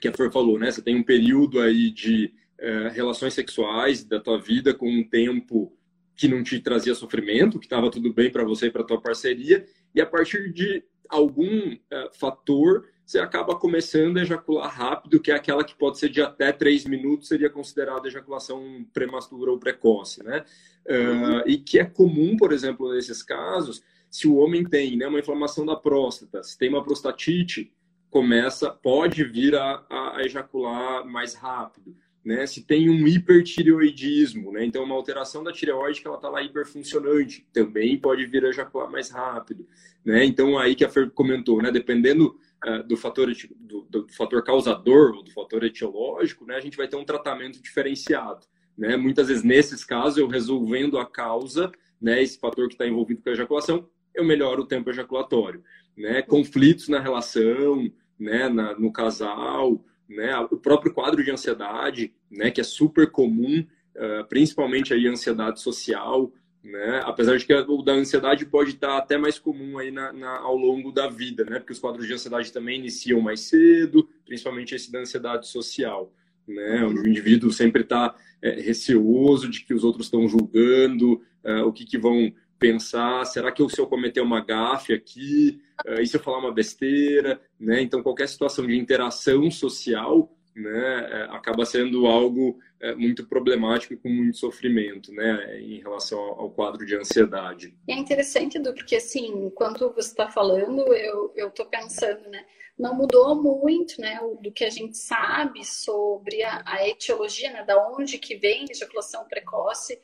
que 0.00 0.08
a 0.08 0.12
Flor 0.12 0.32
falou, 0.32 0.58
né? 0.58 0.70
Você 0.70 0.82
tem 0.82 0.96
um 0.96 1.02
período 1.04 1.60
aí 1.60 1.88
de 1.90 2.34
é, 2.58 2.88
relações 2.88 3.34
sexuais 3.34 4.02
da 4.02 4.18
tua 4.18 4.40
vida 4.40 4.74
com 4.74 4.90
um 4.90 5.04
tempo 5.04 5.72
que 6.16 6.26
não 6.26 6.42
te 6.42 6.58
trazia 6.58 6.94
sofrimento, 6.94 7.58
que 7.60 7.66
estava 7.66 7.90
tudo 7.90 8.12
bem 8.12 8.30
para 8.30 8.44
você 8.44 8.66
e 8.66 8.70
para 8.70 8.84
tua 8.84 9.00
parceria, 9.00 9.64
e 9.94 10.00
a 10.00 10.06
partir 10.06 10.52
de 10.52 10.82
algum 11.08 11.76
é, 11.90 12.10
fator 12.12 12.88
você 13.12 13.18
acaba 13.18 13.54
começando 13.54 14.16
a 14.16 14.22
ejacular 14.22 14.74
rápido, 14.74 15.20
que 15.20 15.30
é 15.30 15.34
aquela 15.34 15.62
que 15.62 15.74
pode 15.74 15.98
ser 15.98 16.08
de 16.08 16.22
até 16.22 16.50
3 16.50 16.86
minutos, 16.86 17.28
seria 17.28 17.50
considerada 17.50 18.08
ejaculação 18.08 18.86
prematura 18.90 19.50
ou 19.50 19.58
precoce, 19.58 20.24
né? 20.24 20.42
Uhum. 20.88 21.38
Uh, 21.38 21.42
e 21.46 21.58
que 21.58 21.78
é 21.78 21.84
comum, 21.84 22.38
por 22.38 22.52
exemplo, 22.52 22.90
nesses 22.94 23.22
casos, 23.22 23.82
se 24.10 24.26
o 24.26 24.36
homem 24.36 24.64
tem 24.64 24.96
né, 24.96 25.06
uma 25.06 25.18
inflamação 25.18 25.66
da 25.66 25.76
próstata, 25.76 26.42
se 26.42 26.56
tem 26.56 26.70
uma 26.70 26.82
prostatite, 26.82 27.70
começa, 28.08 28.70
pode 28.70 29.22
vir 29.24 29.54
a, 29.56 29.84
a 29.90 30.22
ejacular 30.24 31.06
mais 31.06 31.34
rápido. 31.34 31.94
Né, 32.24 32.46
se 32.46 32.62
tem 32.62 32.88
um 32.88 33.06
hipertireoidismo, 33.06 34.52
né, 34.52 34.64
então 34.64 34.84
uma 34.84 34.94
alteração 34.94 35.42
da 35.42 35.52
tireoide 35.52 36.00
que 36.00 36.06
ela 36.06 36.14
está 36.14 36.28
lá 36.28 36.40
hiperfuncionante, 36.40 37.44
também 37.52 37.98
pode 37.98 38.24
vir 38.26 38.44
a 38.44 38.48
ejacular 38.48 38.88
mais 38.88 39.10
rápido. 39.10 39.66
Né? 40.04 40.24
Então, 40.24 40.56
aí 40.56 40.76
que 40.76 40.84
a 40.84 40.88
Fer 40.88 41.10
comentou, 41.10 41.60
né, 41.60 41.72
dependendo 41.72 42.38
do, 42.86 42.96
fator, 42.96 43.32
do, 43.56 43.82
do, 43.82 44.08
fator 44.12 44.42
causador 44.44 45.14
ou 45.14 45.22
do 45.22 45.30
fator 45.32 45.64
etiológico, 45.64 46.44
né, 46.44 46.56
a 46.56 46.60
gente 46.60 46.76
vai 46.76 46.86
ter 46.86 46.96
um 46.96 47.04
tratamento 47.04 47.60
diferenciado. 47.60 48.46
Né? 48.76 48.96
Muitas 48.96 49.28
vezes, 49.28 49.42
nesses 49.42 49.84
casos, 49.84 50.18
eu 50.18 50.28
resolvendo 50.28 50.98
a 50.98 51.04
causa, 51.04 51.70
né, 52.00 52.22
esse 52.22 52.38
fator 52.38 52.68
que 52.68 52.74
está 52.74 52.86
envolvido 52.86 53.22
com 53.22 53.30
a 53.30 53.32
ejaculação, 53.32 53.88
eu 54.14 54.24
melhoro 54.24 54.62
o 54.62 54.66
tempo 54.66 54.90
ejaculatório. 54.90 55.62
Né? 55.96 56.22
Conflitos 56.22 56.88
na 56.88 57.00
relação, 57.00 57.90
né, 58.18 58.48
na, 58.48 58.78
no 58.78 58.92
casal, 58.92 59.84
né? 60.12 60.36
O 60.50 60.56
próprio 60.56 60.92
quadro 60.92 61.24
de 61.24 61.30
ansiedade, 61.30 62.14
né? 62.30 62.50
Que 62.50 62.60
é 62.60 62.64
super 62.64 63.10
comum, 63.10 63.66
uh, 63.96 64.24
principalmente 64.28 64.92
aí 64.92 65.06
ansiedade 65.06 65.60
social, 65.60 66.32
né? 66.62 67.02
Apesar 67.04 67.36
de 67.36 67.44
que 67.44 67.52
o 67.52 67.82
da 67.82 67.92
ansiedade 67.92 68.46
pode 68.46 68.70
estar 68.70 68.96
até 68.96 69.18
mais 69.18 69.38
comum 69.38 69.78
aí 69.78 69.90
na, 69.90 70.12
na, 70.12 70.38
ao 70.38 70.56
longo 70.56 70.92
da 70.92 71.08
vida, 71.08 71.44
né? 71.44 71.58
Porque 71.58 71.72
os 71.72 71.78
quadros 71.78 72.06
de 72.06 72.12
ansiedade 72.12 72.52
também 72.52 72.78
iniciam 72.78 73.20
mais 73.20 73.40
cedo, 73.40 74.08
principalmente 74.24 74.74
esse 74.74 74.90
da 74.90 75.00
ansiedade 75.00 75.48
social, 75.48 76.12
né? 76.46 76.84
Onde 76.84 77.00
o 77.00 77.08
indivíduo 77.08 77.50
sempre 77.50 77.82
está 77.82 78.14
é, 78.40 78.60
receoso 78.60 79.48
de 79.48 79.64
que 79.64 79.74
os 79.74 79.84
outros 79.84 80.06
estão 80.06 80.28
julgando, 80.28 81.20
é, 81.42 81.62
o 81.62 81.72
que, 81.72 81.84
que 81.84 81.98
vão 81.98 82.32
pensar, 82.62 83.24
será 83.24 83.50
que 83.50 83.60
eu, 83.60 83.68
se 83.68 83.80
eu 83.80 83.88
cometer 83.88 84.20
uma 84.20 84.40
gafe 84.40 84.94
aqui, 84.94 85.60
uh, 85.84 86.00
e 86.00 86.06
se 86.06 86.16
eu 86.16 86.20
falar 86.20 86.38
uma 86.38 86.52
besteira, 86.52 87.40
né? 87.58 87.82
Então, 87.82 88.04
qualquer 88.04 88.28
situação 88.28 88.64
de 88.64 88.78
interação 88.78 89.50
social, 89.50 90.32
né, 90.54 91.08
é, 91.10 91.22
acaba 91.36 91.64
sendo 91.64 92.06
algo 92.06 92.58
é, 92.80 92.94
muito 92.94 93.26
problemático 93.26 93.96
com 93.96 94.08
muito 94.08 94.36
sofrimento, 94.36 95.12
né, 95.12 95.60
em 95.60 95.78
relação 95.78 96.18
ao, 96.18 96.50
quadro 96.50 96.84
de 96.84 96.96
ansiedade. 96.96 97.74
É 97.88 97.94
interessante, 97.94 98.58
Edu, 98.58 98.74
porque 98.74 98.96
assim, 98.96 99.46
enquanto 99.46 99.92
você 99.92 100.10
está 100.10 100.28
falando, 100.28 100.80
eu 100.94 101.32
eu 101.34 101.48
estou 101.48 101.66
pensando, 101.66 102.28
né, 102.28 102.44
não 102.78 102.94
mudou 102.94 103.34
muito, 103.40 104.00
né, 104.00 104.18
do 104.40 104.52
que 104.52 104.64
a 104.64 104.70
gente 104.70 104.96
sabe 104.96 105.64
sobre 105.64 106.42
a, 106.42 106.62
a 106.66 106.88
etiologia, 106.88 107.50
né, 107.52 107.64
da 107.64 107.88
onde 107.90 108.18
que 108.18 108.36
vem 108.36 108.66
a 108.68 108.72
ejaculação 108.72 109.24
precoce 109.26 109.98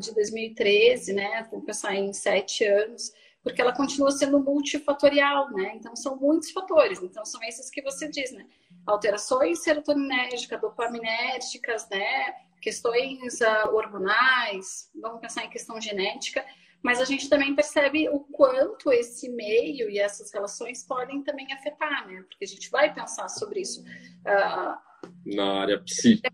de 0.00 0.12
2013, 0.12 1.12
né? 1.12 1.46
Vamos 1.50 1.64
pensar 1.64 1.94
em 1.94 2.12
sete 2.12 2.64
anos, 2.64 3.12
porque 3.42 3.60
ela 3.60 3.72
continua 3.72 4.10
sendo 4.10 4.40
multifatorial, 4.40 5.50
né? 5.52 5.72
Então 5.76 5.94
são 5.94 6.16
muitos 6.16 6.50
fatores. 6.50 7.00
Então 7.02 7.24
são 7.24 7.40
esses 7.44 7.70
que 7.70 7.80
você 7.82 8.08
diz, 8.08 8.32
né? 8.32 8.46
Alterações 8.90 9.62
serotoninérgicas, 9.62 10.60
dopaminérgicas, 10.60 11.88
né? 11.88 12.34
Questões 12.60 13.40
uh, 13.40 13.74
hormonais, 13.74 14.90
vamos 15.00 15.20
pensar 15.20 15.44
em 15.44 15.50
questão 15.50 15.80
genética, 15.80 16.44
mas 16.82 17.00
a 17.00 17.04
gente 17.04 17.28
também 17.28 17.54
percebe 17.54 18.08
o 18.08 18.20
quanto 18.20 18.92
esse 18.92 19.28
meio 19.30 19.88
e 19.88 19.98
essas 19.98 20.32
relações 20.32 20.86
podem 20.86 21.22
também 21.22 21.50
afetar, 21.52 22.06
né? 22.06 22.22
Porque 22.28 22.44
a 22.44 22.48
gente 22.48 22.70
vai 22.70 22.92
pensar 22.92 23.28
sobre 23.28 23.60
isso. 23.60 23.82
Uh, 23.82 24.90
na 25.24 25.62
área 25.62 25.80
psíquica. 25.80 26.30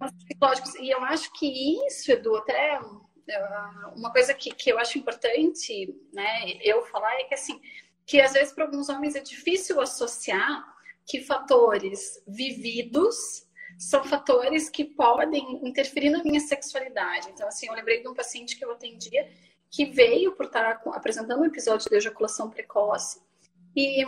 E 0.81 0.91
eu 0.91 1.05
acho 1.05 1.33
que 1.33 1.87
isso, 1.87 2.11
Edu, 2.11 2.37
até 2.37 2.81
ah, 3.31 3.93
uma 3.97 4.13
coisa 4.13 4.33
que, 4.35 4.51
que 4.51 4.71
eu 4.71 4.79
acho 4.79 4.99
importante, 4.99 5.95
né, 6.13 6.53
eu 6.63 6.83
falar 6.87 7.15
é 7.15 7.25
que 7.25 7.35
assim, 7.35 7.61
que 8.07 8.21
às 8.21 8.33
vezes 8.33 8.53
para 8.53 8.65
alguns 8.65 8.89
homens 8.89 9.17
é 9.17 9.21
difícil 9.21 9.81
associar 9.81 10.76
que 11.07 11.21
fatores 11.21 12.23
vividos 12.27 13.47
são 13.79 14.03
fatores 14.03 14.69
que 14.69 14.85
podem 14.85 15.61
interferir 15.67 16.11
na 16.11 16.25
minha 16.25 16.41
sexualidade. 16.41 17.29
Então, 17.31 17.47
assim, 17.47 17.69
eu 17.69 17.75
lembrei 17.75 18.01
de 18.01 18.09
um 18.09 18.15
paciente 18.15 18.57
que 18.57 18.65
eu 18.65 18.73
atendia 18.73 19.31
que 19.71 19.85
veio 19.85 20.33
por 20.33 20.47
estar 20.47 20.81
apresentando 20.87 21.41
um 21.41 21.45
episódio 21.45 21.89
de 21.89 21.97
ejaculação 21.97 22.51
precoce 22.51 23.21
e 23.75 24.05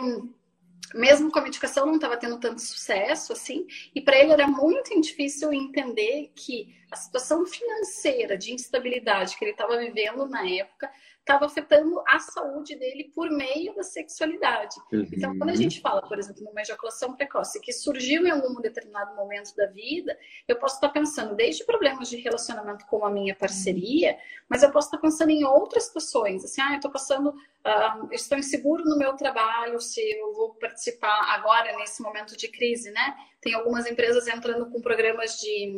mesmo 0.93 1.31
com 1.31 1.39
a 1.39 1.43
medicação 1.43 1.85
não 1.85 1.95
estava 1.95 2.17
tendo 2.17 2.39
tanto 2.39 2.61
sucesso 2.61 3.33
assim, 3.33 3.67
e 3.93 4.01
para 4.01 4.17
ele 4.17 4.31
era 4.31 4.47
muito 4.47 4.99
difícil 4.99 5.53
entender 5.53 6.31
que 6.35 6.75
a 6.89 6.95
situação 6.95 7.45
financeira 7.45 8.37
de 8.37 8.53
instabilidade 8.53 9.37
que 9.37 9.45
ele 9.45 9.51
estava 9.51 9.77
vivendo 9.77 10.27
na 10.27 10.47
época 10.49 10.91
estava 11.29 11.45
afetando 11.45 12.01
a 12.07 12.19
saúde 12.19 12.75
dele 12.75 13.11
por 13.13 13.29
meio 13.29 13.75
da 13.75 13.83
sexualidade. 13.83 14.75
Uhum. 14.91 15.07
Então, 15.13 15.37
quando 15.37 15.51
a 15.51 15.55
gente 15.55 15.79
fala, 15.79 16.01
por 16.01 16.17
exemplo, 16.17 16.43
numa 16.43 16.61
ejaculação 16.61 17.15
precoce 17.15 17.61
que 17.61 17.71
surgiu 17.71 18.25
em 18.25 18.31
algum 18.31 18.59
determinado 18.59 19.15
momento 19.15 19.55
da 19.55 19.67
vida, 19.67 20.17
eu 20.47 20.55
posso 20.55 20.75
estar 20.75 20.89
pensando 20.89 21.35
desde 21.35 21.63
problemas 21.63 22.09
de 22.09 22.17
relacionamento 22.17 22.85
com 22.87 23.05
a 23.05 23.11
minha 23.11 23.35
parceria, 23.35 24.17
mas 24.49 24.63
eu 24.63 24.71
posso 24.71 24.87
estar 24.87 24.97
pensando 24.97 25.29
em 25.29 25.45
outras 25.45 25.83
situações, 25.83 26.43
assim, 26.43 26.61
ah, 26.61 26.71
eu 26.71 26.77
estou 26.77 26.91
passando, 26.91 27.33
uh, 27.65 28.07
estou 28.11 28.37
inseguro 28.37 28.83
no 28.83 28.97
meu 28.97 29.15
trabalho, 29.15 29.79
se 29.79 30.01
eu 30.01 30.33
vou 30.33 30.55
participar 30.55 31.33
agora 31.33 31.75
nesse 31.77 32.01
momento 32.01 32.35
de 32.37 32.47
crise, 32.47 32.91
né? 32.91 33.15
Tem 33.41 33.53
algumas 33.53 33.85
empresas 33.85 34.27
entrando 34.27 34.69
com 34.69 34.81
programas 34.81 35.39
de 35.39 35.73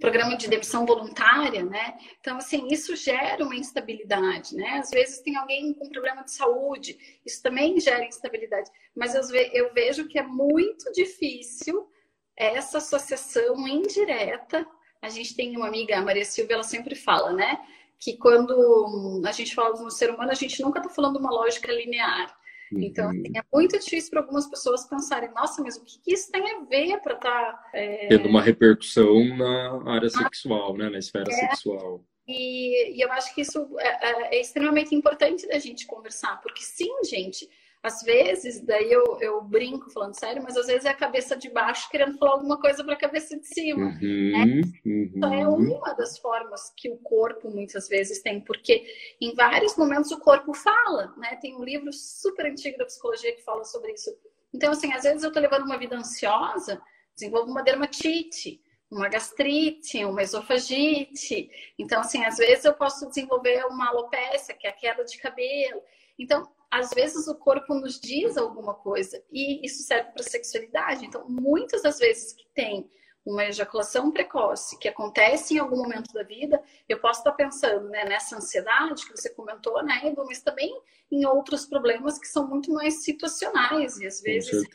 programa 0.00 0.36
de 0.36 0.48
demissão 0.48 0.84
voluntária, 0.84 1.64
né? 1.64 1.96
Então, 2.20 2.36
assim, 2.36 2.66
isso 2.70 2.96
gera 2.96 3.44
uma 3.44 3.54
instabilidade, 3.54 4.54
né? 4.56 4.78
Às 4.78 4.90
vezes 4.90 5.20
tem 5.20 5.36
alguém 5.36 5.72
com 5.74 5.88
problema 5.88 6.24
de 6.24 6.32
saúde, 6.32 6.98
isso 7.24 7.42
também 7.42 7.78
gera 7.78 8.04
instabilidade. 8.04 8.70
Mas 8.94 9.14
eu 9.14 9.72
vejo 9.72 10.08
que 10.08 10.18
é 10.18 10.22
muito 10.22 10.90
difícil 10.92 11.88
essa 12.36 12.78
associação 12.78 13.66
indireta. 13.68 14.66
A 15.00 15.08
gente 15.08 15.36
tem 15.36 15.56
uma 15.56 15.68
amiga, 15.68 15.98
a 15.98 16.02
Maria 16.02 16.24
Silvia, 16.24 16.54
ela 16.54 16.62
sempre 16.62 16.94
fala, 16.94 17.32
né? 17.32 17.58
Que 18.04 18.18
quando 18.18 19.22
a 19.24 19.32
gente 19.32 19.54
fala 19.54 19.80
no 19.82 19.90
ser 19.90 20.10
humano, 20.10 20.30
a 20.30 20.34
gente 20.34 20.60
nunca 20.62 20.78
está 20.78 20.90
falando 20.90 21.16
uma 21.16 21.30
lógica 21.30 21.72
linear. 21.72 22.36
Então, 22.72 23.08
assim, 23.08 23.32
é 23.36 23.42
muito 23.52 23.78
difícil 23.78 24.10
para 24.10 24.20
algumas 24.20 24.46
pessoas 24.46 24.86
pensarem, 24.86 25.30
nossa, 25.32 25.62
mas 25.62 25.76
o 25.76 25.84
que, 25.84 26.00
que 26.00 26.12
isso 26.12 26.30
tem 26.30 26.42
a 26.42 26.60
ver 26.64 27.00
para 27.00 27.14
estar. 27.14 27.52
Tá, 27.52 27.70
é... 27.72 28.08
Tendo 28.08 28.28
uma 28.28 28.42
repercussão 28.42 29.24
na 29.36 29.92
área 29.92 30.10
sexual, 30.10 30.76
né? 30.76 30.90
Na 30.90 30.98
esfera 30.98 31.30
é, 31.30 31.34
sexual. 31.34 32.04
E, 32.26 32.96
e, 32.96 33.00
eu 33.00 33.12
acho 33.12 33.34
que 33.34 33.42
isso 33.42 33.68
é, 33.78 33.88
é, 33.88 34.36
é 34.36 34.40
extremamente 34.40 34.94
importante 34.94 35.46
da 35.46 35.58
gente 35.58 35.86
conversar, 35.86 36.40
porque 36.40 36.62
sim, 36.62 36.90
gente, 37.04 37.48
às 37.84 38.00
vezes, 38.00 38.62
daí 38.62 38.90
eu, 38.90 39.18
eu 39.20 39.42
brinco 39.42 39.90
falando 39.90 40.18
sério, 40.18 40.42
mas 40.42 40.56
às 40.56 40.68
vezes 40.68 40.86
é 40.86 40.88
a 40.88 40.94
cabeça 40.94 41.36
de 41.36 41.50
baixo 41.50 41.90
querendo 41.90 42.16
falar 42.16 42.32
alguma 42.32 42.58
coisa 42.58 42.82
para 42.82 42.94
a 42.94 42.98
cabeça 42.98 43.38
de 43.38 43.46
cima. 43.46 43.98
Uhum, 44.00 44.32
né? 44.32 44.62
uhum. 44.86 45.12
Então 45.14 45.34
é 45.34 45.46
uma 45.46 45.92
das 45.92 46.16
formas 46.16 46.72
que 46.74 46.88
o 46.88 46.96
corpo 46.96 47.50
muitas 47.50 47.86
vezes 47.86 48.22
tem, 48.22 48.40
porque 48.40 48.86
em 49.20 49.34
vários 49.34 49.76
momentos 49.76 50.10
o 50.12 50.18
corpo 50.18 50.54
fala, 50.54 51.12
né? 51.18 51.36
Tem 51.42 51.54
um 51.54 51.62
livro 51.62 51.92
super 51.92 52.46
antigo 52.46 52.78
da 52.78 52.86
psicologia 52.86 53.36
que 53.36 53.42
fala 53.42 53.64
sobre 53.64 53.92
isso. 53.92 54.10
Então, 54.54 54.72
assim, 54.72 54.90
às 54.94 55.02
vezes 55.02 55.22
eu 55.22 55.28
estou 55.28 55.42
levando 55.42 55.66
uma 55.66 55.76
vida 55.76 55.94
ansiosa, 55.94 56.80
desenvolvo 57.14 57.50
uma 57.50 57.62
dermatite, 57.62 58.62
uma 58.90 59.10
gastrite, 59.10 60.02
uma 60.06 60.22
esofagite. 60.22 61.50
Então, 61.78 62.00
assim, 62.00 62.24
às 62.24 62.38
vezes 62.38 62.64
eu 62.64 62.72
posso 62.72 63.06
desenvolver 63.08 63.62
uma 63.66 63.90
alopecia, 63.90 64.54
que 64.54 64.66
é 64.66 64.70
a 64.70 64.72
queda 64.72 65.04
de 65.04 65.18
cabelo. 65.18 65.82
Então, 66.18 66.48
às 66.74 66.90
vezes 66.90 67.28
o 67.28 67.36
corpo 67.36 67.72
nos 67.72 68.00
diz 68.00 68.36
alguma 68.36 68.74
coisa 68.74 69.22
e 69.30 69.64
isso 69.64 69.84
serve 69.84 70.10
para 70.10 70.24
sexualidade. 70.24 71.06
Então, 71.06 71.24
muitas 71.28 71.82
das 71.82 72.00
vezes 72.00 72.32
que 72.32 72.44
tem 72.52 72.90
uma 73.24 73.44
ejaculação 73.44 74.10
precoce 74.10 74.76
que 74.78 74.88
acontece 74.88 75.54
em 75.54 75.58
algum 75.58 75.76
momento 75.76 76.12
da 76.12 76.24
vida, 76.24 76.60
eu 76.88 77.00
posso 77.00 77.20
estar 77.20 77.32
pensando 77.32 77.88
né, 77.88 78.04
nessa 78.04 78.36
ansiedade 78.36 79.06
que 79.06 79.16
você 79.16 79.30
comentou, 79.30 79.82
né, 79.84 80.00
Edu, 80.04 80.24
mas 80.26 80.42
também 80.42 80.76
em 81.12 81.24
outros 81.24 81.64
problemas 81.64 82.18
que 82.18 82.26
são 82.26 82.46
muito 82.48 82.72
mais 82.72 83.04
situacionais 83.04 83.96
e 83.98 84.06
às 84.06 84.20
vezes 84.20 84.68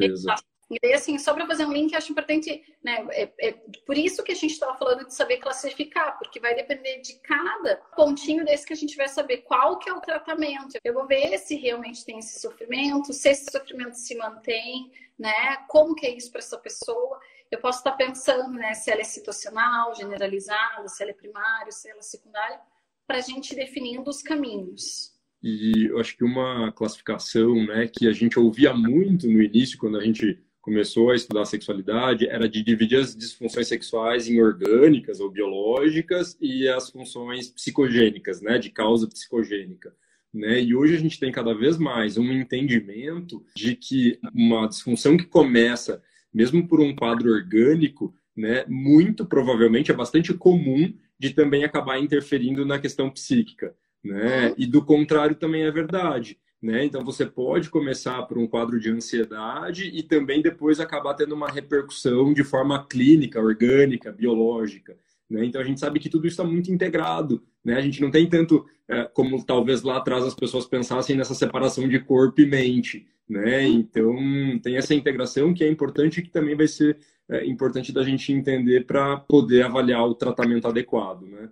e 0.69 0.77
daí, 0.79 0.93
assim, 0.93 1.17
só 1.17 1.33
para 1.33 1.47
fazer 1.47 1.65
um 1.65 1.73
link, 1.73 1.95
acho 1.95 2.11
importante, 2.11 2.63
né? 2.83 3.07
É, 3.11 3.31
é 3.39 3.51
por 3.87 3.97
isso 3.97 4.23
que 4.23 4.31
a 4.31 4.35
gente 4.35 4.51
estava 4.51 4.77
falando 4.77 5.05
de 5.07 5.15
saber 5.15 5.37
classificar, 5.37 6.17
porque 6.19 6.39
vai 6.39 6.53
depender 6.53 7.01
de 7.01 7.15
cada 7.21 7.77
pontinho 7.95 8.45
desse 8.45 8.67
que 8.67 8.73
a 8.73 8.75
gente 8.75 8.95
vai 8.95 9.07
saber 9.07 9.37
qual 9.37 9.79
que 9.79 9.89
é 9.89 9.93
o 9.93 10.01
tratamento. 10.01 10.77
Eu 10.83 10.93
vou 10.93 11.07
ver 11.07 11.39
se 11.39 11.55
realmente 11.55 12.05
tem 12.05 12.19
esse 12.19 12.39
sofrimento, 12.39 13.11
se 13.13 13.29
esse 13.29 13.51
sofrimento 13.51 13.95
se 13.95 14.15
mantém, 14.15 14.91
né? 15.17 15.57
Como 15.67 15.95
que 15.95 16.05
é 16.05 16.15
isso 16.15 16.29
para 16.29 16.39
essa 16.39 16.57
pessoa. 16.57 17.19
Eu 17.49 17.59
posso 17.59 17.79
estar 17.79 17.93
pensando, 17.93 18.51
né, 18.51 18.75
se 18.75 18.91
ela 18.91 19.01
é 19.01 19.03
situacional, 19.03 19.95
generalizada, 19.95 20.87
se 20.87 21.01
ela 21.01 21.11
é 21.11 21.15
primária, 21.15 21.71
se 21.71 21.89
ela 21.89 21.97
é 21.97 22.03
secundária, 22.03 22.59
para 23.07 23.17
a 23.17 23.21
gente 23.21 23.55
definindo 23.55 24.07
os 24.07 24.21
caminhos. 24.21 25.17
E 25.41 25.87
eu 25.89 25.99
acho 25.99 26.15
que 26.15 26.23
uma 26.23 26.71
classificação, 26.73 27.55
né, 27.65 27.87
que 27.87 28.07
a 28.07 28.11
gente 28.11 28.37
ouvia 28.37 28.71
muito 28.71 29.25
no 29.25 29.41
início, 29.41 29.79
quando 29.79 29.97
a 29.97 30.03
gente 30.03 30.39
começou 30.61 31.11
a 31.11 31.15
estudar 31.15 31.45
sexualidade 31.45 32.27
era 32.27 32.47
de 32.47 32.63
dividir 32.63 32.99
as 32.99 33.15
disfunções 33.15 33.67
sexuais 33.67 34.27
em 34.27 34.41
orgânicas 34.41 35.19
ou 35.19 35.29
biológicas 35.29 36.37
e 36.41 36.67
as 36.67 36.89
funções 36.89 37.49
psicogênicas, 37.49 38.41
né, 38.41 38.57
de 38.57 38.69
causa 38.69 39.07
psicogênica. 39.07 39.93
Né? 40.33 40.61
E 40.61 40.75
hoje 40.75 40.95
a 40.95 40.99
gente 40.99 41.19
tem 41.19 41.31
cada 41.31 41.53
vez 41.53 41.77
mais 41.77 42.17
um 42.17 42.31
entendimento 42.31 43.43
de 43.55 43.75
que 43.75 44.19
uma 44.33 44.67
disfunção 44.67 45.17
que 45.17 45.25
começa 45.25 46.03
mesmo 46.33 46.67
por 46.67 46.79
um 46.79 46.95
quadro 46.95 47.31
orgânico, 47.31 48.13
né, 48.35 48.63
muito 48.67 49.25
provavelmente 49.25 49.91
é 49.91 49.93
bastante 49.93 50.33
comum 50.33 50.93
de 51.17 51.31
também 51.31 51.63
acabar 51.63 51.99
interferindo 51.99 52.65
na 52.65 52.79
questão 52.79 53.09
psíquica, 53.09 53.75
né? 54.01 54.53
E 54.57 54.65
do 54.65 54.83
contrário 54.85 55.35
também 55.35 55.63
é 55.63 55.71
verdade. 55.71 56.39
Né? 56.61 56.83
Então 56.83 57.05
você 57.05 57.25
pode 57.25 57.69
começar 57.69 58.21
por 58.23 58.37
um 58.37 58.45
quadro 58.45 58.79
de 58.79 58.89
ansiedade 58.89 59.89
e 59.93 60.03
também 60.03 60.41
depois 60.41 60.79
acabar 60.79 61.13
tendo 61.13 61.33
uma 61.33 61.49
repercussão 61.49 62.33
de 62.33 62.43
forma 62.43 62.85
clínica, 62.85 63.39
orgânica, 63.39 64.11
biológica. 64.11 64.97
Né? 65.29 65.45
Então 65.45 65.61
a 65.61 65.63
gente 65.63 65.79
sabe 65.79 65.99
que 65.99 66.09
tudo 66.09 66.27
isso 66.27 66.41
está 66.41 66.43
muito 66.43 66.71
integrado. 66.71 67.41
Né? 67.63 67.75
A 67.75 67.81
gente 67.81 68.01
não 68.01 68.11
tem 68.11 68.27
tanto 68.27 68.65
é, 68.89 69.03
como 69.03 69.41
talvez 69.45 69.83
lá 69.83 69.97
atrás 69.97 70.25
as 70.25 70.33
pessoas 70.33 70.65
pensassem 70.65 71.15
nessa 71.15 71.33
separação 71.33 71.87
de 71.87 71.99
corpo 71.99 72.41
e 72.41 72.45
mente. 72.45 73.07
Né? 73.27 73.65
Então 73.65 74.13
tem 74.61 74.75
essa 74.75 74.93
integração 74.93 75.53
que 75.53 75.63
é 75.63 75.69
importante 75.69 76.19
e 76.19 76.23
que 76.23 76.29
também 76.29 76.55
vai 76.55 76.67
ser 76.67 76.97
é, 77.29 77.45
importante 77.45 77.93
da 77.93 78.03
gente 78.03 78.33
entender 78.33 78.85
para 78.85 79.15
poder 79.17 79.63
avaliar 79.63 80.03
o 80.03 80.15
tratamento 80.15 80.67
adequado. 80.67 81.21
Né? 81.21 81.49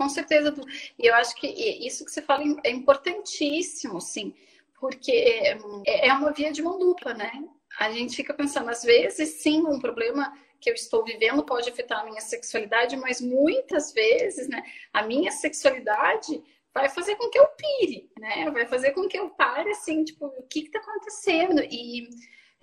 Com 0.00 0.08
certeza. 0.08 0.54
E 0.98 1.06
eu 1.08 1.14
acho 1.14 1.34
que 1.36 1.46
isso 1.46 2.06
que 2.06 2.10
você 2.10 2.22
fala 2.22 2.42
é 2.64 2.70
importantíssimo, 2.70 4.00
sim, 4.00 4.34
porque 4.80 5.12
é, 5.12 5.58
é 6.08 6.12
uma 6.14 6.32
via 6.32 6.50
de 6.50 6.62
mão 6.62 6.78
dupla, 6.78 7.12
né? 7.12 7.30
A 7.78 7.92
gente 7.92 8.16
fica 8.16 8.32
pensando, 8.32 8.70
às 8.70 8.82
vezes, 8.82 9.42
sim, 9.42 9.60
um 9.60 9.78
problema 9.78 10.34
que 10.58 10.70
eu 10.70 10.74
estou 10.74 11.04
vivendo 11.04 11.44
pode 11.44 11.68
afetar 11.68 12.00
a 12.00 12.04
minha 12.04 12.20
sexualidade, 12.22 12.96
mas 12.96 13.20
muitas 13.20 13.92
vezes, 13.92 14.48
né, 14.48 14.62
a 14.90 15.02
minha 15.02 15.30
sexualidade 15.32 16.42
vai 16.72 16.88
fazer 16.88 17.16
com 17.16 17.28
que 17.28 17.38
eu 17.38 17.46
pire, 17.48 18.10
né? 18.18 18.50
Vai 18.50 18.64
fazer 18.66 18.92
com 18.92 19.06
que 19.06 19.18
eu 19.18 19.28
pare, 19.28 19.70
assim, 19.70 20.02
tipo, 20.02 20.24
o 20.28 20.42
que 20.44 20.60
está 20.60 20.78
acontecendo? 20.78 21.62
E 21.62 22.08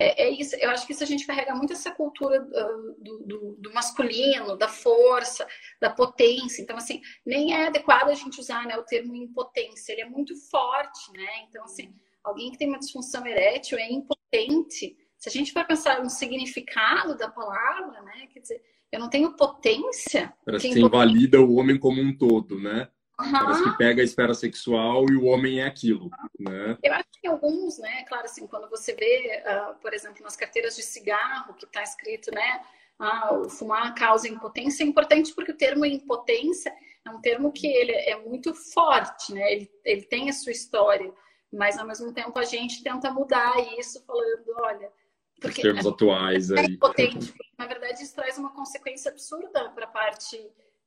é, 0.00 0.28
é, 0.28 0.30
isso, 0.30 0.54
eu 0.56 0.70
acho 0.70 0.86
que 0.86 0.92
isso 0.92 1.02
a 1.02 1.06
gente 1.06 1.26
carrega 1.26 1.54
muito 1.54 1.72
essa 1.72 1.90
cultura 1.90 2.40
uh, 2.40 3.02
do, 3.02 3.18
do, 3.26 3.56
do, 3.58 3.74
masculino, 3.74 4.56
da 4.56 4.68
força, 4.68 5.46
da 5.80 5.90
potência. 5.90 6.62
Então, 6.62 6.76
assim, 6.76 7.00
nem 7.26 7.52
é 7.52 7.66
adequado 7.66 8.08
a 8.08 8.14
gente 8.14 8.40
usar 8.40 8.64
né, 8.64 8.76
o 8.76 8.84
termo 8.84 9.14
impotência, 9.16 9.92
ele 9.92 10.02
é 10.02 10.08
muito 10.08 10.36
forte, 10.48 11.12
né? 11.12 11.46
Então, 11.48 11.64
assim, 11.64 11.92
alguém 12.22 12.52
que 12.52 12.58
tem 12.58 12.68
uma 12.68 12.78
disfunção 12.78 13.26
erétil 13.26 13.76
é 13.76 13.90
impotente. 13.90 14.96
Se 15.18 15.28
a 15.28 15.32
gente 15.32 15.52
for 15.52 15.66
pensar 15.66 16.00
no 16.00 16.10
significado 16.10 17.16
da 17.16 17.28
palavra, 17.28 18.00
né? 18.02 18.28
Quer 18.32 18.38
dizer, 18.38 18.62
eu 18.92 19.00
não 19.00 19.10
tenho 19.10 19.36
potência. 19.36 20.32
Parece 20.44 20.70
que 20.70 20.78
invalida 20.78 21.40
o 21.40 21.56
homem 21.56 21.76
como 21.76 22.00
um 22.00 22.16
todo, 22.16 22.60
né? 22.60 22.88
Uhum. 23.20 23.72
Que 23.72 23.78
pega 23.78 24.00
a 24.00 24.04
esfera 24.04 24.32
sexual 24.32 25.04
e 25.10 25.16
o 25.16 25.24
homem 25.24 25.60
é 25.60 25.66
aquilo, 25.66 26.08
né? 26.38 26.78
Eu 26.82 26.92
acho 26.94 27.08
que 27.20 27.26
alguns, 27.26 27.78
né? 27.78 28.04
Claro, 28.04 28.26
assim, 28.26 28.46
quando 28.46 28.70
você 28.70 28.94
vê, 28.94 29.42
uh, 29.44 29.74
por 29.80 29.92
exemplo, 29.92 30.22
nas 30.22 30.36
carteiras 30.36 30.76
de 30.76 30.82
cigarro, 30.82 31.54
que 31.54 31.64
está 31.64 31.82
escrito, 31.82 32.30
né? 32.32 32.60
Ah, 32.98 33.34
o 33.34 33.48
fumar 33.48 33.94
causa 33.94 34.28
impotência, 34.28 34.84
é 34.84 34.86
importante 34.86 35.34
porque 35.34 35.52
o 35.52 35.56
termo 35.56 35.84
impotência 35.84 36.72
é 37.04 37.10
um 37.10 37.20
termo 37.20 37.52
que 37.52 37.66
ele 37.66 37.92
é 37.92 38.16
muito 38.20 38.54
forte, 38.54 39.32
né? 39.32 39.52
Ele, 39.52 39.70
ele 39.84 40.02
tem 40.02 40.28
a 40.28 40.32
sua 40.32 40.52
história, 40.52 41.12
mas 41.52 41.78
ao 41.78 41.86
mesmo 41.86 42.12
tempo 42.12 42.38
a 42.38 42.44
gente 42.44 42.82
tenta 42.82 43.10
mudar 43.12 43.54
isso 43.78 44.04
falando, 44.04 44.44
olha, 44.58 44.92
porque 45.40 45.60
Os 45.60 45.62
termos 45.62 45.86
atuais 45.86 46.50
é 46.50 46.60
aí. 46.60 46.66
Impotente, 46.66 47.34
na 47.56 47.66
verdade, 47.66 48.02
isso 48.02 48.14
traz 48.14 48.38
uma 48.38 48.52
consequência 48.52 49.10
absurda 49.10 49.70
para 49.70 49.84
a 49.84 49.88
parte 49.88 50.36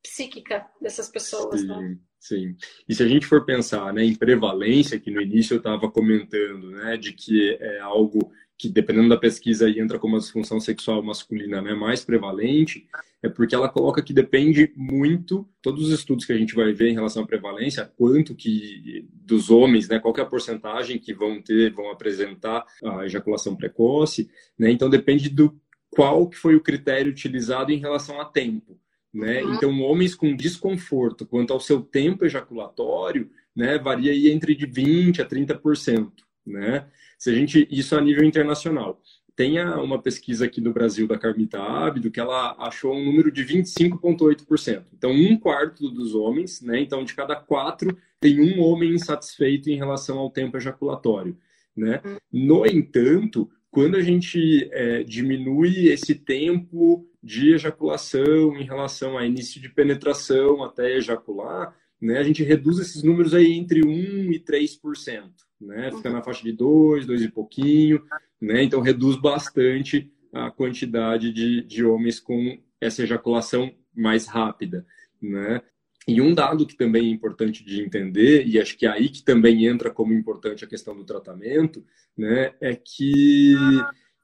psíquica 0.01 0.65
dessas 0.81 1.09
pessoas, 1.09 1.61
sim, 1.61 1.67
né? 1.67 1.97
Sim. 2.19 2.55
E 2.87 2.93
se 2.93 3.01
a 3.01 3.07
gente 3.07 3.25
for 3.25 3.45
pensar 3.45 3.93
né, 3.93 4.03
em 4.03 4.15
prevalência, 4.15 4.99
que 4.99 5.09
no 5.09 5.21
início 5.21 5.55
eu 5.55 5.57
estava 5.57 5.89
comentando, 5.89 6.69
né, 6.71 6.97
de 6.97 7.13
que 7.13 7.57
é 7.59 7.79
algo 7.79 8.31
que, 8.57 8.69
dependendo 8.69 9.09
da 9.09 9.17
pesquisa, 9.17 9.67
entra 9.67 9.97
como 9.97 10.13
uma 10.13 10.19
disfunção 10.19 10.59
sexual 10.59 11.01
masculina 11.01 11.63
né, 11.63 11.73
mais 11.73 12.05
prevalente, 12.05 12.87
é 13.23 13.27
porque 13.27 13.55
ela 13.55 13.67
coloca 13.67 14.03
que 14.03 14.13
depende 14.13 14.71
muito, 14.75 15.49
todos 15.63 15.87
os 15.87 15.91
estudos 15.91 16.25
que 16.25 16.33
a 16.33 16.37
gente 16.37 16.53
vai 16.53 16.71
ver 16.71 16.89
em 16.89 16.93
relação 16.93 17.23
à 17.23 17.27
prevalência, 17.27 17.91
quanto 17.97 18.35
que 18.35 19.07
dos 19.13 19.49
homens, 19.49 19.89
né, 19.89 19.99
qual 19.99 20.13
é 20.15 20.21
a 20.21 20.25
porcentagem 20.25 20.99
que 20.99 21.11
vão 21.11 21.41
ter, 21.41 21.73
vão 21.73 21.89
apresentar 21.89 22.63
a 22.83 23.03
ejaculação 23.03 23.55
precoce, 23.55 24.29
né, 24.57 24.69
então 24.69 24.91
depende 24.91 25.27
do 25.27 25.59
qual 25.89 26.29
que 26.29 26.37
foi 26.37 26.55
o 26.55 26.61
critério 26.61 27.11
utilizado 27.11 27.71
em 27.71 27.79
relação 27.79 28.21
a 28.21 28.25
tempo. 28.25 28.79
Né? 29.13 29.43
Uhum. 29.43 29.53
Então, 29.55 29.81
homens 29.81 30.15
com 30.15 30.35
desconforto 30.35 31.25
quanto 31.25 31.51
ao 31.51 31.59
seu 31.59 31.81
tempo 31.81 32.25
ejaculatório, 32.25 33.29
né, 33.55 33.77
varia 33.77 34.11
aí 34.11 34.29
entre 34.29 34.55
de 34.55 34.65
20 34.65 35.21
a 35.21 35.25
30%, 35.27 36.11
né? 36.45 36.87
Se 37.17 37.29
a 37.29 37.33
gente 37.33 37.67
isso 37.69 37.95
a 37.95 38.01
nível 38.01 38.23
internacional. 38.23 39.01
Tem 39.35 39.59
uma 39.59 40.01
pesquisa 40.01 40.45
aqui 40.45 40.61
no 40.61 40.73
Brasil 40.73 41.07
da 41.07 41.17
Carmita 41.17 41.61
Ábido 41.61 42.11
que 42.11 42.19
ela 42.19 42.55
achou 42.59 42.93
um 42.93 43.03
número 43.03 43.31
de 43.31 43.43
25,8%. 43.43 44.83
Então, 44.93 45.11
um 45.11 45.37
quarto 45.37 45.89
dos 45.89 46.13
homens, 46.13 46.61
né? 46.61 46.79
Então, 46.79 47.03
de 47.03 47.13
cada 47.13 47.35
quatro, 47.35 47.97
tem 48.19 48.39
um 48.39 48.61
homem 48.61 48.93
insatisfeito 48.93 49.69
em 49.69 49.75
relação 49.75 50.17
ao 50.19 50.29
tempo 50.29 50.57
ejaculatório, 50.57 51.37
né? 51.75 52.01
Uhum. 52.05 52.17
No 52.31 52.65
entanto, 52.65 53.49
quando 53.71 53.95
a 53.95 54.01
gente 54.01 54.69
é, 54.71 55.01
diminui 55.03 55.87
esse 55.87 56.13
tempo 56.13 57.07
de 57.23 57.53
ejaculação 57.53 58.57
em 58.57 58.63
relação 58.63 59.17
a 59.17 59.25
início 59.25 59.61
de 59.61 59.69
penetração 59.69 60.63
até 60.63 60.97
ejacular, 60.97 61.73
né, 61.99 62.17
a 62.17 62.23
gente 62.23 62.43
reduz 62.43 62.79
esses 62.79 63.01
números 63.01 63.33
aí 63.33 63.53
entre 63.53 63.85
1 63.85 64.33
e 64.33 64.39
3%, 64.39 65.29
né? 65.61 65.91
Fica 65.91 66.09
na 66.09 66.23
faixa 66.23 66.43
de 66.43 66.51
2, 66.51 67.05
2 67.05 67.21
e 67.21 67.29
pouquinho, 67.29 68.03
né? 68.41 68.63
Então 68.63 68.81
reduz 68.81 69.15
bastante 69.15 70.11
a 70.33 70.49
quantidade 70.49 71.31
de, 71.31 71.61
de 71.61 71.85
homens 71.85 72.19
com 72.19 72.59
essa 72.79 73.03
ejaculação 73.03 73.71
mais 73.95 74.25
rápida, 74.25 74.85
né? 75.21 75.61
E 76.07 76.19
um 76.19 76.33
dado 76.33 76.65
que 76.65 76.75
também 76.75 77.07
é 77.07 77.11
importante 77.11 77.63
de 77.63 77.81
entender, 77.81 78.45
e 78.47 78.59
acho 78.59 78.77
que 78.77 78.85
é 78.85 78.89
aí 78.89 79.09
que 79.09 79.23
também 79.23 79.65
entra 79.67 79.91
como 79.91 80.13
importante 80.13 80.65
a 80.65 80.67
questão 80.67 80.95
do 80.95 81.03
tratamento, 81.03 81.85
né, 82.17 82.53
é 82.59 82.75
que 82.75 83.55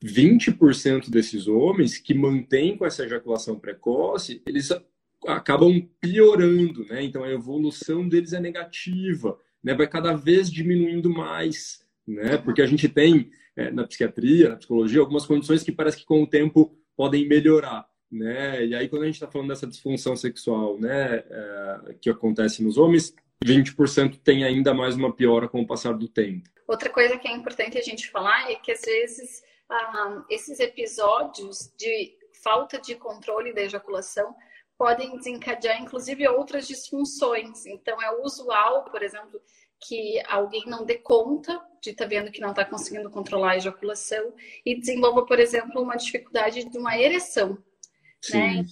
20% 0.04 1.10
desses 1.10 1.48
homens 1.48 1.98
que 1.98 2.14
mantêm 2.14 2.78
com 2.78 2.86
essa 2.86 3.06
ejaculação 3.06 3.60
precoce, 3.60 4.42
eles 4.48 4.72
acabam 5.26 5.88
piorando, 6.00 6.86
né? 6.86 7.04
Então 7.04 7.24
a 7.24 7.32
evolução 7.32 8.08
deles 8.08 8.34
é 8.34 8.40
negativa, 8.40 9.38
né? 9.64 9.74
Vai 9.74 9.88
cada 9.88 10.14
vez 10.14 10.52
diminuindo 10.52 11.10
mais, 11.10 11.84
né? 12.08 12.38
Porque 12.38 12.62
a 12.62 12.68
gente 12.68 12.88
tem 12.88 13.32
é, 13.56 13.72
na 13.72 13.86
psiquiatria, 13.86 14.50
na 14.50 14.56
psicologia, 14.56 15.00
algumas 15.00 15.26
condições 15.26 15.64
que 15.64 15.72
parece 15.72 15.98
que 15.98 16.06
com 16.06 16.22
o 16.22 16.28
tempo 16.28 16.78
podem 16.96 17.28
melhorar, 17.28 17.88
né? 18.12 18.66
E 18.66 18.76
aí 18.76 18.88
quando 18.88 19.04
a 19.04 19.06
gente 19.06 19.16
está 19.16 19.28
falando 19.28 19.50
dessa 19.50 19.68
disfunção 19.68 20.16
sexual, 20.16 20.80
né, 20.80 21.24
é, 21.30 21.96
que 22.02 22.10
acontece 22.10 22.64
nos 22.64 22.78
homens, 22.78 23.14
20% 23.46 24.20
tem 24.24 24.44
ainda 24.44 24.74
mais 24.74 24.96
uma 24.96 25.14
piora 25.14 25.48
com 25.48 25.62
o 25.62 25.68
passar 25.68 25.94
do 25.94 26.08
tempo. 26.08 26.50
Outra 26.68 26.90
coisa 26.90 27.18
que 27.18 27.28
é 27.28 27.32
importante 27.32 27.78
a 27.78 27.82
gente 27.82 28.10
falar 28.10 28.52
é 28.52 28.56
que 28.56 28.72
às 28.72 28.82
vezes 28.82 29.44
ah, 29.70 30.24
esses 30.30 30.60
episódios 30.60 31.72
de 31.78 32.18
falta 32.42 32.80
de 32.80 32.96
controle 32.96 33.54
da 33.54 33.62
ejaculação 33.62 34.36
podem 34.78 35.18
desencadear, 35.18 35.82
inclusive, 35.82 36.28
outras 36.28 36.68
disfunções. 36.68 37.66
Então, 37.66 38.02
é 38.02 38.12
usual, 38.22 38.86
por 38.86 39.02
exemplo, 39.02 39.42
que 39.80 40.22
alguém 40.28 40.64
não 40.68 40.86
dê 40.86 40.96
conta 40.96 41.60
de 41.82 41.92
estar 41.92 42.06
tá 42.06 42.10
vendo 42.10 42.32
que 42.32 42.40
não 42.40 42.52
está 42.52 42.64
conseguindo 42.64 43.10
controlar 43.10 43.52
a 43.52 43.58
ejaculação 43.58 44.34
e 44.66 44.80
desenvolva, 44.80 45.26
por 45.26 45.40
exemplo, 45.40 45.82
uma 45.82 45.96
dificuldade 45.96 46.64
de 46.70 46.78
uma 46.78 46.98
ereção. 46.98 47.58
Sim. 48.22 48.38
Né? 48.38 48.66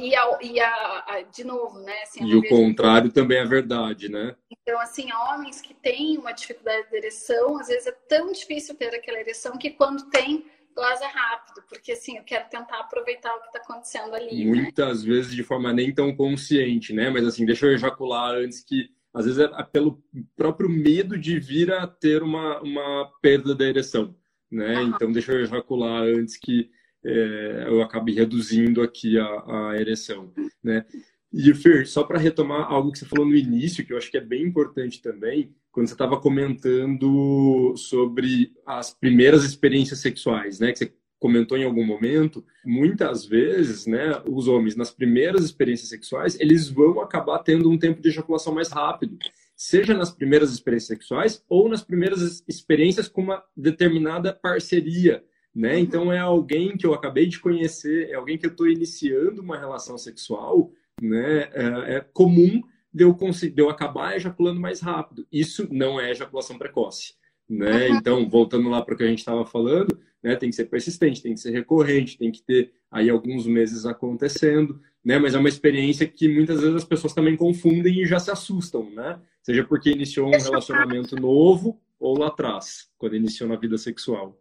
E, 0.00 0.16
a, 0.16 0.38
e 0.42 0.60
a, 0.60 1.04
a, 1.06 1.22
de 1.22 1.44
novo, 1.44 1.78
né? 1.78 2.02
Assim, 2.02 2.24
e 2.24 2.34
o 2.34 2.48
contrário 2.48 3.10
também 3.12 3.38
é 3.38 3.44
verdade, 3.44 4.08
né? 4.08 4.34
Então, 4.50 4.80
assim, 4.80 5.08
homens 5.12 5.60
que 5.60 5.72
têm 5.74 6.18
uma 6.18 6.32
dificuldade 6.32 6.90
de 6.90 6.96
ereção, 6.96 7.58
às 7.58 7.68
vezes 7.68 7.86
é 7.86 7.92
tão 8.08 8.32
difícil 8.32 8.74
ter 8.74 8.92
aquela 8.92 9.20
ereção 9.20 9.56
que 9.56 9.70
quando 9.70 10.10
tem, 10.10 10.44
goza 10.74 11.06
rápido, 11.06 11.64
porque 11.68 11.92
assim, 11.92 12.18
eu 12.18 12.24
quero 12.24 12.48
tentar 12.50 12.80
aproveitar 12.80 13.34
o 13.34 13.40
que 13.40 13.46
está 13.46 13.60
acontecendo 13.60 14.14
ali. 14.14 14.44
Né? 14.44 14.62
Muitas 14.62 15.04
né? 15.04 15.14
vezes 15.14 15.34
de 15.34 15.44
forma 15.44 15.72
nem 15.72 15.94
tão 15.94 16.14
consciente, 16.14 16.92
né? 16.92 17.08
Mas 17.08 17.24
assim, 17.24 17.46
deixa 17.46 17.66
eu 17.66 17.72
ejacular 17.72 18.34
antes 18.34 18.62
que. 18.62 18.94
Às 19.14 19.24
vezes 19.24 19.40
é 19.40 19.62
pelo 19.62 20.02
próprio 20.36 20.68
medo 20.68 21.16
de 21.16 21.38
vir 21.38 21.72
a 21.72 21.86
ter 21.86 22.22
uma, 22.22 22.60
uma 22.60 23.10
perda 23.22 23.54
da 23.54 23.64
ereção, 23.64 24.14
né? 24.50 24.78
Uhum. 24.78 24.88
Então, 24.88 25.10
deixa 25.10 25.32
eu 25.32 25.40
ejacular 25.40 26.02
antes 26.02 26.36
que 26.36 26.70
é, 27.06 27.64
eu 27.68 27.80
acabe 27.82 28.12
reduzindo 28.12 28.82
aqui 28.82 29.18
a, 29.18 29.70
a 29.70 29.80
ereção, 29.80 30.32
né? 30.62 30.84
E, 31.32 31.52
Fer, 31.54 31.86
só 31.86 32.02
para 32.02 32.18
retomar 32.18 32.72
algo 32.72 32.90
que 32.90 32.98
você 32.98 33.04
falou 33.04 33.26
no 33.26 33.34
início, 33.34 33.84
que 33.84 33.92
eu 33.92 33.98
acho 33.98 34.10
que 34.10 34.16
é 34.16 34.20
bem 34.20 34.42
importante 34.42 35.02
também, 35.02 35.54
quando 35.70 35.86
você 35.86 35.92
estava 35.92 36.18
comentando 36.18 37.74
sobre 37.76 38.52
as 38.64 38.92
primeiras 38.94 39.44
experiências 39.44 40.00
sexuais, 40.00 40.58
né? 40.58 40.72
Que 40.72 40.78
você 40.78 40.92
comentou 41.18 41.56
em 41.56 41.64
algum 41.64 41.84
momento, 41.84 42.44
muitas 42.64 43.24
vezes, 43.24 43.86
né, 43.86 44.22
os 44.28 44.48
homens 44.48 44.76
nas 44.76 44.90
primeiras 44.90 45.44
experiências 45.44 45.88
sexuais, 45.88 46.38
eles 46.38 46.68
vão 46.68 47.00
acabar 47.00 47.38
tendo 47.38 47.70
um 47.70 47.78
tempo 47.78 48.02
de 48.02 48.08
ejaculação 48.08 48.54
mais 48.54 48.68
rápido, 48.68 49.18
seja 49.56 49.94
nas 49.94 50.10
primeiras 50.10 50.52
experiências 50.52 50.88
sexuais 50.88 51.42
ou 51.48 51.68
nas 51.68 51.82
primeiras 51.82 52.44
experiências 52.46 53.08
com 53.08 53.22
uma 53.22 53.42
determinada 53.56 54.32
parceria, 54.32 55.24
né? 55.56 55.72
Uhum. 55.72 55.78
Então 55.78 56.12
é 56.12 56.18
alguém 56.18 56.76
que 56.76 56.86
eu 56.86 56.92
acabei 56.92 57.26
de 57.26 57.40
conhecer, 57.40 58.10
é 58.10 58.14
alguém 58.14 58.36
que 58.36 58.44
eu 58.44 58.50
estou 58.50 58.68
iniciando 58.68 59.40
uma 59.40 59.58
relação 59.58 59.96
sexual, 59.96 60.70
né? 61.00 61.48
É, 61.54 61.96
é 61.96 62.00
comum 62.12 62.62
de 62.92 63.04
eu, 63.04 63.16
de 63.16 63.62
eu 63.62 63.70
acabar 63.70 64.14
ejaculando 64.14 64.60
mais 64.60 64.80
rápido. 64.80 65.26
Isso 65.32 65.66
não 65.70 65.98
é 65.98 66.10
ejaculação 66.10 66.58
precoce, 66.58 67.14
né? 67.48 67.88
Uhum. 67.88 67.96
Então 67.96 68.28
voltando 68.28 68.68
lá 68.68 68.82
para 68.82 68.94
o 68.94 68.96
que 68.98 69.04
a 69.04 69.08
gente 69.08 69.20
estava 69.20 69.46
falando, 69.46 69.98
né? 70.22 70.36
Tem 70.36 70.50
que 70.50 70.56
ser 70.56 70.66
persistente, 70.66 71.22
tem 71.22 71.32
que 71.32 71.40
ser 71.40 71.52
recorrente, 71.52 72.18
tem 72.18 72.30
que 72.30 72.42
ter 72.42 72.74
aí 72.90 73.08
alguns 73.08 73.46
meses 73.46 73.86
acontecendo, 73.86 74.78
né? 75.02 75.18
Mas 75.18 75.34
é 75.34 75.38
uma 75.38 75.48
experiência 75.48 76.06
que 76.06 76.28
muitas 76.28 76.60
vezes 76.60 76.76
as 76.76 76.84
pessoas 76.84 77.14
também 77.14 77.34
confundem 77.34 78.02
e 78.02 78.06
já 78.06 78.18
se 78.18 78.30
assustam, 78.30 78.90
né? 78.90 79.18
Seja 79.42 79.64
porque 79.64 79.88
iniciou 79.88 80.28
um 80.28 80.38
relacionamento 80.38 81.16
novo 81.16 81.80
ou 81.98 82.18
lá 82.18 82.26
atrás, 82.26 82.90
quando 82.98 83.16
iniciou 83.16 83.48
na 83.48 83.56
vida 83.56 83.78
sexual 83.78 84.38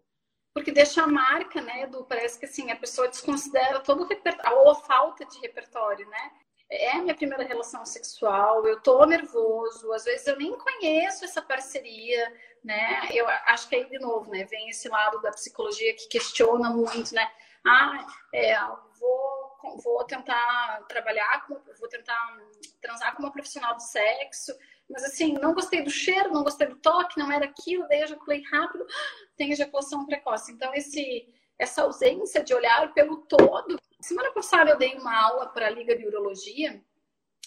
porque 0.56 0.72
deixa 0.72 1.04
a 1.04 1.08
marca, 1.08 1.62
né, 1.62 1.86
do 1.86 2.04
parece 2.06 2.40
que 2.40 2.46
assim 2.46 2.72
a 2.72 2.76
pessoa 2.76 3.10
desconsidera 3.10 3.82
todo 3.82 4.04
o 4.04 4.08
repertório 4.08 4.58
ou 4.58 4.72
a 4.72 4.76
falta 4.76 5.26
de 5.26 5.38
repertório, 5.40 6.08
né? 6.10 6.32
é 6.70 6.92
a 6.94 7.02
minha 7.02 7.16
primeira 7.16 7.44
relação 7.44 7.86
sexual, 7.86 8.66
eu 8.66 8.80
tô 8.82 9.06
nervoso, 9.06 9.92
às 9.94 10.04
vezes 10.04 10.26
eu 10.28 10.38
nem 10.38 10.58
conheço 10.58 11.24
essa 11.24 11.42
parceria, 11.42 12.34
né? 12.64 13.08
Eu 13.12 13.28
acho 13.28 13.70
que 13.70 13.76
aí, 13.76 13.86
de 13.86 14.00
novo, 14.00 14.32
né, 14.32 14.46
vem 14.46 14.70
esse 14.70 14.90
lado 14.90 15.22
da 15.22 15.32
psicologia 15.32 15.94
que 15.96 16.08
questiona 16.08 16.70
muito, 16.70 17.14
né? 17.14 17.30
Ah, 17.66 18.08
é, 18.34 18.58
vou, 19.00 19.80
vou 19.84 20.04
tentar 20.06 20.84
trabalhar, 20.88 21.46
com, 21.46 21.60
vou 21.80 21.90
tentar 21.90 22.38
transar 22.82 23.16
com 23.16 23.24
uma 23.24 23.32
profissional 23.32 23.76
do 23.76 23.82
sexo, 23.82 24.52
mas 24.90 25.04
assim, 25.04 25.34
não 25.34 25.54
gostei 25.54 25.82
do 25.82 25.90
cheiro, 25.90 26.32
não 26.32 26.44
gostei 26.44 26.68
do 26.68 26.76
toque, 26.78 27.20
não 27.20 27.32
era 27.32 27.46
aquilo, 27.46 27.88
daí 27.88 28.02
ejaculei 28.02 28.44
rápido, 28.52 28.86
tem 29.36 29.52
ejaculação 29.52 30.06
precoce. 30.06 30.52
Então, 30.52 30.74
esse, 30.74 31.28
essa 31.58 31.84
ausência 31.84 32.44
de 32.44 32.54
olhar 32.54 32.94
pelo 32.94 33.18
todo. 33.18 33.78
Semana 34.00 34.32
passada 34.32 34.72
eu 34.72 34.78
dei 34.78 34.96
uma 34.96 35.16
aula 35.16 35.48
para 35.48 35.68
a 35.68 35.72
Liga 35.72 35.98
de 35.98 36.06
Urologia 36.06 36.82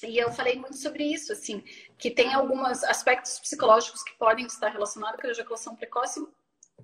e 0.03 0.17
eu 0.17 0.31
falei 0.31 0.57
muito 0.57 0.77
sobre 0.77 1.05
isso, 1.05 1.33
assim, 1.33 1.63
que 1.99 2.11
tem 2.11 2.33
alguns 2.33 2.85
aspectos 2.85 3.39
psicológicos 3.41 4.03
que 4.03 4.17
podem 4.17 4.47
estar 4.47 4.69
relacionados 4.69 5.21
com 5.21 5.27
a 5.27 5.31
ejaculação 5.31 5.77
precoce. 5.77 6.27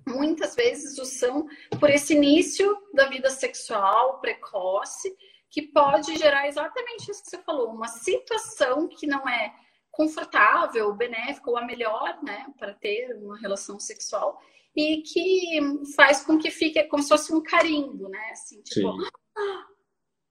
Muitas 0.05 0.55
vezes 0.55 0.97
o 0.99 1.05
são 1.05 1.47
por 1.79 1.89
esse 1.89 2.13
início 2.13 2.77
da 2.93 3.07
vida 3.07 3.29
sexual 3.29 4.19
precoce, 4.19 5.15
que 5.49 5.61
pode 5.61 6.17
gerar 6.17 6.47
exatamente 6.47 7.09
isso 7.09 7.23
que 7.23 7.29
você 7.29 7.41
falou, 7.43 7.71
uma 7.71 7.87
situação 7.87 8.89
que 8.89 9.07
não 9.07 9.27
é 9.27 9.53
confortável, 9.95 10.93
benéfica 10.93 11.49
ou 11.49 11.57
a 11.57 11.65
melhor, 11.65 12.21
né, 12.21 12.45
para 12.59 12.73
ter 12.73 13.15
uma 13.15 13.39
relação 13.39 13.79
sexual 13.79 14.41
e 14.75 15.01
que 15.01 15.59
faz 15.95 16.23
com 16.23 16.37
que 16.37 16.51
fique 16.51 16.83
como 16.83 17.01
se 17.01 17.09
fosse 17.09 17.33
um 17.33 17.41
carimbo, 17.41 18.09
né, 18.09 18.29
assim, 18.31 18.61
tipo, 18.61 18.89
ah, 19.37 19.65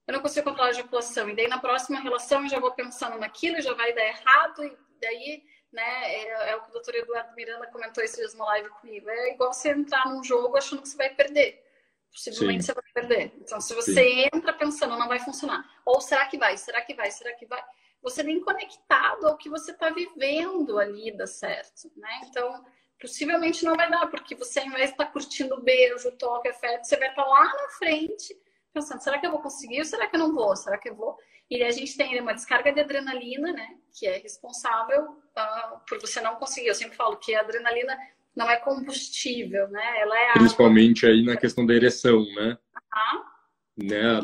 eu 0.06 0.12
não 0.12 0.20
consigo 0.20 0.44
controlar 0.44 0.68
a 0.68 0.72
ejaculação 0.72 1.30
e 1.30 1.34
daí 1.34 1.48
na 1.48 1.58
próxima 1.58 1.98
relação 1.98 2.42
eu 2.42 2.48
já 2.50 2.60
vou 2.60 2.72
pensando 2.72 3.18
naquilo, 3.18 3.60
já 3.62 3.72
vai 3.72 3.94
dar 3.94 4.04
errado 4.04 4.64
e 4.64 4.76
daí, 5.00 5.42
né, 5.72 6.14
é, 6.14 6.50
é 6.50 6.56
o 6.56 6.62
que 6.62 6.68
o 6.68 6.72
doutor 6.72 6.94
Eduardo 6.96 7.34
Miranda 7.34 7.66
comentou 7.68 8.04
esse 8.04 8.16
dias 8.16 8.34
no 8.34 8.44
live 8.44 8.68
comigo, 8.68 9.08
é 9.08 9.32
igual 9.32 9.52
você 9.52 9.70
entrar 9.70 10.06
num 10.10 10.22
jogo 10.22 10.58
achando 10.58 10.82
que 10.82 10.88
você 10.88 10.96
vai 10.96 11.08
perder. 11.08 11.64
Possivelmente 12.12 12.62
Sim. 12.62 12.66
você 12.66 12.74
vai 12.74 12.92
perder. 12.94 13.32
Então, 13.40 13.60
se 13.60 13.74
você 13.74 13.92
Sim. 13.92 14.28
entra 14.32 14.52
pensando, 14.52 14.96
não 14.96 15.08
vai 15.08 15.18
funcionar. 15.18 15.68
Ou 15.84 16.00
será 16.00 16.24
que 16.26 16.38
vai? 16.38 16.56
Será 16.56 16.80
que 16.80 16.94
vai? 16.94 17.10
Será 17.10 17.34
que 17.34 17.44
vai? 17.44 17.60
Você 18.04 18.22
nem 18.22 18.38
conectado 18.38 19.26
ao 19.26 19.36
que 19.36 19.48
você 19.48 19.72
está 19.72 19.88
vivendo 19.88 20.78
ali 20.78 21.10
dá 21.10 21.26
certo, 21.26 21.90
né? 21.96 22.20
Então, 22.28 22.62
possivelmente 23.00 23.64
não 23.64 23.74
vai 23.74 23.90
dar, 23.90 24.06
porque 24.08 24.34
você, 24.34 24.60
ao 24.60 24.66
invés 24.66 24.88
de 24.88 24.90
estar 24.90 25.06
tá 25.06 25.10
curtindo 25.10 25.54
o 25.54 25.62
beijo, 25.62 26.08
o 26.08 26.12
toque, 26.12 26.48
afeto, 26.48 26.84
você 26.84 26.98
vai 26.98 27.08
estar 27.08 27.22
tá 27.22 27.28
lá 27.28 27.44
na 27.44 27.68
frente 27.70 28.36
pensando, 28.74 29.02
será 29.02 29.18
que 29.18 29.26
eu 29.26 29.30
vou 29.30 29.40
conseguir 29.40 29.78
ou 29.78 29.84
será 29.84 30.06
que 30.06 30.16
eu 30.16 30.20
não 30.20 30.34
vou? 30.34 30.54
Será 30.54 30.76
que 30.76 30.90
eu 30.90 30.94
vou? 30.94 31.16
E 31.50 31.62
a 31.62 31.70
gente 31.70 31.96
tem 31.96 32.20
uma 32.20 32.34
descarga 32.34 32.72
de 32.72 32.80
adrenalina, 32.80 33.52
né? 33.52 33.76
Que 33.98 34.06
é 34.06 34.18
responsável 34.18 35.02
uh, 35.04 35.80
por 35.88 36.00
você 36.00 36.20
não 36.20 36.36
conseguir. 36.36 36.68
Eu 36.68 36.74
sempre 36.74 36.96
falo 36.96 37.16
que 37.16 37.34
a 37.34 37.40
adrenalina 37.40 37.96
não 38.34 38.50
é 38.50 38.56
combustível, 38.56 39.68
né? 39.68 40.00
Ela 40.00 40.18
é 40.18 40.32
Principalmente 40.32 41.06
aí 41.06 41.24
na 41.24 41.36
questão 41.36 41.64
da 41.64 41.72
ereção, 41.72 42.24
né? 42.34 42.58
Uhum 42.76 43.33
né? 43.76 44.20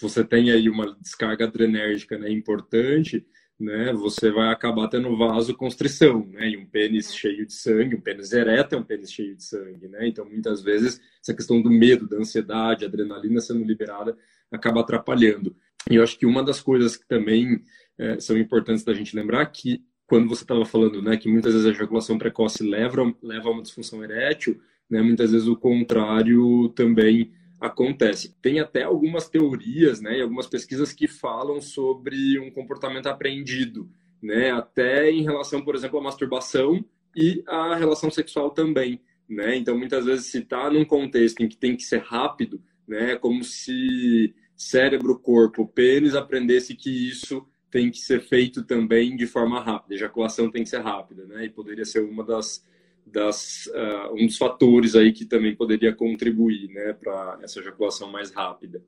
Você 0.00 0.24
tem 0.24 0.50
aí 0.50 0.68
uma 0.68 0.96
descarga 1.00 1.44
adrenérgica 1.44 2.18
né, 2.18 2.30
importante, 2.30 3.26
né? 3.58 3.92
Você 3.92 4.30
vai 4.30 4.52
acabar 4.52 4.88
tendo 4.88 5.16
vasoconstrição, 5.16 6.26
né? 6.26 6.50
E 6.50 6.56
um 6.56 6.66
pênis 6.66 7.10
é. 7.10 7.12
cheio 7.12 7.46
de 7.46 7.52
sangue, 7.52 7.96
um 7.96 8.00
pênis 8.00 8.32
ereto 8.32 8.74
é 8.74 8.78
um 8.78 8.84
pênis 8.84 9.12
cheio 9.12 9.36
de 9.36 9.44
sangue, 9.44 9.88
né? 9.88 10.06
Então, 10.08 10.24
muitas 10.24 10.62
vezes, 10.62 11.00
essa 11.20 11.34
questão 11.34 11.60
do 11.60 11.70
medo, 11.70 12.08
da 12.08 12.16
ansiedade, 12.16 12.84
adrenalina 12.84 13.40
sendo 13.40 13.64
liberada, 13.64 14.16
acaba 14.50 14.80
atrapalhando. 14.80 15.54
E 15.90 15.96
eu 15.96 16.02
acho 16.02 16.18
que 16.18 16.26
uma 16.26 16.42
das 16.42 16.60
coisas 16.60 16.96
que 16.96 17.06
também 17.06 17.62
é, 17.98 18.18
são 18.18 18.36
importantes 18.36 18.84
da 18.84 18.94
gente 18.94 19.14
lembrar 19.14 19.44
que 19.46 19.84
quando 20.06 20.28
você 20.28 20.42
estava 20.44 20.64
falando, 20.64 21.02
né, 21.02 21.16
que 21.16 21.28
muitas 21.28 21.52
vezes 21.52 21.66
a 21.66 21.70
ejaculação 21.70 22.18
precoce 22.18 22.62
leva, 22.62 23.14
leva 23.22 23.48
a 23.48 23.52
uma 23.52 23.62
disfunção 23.62 24.02
erétil, 24.04 24.60
né, 24.88 25.00
muitas 25.00 25.32
vezes 25.32 25.48
o 25.48 25.56
contrário 25.56 26.68
também 26.70 27.32
acontece. 27.60 28.34
Tem 28.42 28.60
até 28.60 28.82
algumas 28.82 29.28
teorias, 29.28 30.00
né, 30.00 30.18
e 30.18 30.22
algumas 30.22 30.46
pesquisas 30.46 30.92
que 30.92 31.06
falam 31.08 31.60
sobre 31.60 32.38
um 32.38 32.50
comportamento 32.50 33.06
aprendido, 33.06 33.88
né, 34.22 34.50
até 34.50 35.10
em 35.10 35.22
relação, 35.22 35.62
por 35.62 35.74
exemplo, 35.74 35.98
à 35.98 36.02
masturbação 36.02 36.84
e 37.16 37.42
à 37.46 37.74
relação 37.76 38.10
sexual 38.10 38.50
também, 38.50 39.00
né? 39.28 39.56
Então, 39.56 39.78
muitas 39.78 40.04
vezes 40.04 40.26
se 40.26 40.38
está 40.38 40.70
num 40.70 40.84
contexto 40.84 41.42
em 41.42 41.48
que 41.48 41.56
tem 41.56 41.76
que 41.76 41.84
ser 41.84 42.00
rápido, 42.00 42.60
né, 42.86 43.16
como 43.16 43.42
se 43.44 44.34
cérebro, 44.56 45.18
corpo, 45.18 45.66
pênis 45.66 46.14
aprendesse 46.14 46.74
que 46.74 47.08
isso 47.08 47.46
tem 47.70 47.90
que 47.90 47.98
ser 47.98 48.20
feito 48.20 48.62
também 48.62 49.16
de 49.16 49.26
forma 49.26 49.60
rápida, 49.60 49.94
ejaculação 49.94 50.50
tem 50.50 50.62
que 50.62 50.68
ser 50.68 50.80
rápida, 50.80 51.26
né? 51.26 51.44
E 51.44 51.50
poderia 51.50 51.84
ser 51.84 52.04
uma 52.04 52.24
das 52.24 52.64
das, 53.06 53.66
uh, 53.66 54.14
um 54.14 54.26
dos 54.26 54.36
fatores 54.36 54.94
aí 54.94 55.12
que 55.12 55.24
também 55.24 55.54
poderia 55.54 55.94
contribuir 55.94 56.68
né, 56.68 56.92
para 56.92 57.38
essa 57.42 57.60
ejaculação 57.60 58.10
mais 58.10 58.30
rápida. 58.30 58.82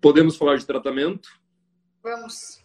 Podemos 0.00 0.36
falar 0.36 0.56
de 0.56 0.66
tratamento? 0.66 1.28
Vamos. 2.02 2.64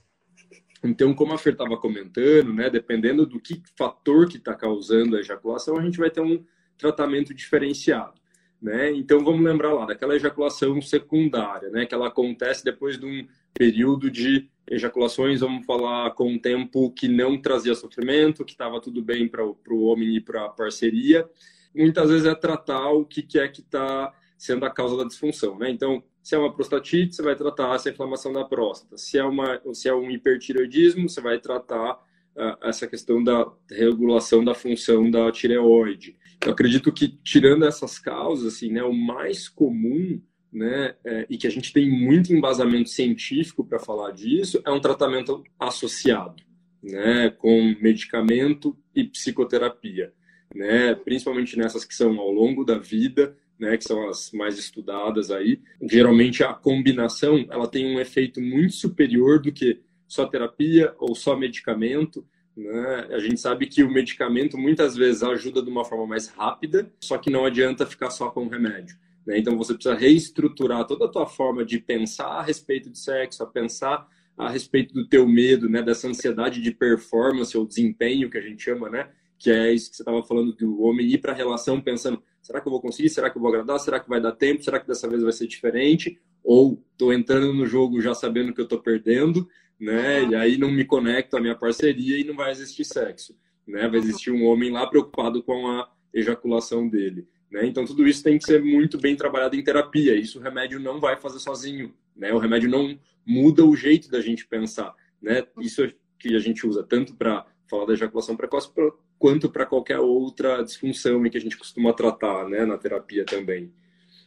Então, 0.83 1.13
como 1.13 1.33
a 1.33 1.37
Fer 1.37 1.53
estava 1.53 1.77
comentando, 1.77 2.53
né, 2.53 2.69
dependendo 2.69 3.25
do 3.25 3.39
que 3.39 3.61
fator 3.77 4.27
que 4.27 4.37
está 4.37 4.55
causando 4.55 5.17
a 5.17 5.19
ejaculação, 5.19 5.77
a 5.77 5.81
gente 5.81 5.97
vai 5.97 6.09
ter 6.09 6.21
um 6.21 6.43
tratamento 6.77 7.33
diferenciado. 7.33 8.19
Né? 8.61 8.91
Então, 8.91 9.23
vamos 9.23 9.41
lembrar 9.41 9.73
lá 9.73 9.85
daquela 9.85 10.15
ejaculação 10.15 10.81
secundária, 10.81 11.69
né, 11.69 11.85
que 11.85 11.93
ela 11.93 12.07
acontece 12.07 12.63
depois 12.63 12.97
de 12.97 13.05
um 13.05 13.27
período 13.53 14.09
de 14.09 14.49
ejaculações, 14.69 15.39
vamos 15.39 15.65
falar 15.65 16.11
com 16.11 16.31
um 16.31 16.39
tempo 16.39 16.91
que 16.91 17.07
não 17.07 17.41
trazia 17.41 17.73
sofrimento, 17.73 18.45
que 18.45 18.51
estava 18.51 18.79
tudo 18.79 19.01
bem 19.01 19.27
para 19.27 19.43
o 19.43 19.83
homem 19.83 20.15
e 20.15 20.21
para 20.21 20.45
a 20.45 20.49
parceria. 20.49 21.27
Muitas 21.75 22.09
vezes 22.09 22.25
é 22.25 22.35
tratar 22.35 22.89
o 22.91 23.05
que, 23.05 23.21
que 23.21 23.39
é 23.39 23.47
que 23.47 23.61
está 23.61 24.13
sendo 24.37 24.65
a 24.65 24.69
causa 24.69 24.95
da 24.95 25.03
disfunção, 25.03 25.57
né? 25.57 25.69
Então, 25.69 26.03
se 26.21 26.35
é 26.35 26.37
uma 26.37 26.53
prostatite, 26.53 27.15
você 27.15 27.21
vai 27.21 27.35
tratar 27.35 27.75
essa 27.75 27.89
inflamação 27.89 28.31
da 28.31 28.45
próstata. 28.45 28.97
Se 28.97 29.17
é, 29.17 29.23
uma, 29.23 29.59
se 29.73 29.89
é 29.89 29.93
um 29.93 30.09
hipertireoidismo, 30.09 31.09
você 31.09 31.19
vai 31.19 31.39
tratar 31.39 31.93
uh, 31.93 32.57
essa 32.61 32.87
questão 32.87 33.23
da 33.23 33.51
regulação 33.69 34.43
da 34.43 34.53
função 34.53 35.09
da 35.09 35.31
tireoide. 35.31 36.17
Eu 36.45 36.51
acredito 36.51 36.91
que, 36.91 37.07
tirando 37.07 37.65
essas 37.65 37.99
causas, 37.99 38.53
assim, 38.53 38.71
né, 38.71 38.83
o 38.83 38.93
mais 38.93 39.49
comum 39.49 40.21
né, 40.51 40.95
é, 41.05 41.25
e 41.29 41.37
que 41.37 41.47
a 41.47 41.51
gente 41.51 41.71
tem 41.71 41.89
muito 41.89 42.33
embasamento 42.33 42.89
científico 42.89 43.63
para 43.63 43.79
falar 43.79 44.11
disso, 44.11 44.61
é 44.65 44.71
um 44.71 44.79
tratamento 44.79 45.43
associado, 45.59 46.43
né, 46.81 47.29
com 47.29 47.75
medicamento 47.81 48.75
e 48.95 49.03
psicoterapia, 49.03 50.13
né, 50.53 50.95
principalmente 50.95 51.57
nessas 51.57 51.85
que 51.85 51.93
são 51.93 52.19
ao 52.19 52.31
longo 52.31 52.63
da 52.63 52.77
vida, 52.77 53.35
né, 53.59 53.77
que 53.77 53.83
são 53.83 54.07
as 54.09 54.31
mais 54.31 54.57
estudadas 54.57 55.29
aí. 55.29 55.61
Geralmente 55.81 56.43
a 56.43 56.53
combinação 56.53 57.45
ela 57.49 57.67
tem 57.67 57.85
um 57.85 57.99
efeito 57.99 58.41
muito 58.41 58.73
superior 58.73 59.39
do 59.41 59.51
que 59.51 59.81
só 60.07 60.25
terapia 60.25 60.93
ou 60.97 61.13
só 61.13 61.35
medicamento. 61.35 62.25
Né? 62.55 63.07
A 63.11 63.19
gente 63.19 63.39
sabe 63.39 63.67
que 63.67 63.83
o 63.83 63.91
medicamento 63.91 64.57
muitas 64.57 64.95
vezes 64.95 65.21
ajuda 65.21 65.61
de 65.61 65.69
uma 65.69 65.85
forma 65.85 66.07
mais 66.07 66.27
rápida, 66.27 66.91
só 67.01 67.17
que 67.17 67.29
não 67.29 67.45
adianta 67.45 67.85
ficar 67.85 68.09
só 68.09 68.29
com 68.29 68.45
o 68.45 68.49
remédio. 68.49 68.97
Né? 69.29 69.37
Então 69.37 69.55
você 69.55 69.75
precisa 69.75 69.93
reestruturar 69.93 70.87
toda 70.87 71.05
a 71.05 71.07
tua 71.07 71.27
forma 71.27 71.63
de 71.63 71.77
pensar 71.77 72.39
a 72.39 72.41
respeito 72.41 72.89
de 72.89 72.97
sexo, 72.97 73.43
a 73.43 73.45
pensar 73.45 74.07
a 74.35 74.49
respeito 74.49 74.91
do 74.91 75.07
teu 75.07 75.27
medo, 75.27 75.69
né, 75.69 75.83
dessa 75.83 76.07
ansiedade 76.07 76.61
de 76.61 76.71
performance 76.71 77.55
ou 77.55 77.67
desempenho 77.67 78.29
que 78.29 78.37
a 78.37 78.41
gente 78.41 78.63
chama, 78.63 78.89
né, 78.89 79.09
que 79.37 79.51
é 79.51 79.71
isso 79.71 79.91
que 79.91 79.97
você 79.97 80.01
estava 80.01 80.23
falando 80.23 80.53
do 80.53 80.81
homem 80.81 81.05
ir 81.05 81.19
para 81.19 81.33
a 81.33 81.35
relação 81.35 81.79
pensando, 81.79 82.23
será 82.41 82.59
que 82.59 82.67
eu 82.67 82.71
vou 82.71 82.81
conseguir? 82.81 83.09
Será 83.09 83.29
que 83.29 83.37
eu 83.37 83.41
vou 83.41 83.49
agradar? 83.49 83.79
Será 83.79 83.99
que 83.99 84.09
vai 84.09 84.19
dar 84.19 84.31
tempo? 84.31 84.63
Será 84.63 84.79
que 84.79 84.87
dessa 84.87 85.07
vez 85.07 85.21
vai 85.21 85.31
ser 85.31 85.45
diferente? 85.45 86.19
Ou 86.43 86.81
estou 86.91 87.13
entrando 87.13 87.53
no 87.53 87.67
jogo 87.67 88.01
já 88.01 88.15
sabendo 88.15 88.53
que 88.53 88.61
eu 88.61 88.63
estou 88.63 88.79
perdendo, 88.79 89.47
né? 89.79 90.23
E 90.23 90.35
aí 90.35 90.57
não 90.57 90.71
me 90.71 90.85
conecto 90.85 91.37
à 91.37 91.41
minha 91.41 91.55
parceria 91.55 92.17
e 92.17 92.23
não 92.23 92.35
vai 92.35 92.51
existir 92.51 92.85
sexo, 92.85 93.37
né? 93.67 93.87
Vai 93.87 93.99
existir 93.99 94.31
um 94.31 94.45
homem 94.45 94.71
lá 94.71 94.87
preocupado 94.87 95.43
com 95.43 95.67
a 95.67 95.89
ejaculação 96.13 96.87
dele. 96.87 97.27
Né? 97.51 97.65
Então, 97.65 97.85
tudo 97.85 98.07
isso 98.07 98.23
tem 98.23 98.37
que 98.37 98.45
ser 98.45 98.61
muito 98.63 98.97
bem 98.97 99.15
trabalhado 99.15 99.55
em 99.55 99.63
terapia. 99.63 100.15
Isso 100.15 100.39
o 100.39 100.41
remédio 100.41 100.79
não 100.79 100.99
vai 100.99 101.17
fazer 101.17 101.39
sozinho. 101.39 101.93
Né? 102.15 102.31
O 102.33 102.37
remédio 102.37 102.69
não 102.69 102.99
muda 103.25 103.65
o 103.65 103.75
jeito 103.75 104.09
da 104.09 104.21
gente 104.21 104.47
pensar. 104.47 104.93
Né? 105.21 105.45
Isso 105.59 105.91
que 106.17 106.35
a 106.35 106.39
gente 106.39 106.65
usa 106.67 106.83
tanto 106.83 107.15
para 107.15 107.45
falar 107.69 107.85
da 107.85 107.93
ejaculação 107.93 108.35
precoce 108.35 108.69
quanto 109.17 109.49
para 109.49 109.65
qualquer 109.65 109.99
outra 109.99 110.63
disfunção 110.63 111.23
que 111.23 111.37
a 111.37 111.41
gente 111.41 111.57
costuma 111.57 111.93
tratar 111.93 112.47
né? 112.47 112.65
na 112.65 112.77
terapia 112.77 113.25
também. 113.25 113.71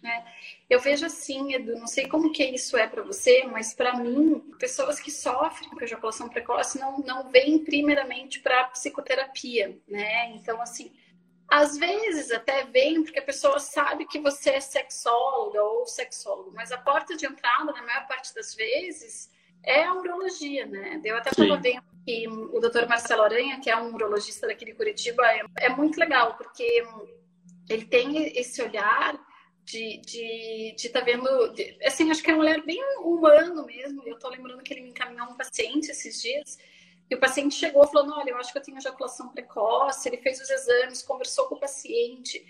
É, 0.05 0.25
eu 0.69 0.81
vejo 0.81 1.07
assim, 1.07 1.55
Edu, 1.55 1.77
não 1.77 1.87
sei 1.87 2.09
como 2.09 2.33
que 2.33 2.45
isso 2.45 2.77
é 2.77 2.89
para 2.89 3.05
você, 3.05 3.45
mas 3.45 3.73
para 3.73 3.97
mim, 3.97 4.41
pessoas 4.59 4.99
que 4.99 5.13
sofrem 5.13 5.71
com 5.71 5.81
ejaculação 5.81 6.29
precoce 6.29 6.81
não, 6.81 6.99
não 6.99 7.31
vêm 7.31 7.61
primeiramente 7.61 8.41
para 8.41 8.65
psicoterapia, 8.65 9.79
né? 9.87 10.33
Então, 10.35 10.61
assim, 10.61 10.91
às 11.49 11.77
vezes 11.77 12.31
até 12.31 12.65
vem 12.65 13.03
porque 13.03 13.19
a 13.19 13.25
pessoa 13.25 13.59
sabe 13.59 14.07
que 14.07 14.19
você 14.19 14.51
é 14.51 14.61
sexóloga 14.61 15.63
ou 15.63 15.87
sexólogo, 15.87 16.53
mas 16.55 16.73
a 16.73 16.79
porta 16.79 17.17
de 17.17 17.27
entrada, 17.27 17.73
na 17.73 17.83
maior 17.83 18.07
parte 18.07 18.35
das 18.35 18.55
vezes, 18.55 19.31
é 19.63 19.85
a 19.85 19.95
urologia, 19.95 20.67
né? 20.67 21.01
Eu 21.05 21.17
até 21.17 21.31
estava 21.31 21.57
vendo 21.57 21.83
que 22.05 22.27
o 22.29 22.59
doutor 22.59 22.89
Marcelo 22.89 23.23
Aranha, 23.23 23.61
que 23.61 23.71
é 23.71 23.77
um 23.77 23.95
urologista 23.95 24.47
daqui 24.47 24.65
de 24.65 24.75
Curitiba, 24.75 25.25
é, 25.27 25.43
é 25.61 25.69
muito 25.69 25.99
legal, 26.01 26.37
porque 26.37 26.85
ele 27.69 27.85
tem 27.85 28.37
esse 28.39 28.61
olhar 28.63 29.19
de 29.65 30.01
de 30.01 30.75
estar 30.75 31.01
tá 31.01 31.05
vendo, 31.05 31.49
de, 31.55 31.79
assim, 31.85 32.11
acho 32.11 32.23
que 32.23 32.31
é 32.31 32.35
um 32.35 32.41
olhar 32.41 32.61
bem 32.63 32.83
humano 32.99 33.65
mesmo. 33.65 34.03
Eu 34.05 34.15
estou 34.15 34.31
lembrando 34.31 34.63
que 34.63 34.75
ele 34.75 34.83
me 34.83 34.91
encaminhou 34.91 35.29
um 35.29 35.37
paciente 35.37 35.91
esses 35.91 36.21
dias, 36.21 36.59
e 37.11 37.15
o 37.15 37.21
paciente 37.21 37.55
chegou 37.55 37.87
falando, 37.87 38.15
olha, 38.15 38.31
eu 38.31 38.37
acho 38.37 38.53
que 38.53 38.59
eu 38.59 38.63
tenho 38.63 38.79
ejaculação 38.79 39.29
precoce, 39.29 40.09
ele 40.09 40.19
fez 40.19 40.41
os 40.41 40.49
exames, 40.49 41.03
conversou 41.03 41.47
com 41.47 41.57
o 41.57 41.61
paciente, 41.61 42.43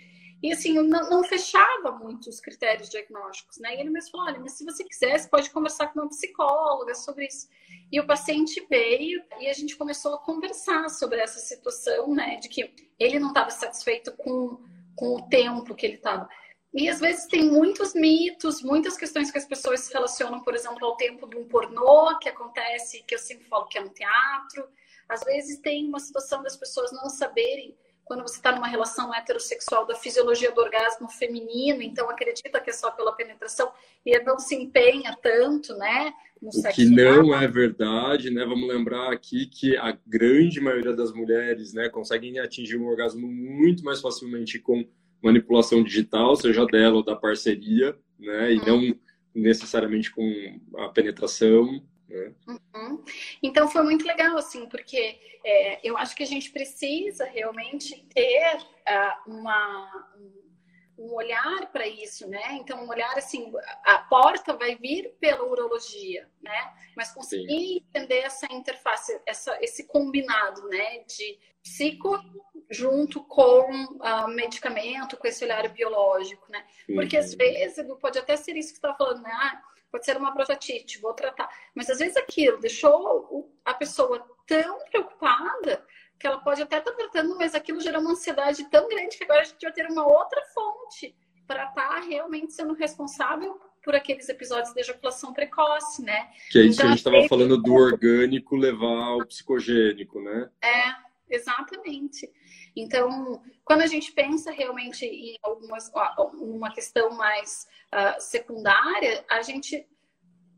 e 0.43 0.51
assim, 0.51 0.73
não, 0.73 1.09
não, 1.09 1.23
fechava 1.23 1.89
muito 1.93 2.29
os 2.29 2.41
critérios 2.41 2.89
diagnósticos, 2.89 3.59
né? 3.59 3.77
E 3.77 3.79
ele 3.79 3.89
mesmo 3.89 4.11
falou: 4.11 4.27
olha, 4.27 4.39
mas 4.41 4.51
se 4.51 4.65
você 4.65 4.83
quiser, 4.83 5.17
você 5.17 5.29
pode 5.29 5.49
conversar 5.49 5.87
com 5.87 6.01
uma 6.01 6.09
psicóloga 6.09 6.93
sobre 6.95 7.27
isso. 7.27 7.47
E 7.89 7.97
o 7.97 8.05
paciente 8.05 8.65
veio 8.69 9.23
e 9.39 9.47
a 9.47 9.53
gente 9.53 9.77
começou 9.77 10.15
a 10.15 10.17
conversar 10.17 10.89
sobre 10.89 11.19
essa 11.21 11.39
situação, 11.39 12.13
né? 12.13 12.35
De 12.41 12.49
que 12.49 12.73
ele 12.99 13.19
não 13.19 13.29
estava 13.29 13.51
satisfeito 13.51 14.11
com, 14.17 14.61
com 14.97 15.15
o 15.15 15.29
tempo 15.29 15.73
que 15.73 15.85
ele 15.85 15.95
estava. 15.95 16.27
E 16.73 16.89
às 16.89 16.99
vezes 16.99 17.27
tem 17.27 17.45
muitos 17.45 17.93
mitos, 17.93 18.63
muitas 18.63 18.97
questões 18.97 19.29
que 19.29 19.37
as 19.37 19.45
pessoas 19.45 19.81
se 19.81 19.93
relacionam, 19.93 20.39
por 20.43 20.55
exemplo, 20.55 20.85
ao 20.85 20.97
tempo 20.97 21.27
de 21.27 21.37
um 21.37 21.47
pornô 21.47 22.17
que 22.17 22.27
acontece, 22.27 23.03
que 23.07 23.13
eu 23.13 23.19
sempre 23.19 23.45
falo 23.45 23.67
que 23.67 23.77
é 23.77 23.81
um 23.81 23.89
teatro. 23.89 24.67
Às 25.07 25.23
vezes 25.23 25.59
tem 25.59 25.87
uma 25.87 25.99
situação 25.99 26.41
das 26.41 26.57
pessoas 26.57 26.91
não 26.91 27.09
saberem 27.09 27.75
quando 28.03 28.21
você 28.21 28.37
está 28.37 28.51
numa 28.51 28.67
relação 28.67 29.13
heterossexual 29.13 29.85
da 29.85 29.95
fisiologia 29.95 30.51
do 30.51 30.61
orgasmo 30.61 31.09
feminino, 31.09 31.81
então 31.81 32.09
acredita 32.09 32.59
que 32.59 32.69
é 32.69 32.73
só 32.73 32.91
pela 32.91 33.13
penetração 33.13 33.71
e 34.05 34.17
não 34.19 34.37
se 34.37 34.55
empenha 34.55 35.17
tanto, 35.21 35.75
né? 35.77 36.13
No 36.41 36.49
o 36.49 36.73
que 36.73 36.85
não 36.85 37.33
é 37.33 37.47
verdade, 37.47 38.29
né? 38.29 38.43
Vamos 38.45 38.67
lembrar 38.67 39.13
aqui 39.13 39.45
que 39.45 39.77
a 39.77 39.97
grande 40.05 40.59
maioria 40.59 40.93
das 40.93 41.13
mulheres, 41.13 41.73
né, 41.73 41.87
conseguem 41.87 42.39
atingir 42.39 42.75
um 42.77 42.87
orgasmo 42.87 43.25
muito 43.25 43.83
mais 43.85 44.01
facilmente 44.01 44.59
com 44.59 44.85
manipulação 45.23 45.81
digital, 45.83 46.35
seja 46.35 46.65
dela 46.65 46.97
ou 46.97 47.03
da 47.03 47.15
parceria, 47.15 47.97
né? 48.19 48.53
E 48.53 48.59
hum. 48.59 48.65
não 48.65 48.99
necessariamente 49.33 50.11
com 50.11 50.59
a 50.77 50.89
penetração. 50.89 51.81
Né? 52.07 52.33
Uhum. 52.47 53.03
Então 53.41 53.67
foi 53.67 53.83
muito 53.83 54.05
legal, 54.05 54.37
assim, 54.37 54.67
porque 54.67 55.19
é, 55.43 55.79
eu 55.87 55.97
acho 55.97 56.15
que 56.15 56.23
a 56.23 56.27
gente 56.27 56.51
precisa 56.51 57.25
realmente 57.25 58.05
ter 58.13 58.57
uh, 58.57 59.31
uma, 59.31 60.07
um 60.97 61.13
olhar 61.13 61.71
para 61.71 61.87
isso, 61.87 62.27
né? 62.27 62.53
Então, 62.53 62.83
um 62.83 62.89
olhar 62.89 63.17
assim, 63.17 63.51
a 63.83 63.99
porta 63.99 64.55
vai 64.55 64.75
vir 64.75 65.15
pela 65.19 65.43
urologia, 65.43 66.29
né? 66.41 66.73
Mas 66.95 67.11
conseguir 67.11 67.47
Sim. 67.47 67.83
entender 67.89 68.19
essa 68.19 68.45
interface, 68.51 69.19
essa, 69.25 69.57
esse 69.61 69.87
combinado, 69.87 70.67
né? 70.69 70.99
De 70.99 71.39
psico 71.63 72.19
junto 72.73 73.23
com 73.23 73.69
uh, 73.71 74.27
medicamento, 74.29 75.15
com 75.17 75.27
esse 75.27 75.43
olhar 75.43 75.67
biológico, 75.69 76.51
né? 76.51 76.63
Porque 76.87 77.17
às 77.17 77.33
vezes 77.33 77.85
pode 78.01 78.19
até 78.19 78.35
ser 78.35 78.55
isso 78.57 78.73
que 78.73 78.79
você 78.79 78.87
está 78.87 78.93
falando, 78.95 79.21
né? 79.21 79.31
Ah, 79.31 79.61
pode 79.91 80.05
ser 80.05 80.17
uma 80.17 80.33
prostatite, 80.33 80.99
vou 80.99 81.13
tratar. 81.13 81.49
Mas 81.75 81.89
às 81.89 81.99
vezes 81.99 82.17
aquilo 82.17 82.59
deixou 82.59 83.49
a 83.63 83.73
pessoa 83.73 84.25
tão 84.47 84.79
preocupada 84.85 85.85
que 86.19 86.27
ela 86.27 86.39
pode 86.39 86.61
até 86.61 86.77
estar 86.77 86.91
tá 86.91 86.97
tratando, 86.97 87.37
mas 87.37 87.53
aquilo 87.53 87.79
gerou 87.79 88.01
uma 88.01 88.11
ansiedade 88.11 88.63
tão 88.69 88.87
grande 88.87 89.17
que 89.17 89.23
agora 89.23 89.41
a 89.41 89.43
gente 89.43 89.61
vai 89.61 89.71
ter 89.71 89.85
uma 89.89 90.07
outra 90.07 90.41
fonte 90.53 91.15
para 91.45 91.65
estar 91.65 91.89
tá 91.89 91.99
realmente 91.99 92.53
sendo 92.53 92.73
responsável 92.73 93.59
por 93.83 93.93
aqueles 93.93 94.27
episódios 94.29 94.73
de 94.73 94.79
ejaculação 94.79 95.33
precoce, 95.33 96.01
né? 96.01 96.29
Que 96.49 96.59
é 96.59 96.61
isso 96.63 96.75
então, 96.75 96.75
que 96.75 96.81
a 96.81 96.89
gente 96.89 96.97
estava 96.99 97.27
falando 97.27 97.61
do 97.61 97.73
orgânico 97.73 98.55
levar 98.55 98.87
ao 98.87 99.25
psicogênico, 99.25 100.21
né? 100.21 100.49
É, 100.61 100.95
exatamente. 101.29 102.31
Então, 102.75 103.41
quando 103.63 103.81
a 103.81 103.87
gente 103.87 104.11
pensa 104.11 104.51
realmente 104.51 105.05
em 105.05 105.37
algumas, 105.43 105.91
uma 106.33 106.71
questão 106.71 107.11
mais 107.11 107.67
uh, 107.93 108.19
secundária, 108.19 109.23
a 109.29 109.41
gente 109.41 109.87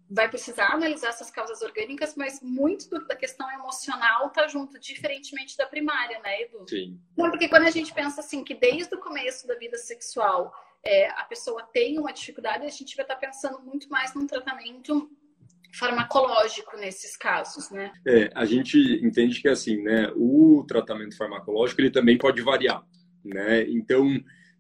vai 0.10 0.30
precisar 0.30 0.72
analisar 0.72 1.10
essas 1.10 1.32
causas 1.32 1.62
orgânicas, 1.62 2.16
mas 2.16 2.40
muito 2.42 2.90
da 3.08 3.16
questão 3.16 3.52
emocional 3.52 4.28
está 4.28 4.48
junto, 4.48 4.80
diferentemente 4.80 5.58
da 5.58 5.66
primária, 5.66 6.20
né, 6.20 6.44
Edu? 6.44 6.66
Sim. 6.70 7.00
Não, 7.18 7.30
porque 7.32 7.50
quando 7.50 7.64
a 7.66 7.72
gente 7.72 7.94
pensa 7.94 8.22
assim, 8.22 8.44
que 8.44 8.54
desde 8.54 8.94
o 8.96 9.00
começo 9.00 9.48
da 9.48 9.56
vida 9.56 9.78
sexual 9.78 10.54
é, 10.84 11.10
a 11.10 11.24
pessoa 11.24 11.64
tem 11.64 12.00
uma 12.00 12.14
dificuldade, 12.14 12.66
a 12.66 12.70
gente 12.70 12.96
vai 12.96 13.04
estar 13.04 13.16
tá 13.16 13.22
pensando 13.22 13.60
muito 13.62 13.90
mais 13.90 14.14
num 14.14 14.28
tratamento 14.28 15.10
farmacológico 15.78 16.78
nesses 16.78 17.18
casos, 17.18 17.70
né? 17.70 17.92
É, 18.08 18.32
a 18.34 18.46
gente 18.46 18.78
entende 19.04 19.42
que 19.42 19.48
assim, 19.48 19.82
né, 19.82 20.12
o 20.16 20.64
tratamento 20.68 21.18
farmacológico 21.18 21.82
ele 21.82 21.92
também 21.92 22.18
pode 22.18 22.42
variar, 22.42 22.84
né? 23.24 23.64
Então, 23.70 24.08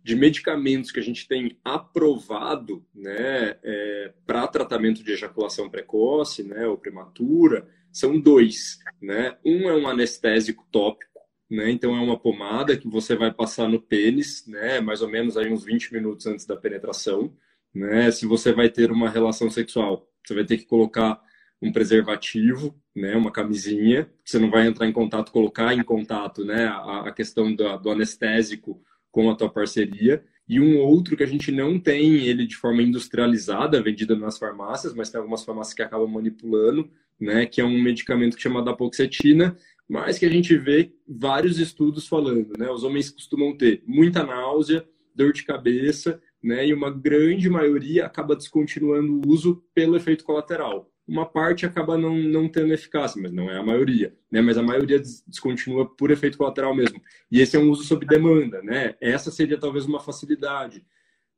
de 0.03 0.15
medicamentos 0.15 0.91
que 0.91 0.99
a 0.99 1.03
gente 1.03 1.27
tem 1.27 1.57
aprovado, 1.63 2.85
né, 2.93 3.57
é, 3.63 4.13
para 4.25 4.47
tratamento 4.47 5.03
de 5.03 5.11
ejaculação 5.11 5.69
precoce, 5.69 6.43
né, 6.43 6.67
ou 6.67 6.77
prematura, 6.77 7.67
são 7.91 8.19
dois, 8.19 8.77
né? 9.01 9.37
Um 9.43 9.69
é 9.69 9.73
um 9.73 9.87
anestésico 9.87 10.67
tópico, 10.71 11.19
né? 11.49 11.71
Então 11.71 11.95
é 11.95 11.99
uma 11.99 12.19
pomada 12.19 12.77
que 12.77 12.87
você 12.87 13.15
vai 13.15 13.33
passar 13.33 13.69
no 13.69 13.81
pênis, 13.81 14.45
né, 14.47 14.81
mais 14.81 15.01
ou 15.01 15.09
menos 15.09 15.37
aí 15.37 15.51
uns 15.51 15.63
20 15.63 15.93
minutos 15.93 16.25
antes 16.27 16.45
da 16.45 16.57
penetração, 16.57 17.33
né? 17.73 18.11
Se 18.11 18.25
você 18.25 18.51
vai 18.51 18.69
ter 18.69 18.91
uma 18.91 19.09
relação 19.09 19.49
sexual 19.49 20.07
você 20.25 20.33
vai 20.33 20.45
ter 20.45 20.57
que 20.57 20.65
colocar 20.65 21.21
um 21.61 21.71
preservativo, 21.71 22.75
né, 22.95 23.15
uma 23.15 23.31
camisinha, 23.31 24.09
você 24.23 24.37
não 24.37 24.49
vai 24.49 24.67
entrar 24.67 24.87
em 24.87 24.91
contato, 24.91 25.31
colocar 25.31 25.73
em 25.73 25.83
contato, 25.83 26.45
né, 26.45 26.65
a, 26.65 27.07
a 27.07 27.11
questão 27.11 27.53
do, 27.53 27.89
anestésico 27.89 28.81
com 29.11 29.29
a 29.29 29.35
tua 29.35 29.49
parceria. 29.49 30.23
E 30.47 30.59
um 30.59 30.77
outro 30.79 31.17
que 31.17 31.23
a 31.23 31.27
gente 31.27 31.51
não 31.51 31.79
tem 31.79 32.17
ele 32.17 32.45
de 32.45 32.55
forma 32.55 32.83
industrializada, 32.83 33.81
vendido 33.81 34.15
nas 34.15 34.37
farmácias, 34.37 34.93
mas 34.93 35.09
tem 35.09 35.19
algumas 35.19 35.43
farmácias 35.43 35.73
que 35.73 35.81
acabam 35.81 36.07
manipulando, 36.07 36.89
né, 37.19 37.45
que 37.45 37.61
é 37.61 37.65
um 37.65 37.81
medicamento 37.81 38.35
que 38.35 38.43
chama 38.43 38.63
dapoxetina, 38.63 39.57
mas 39.87 40.17
que 40.17 40.25
a 40.25 40.29
gente 40.29 40.55
vê 40.57 40.91
vários 41.07 41.59
estudos 41.59 42.07
falando, 42.07 42.53
né, 42.57 42.69
os 42.69 42.83
homens 42.83 43.09
costumam 43.09 43.55
ter 43.55 43.83
muita 43.85 44.23
náusea, 44.23 44.85
dor 45.15 45.31
de 45.31 45.43
cabeça, 45.43 46.21
né? 46.45 46.67
E 46.67 46.73
uma 46.73 46.91
grande 46.91 47.49
maioria 47.49 48.05
acaba 48.05 48.35
descontinuando 48.35 49.13
o 49.13 49.21
uso 49.27 49.63
pelo 49.73 49.97
efeito 49.97 50.23
colateral. 50.23 50.91
Uma 51.07 51.25
parte 51.25 51.65
acaba 51.65 51.97
não, 51.97 52.15
não 52.15 52.47
tendo 52.47 52.73
eficácia, 52.73 53.21
mas 53.21 53.31
não 53.31 53.49
é 53.49 53.57
a 53.57 53.63
maioria, 53.63 54.15
né? 54.31 54.41
Mas 54.41 54.57
a 54.57 54.63
maioria 54.63 54.99
descontinua 55.27 55.89
por 55.89 56.11
efeito 56.11 56.37
colateral 56.37 56.75
mesmo. 56.75 57.01
E 57.31 57.41
esse 57.41 57.55
é 57.57 57.59
um 57.59 57.69
uso 57.69 57.83
sob 57.83 58.05
demanda, 58.05 58.61
né? 58.61 58.95
Essa 59.01 59.31
seria 59.31 59.59
talvez 59.59 59.85
uma 59.85 59.99
facilidade. 59.99 60.85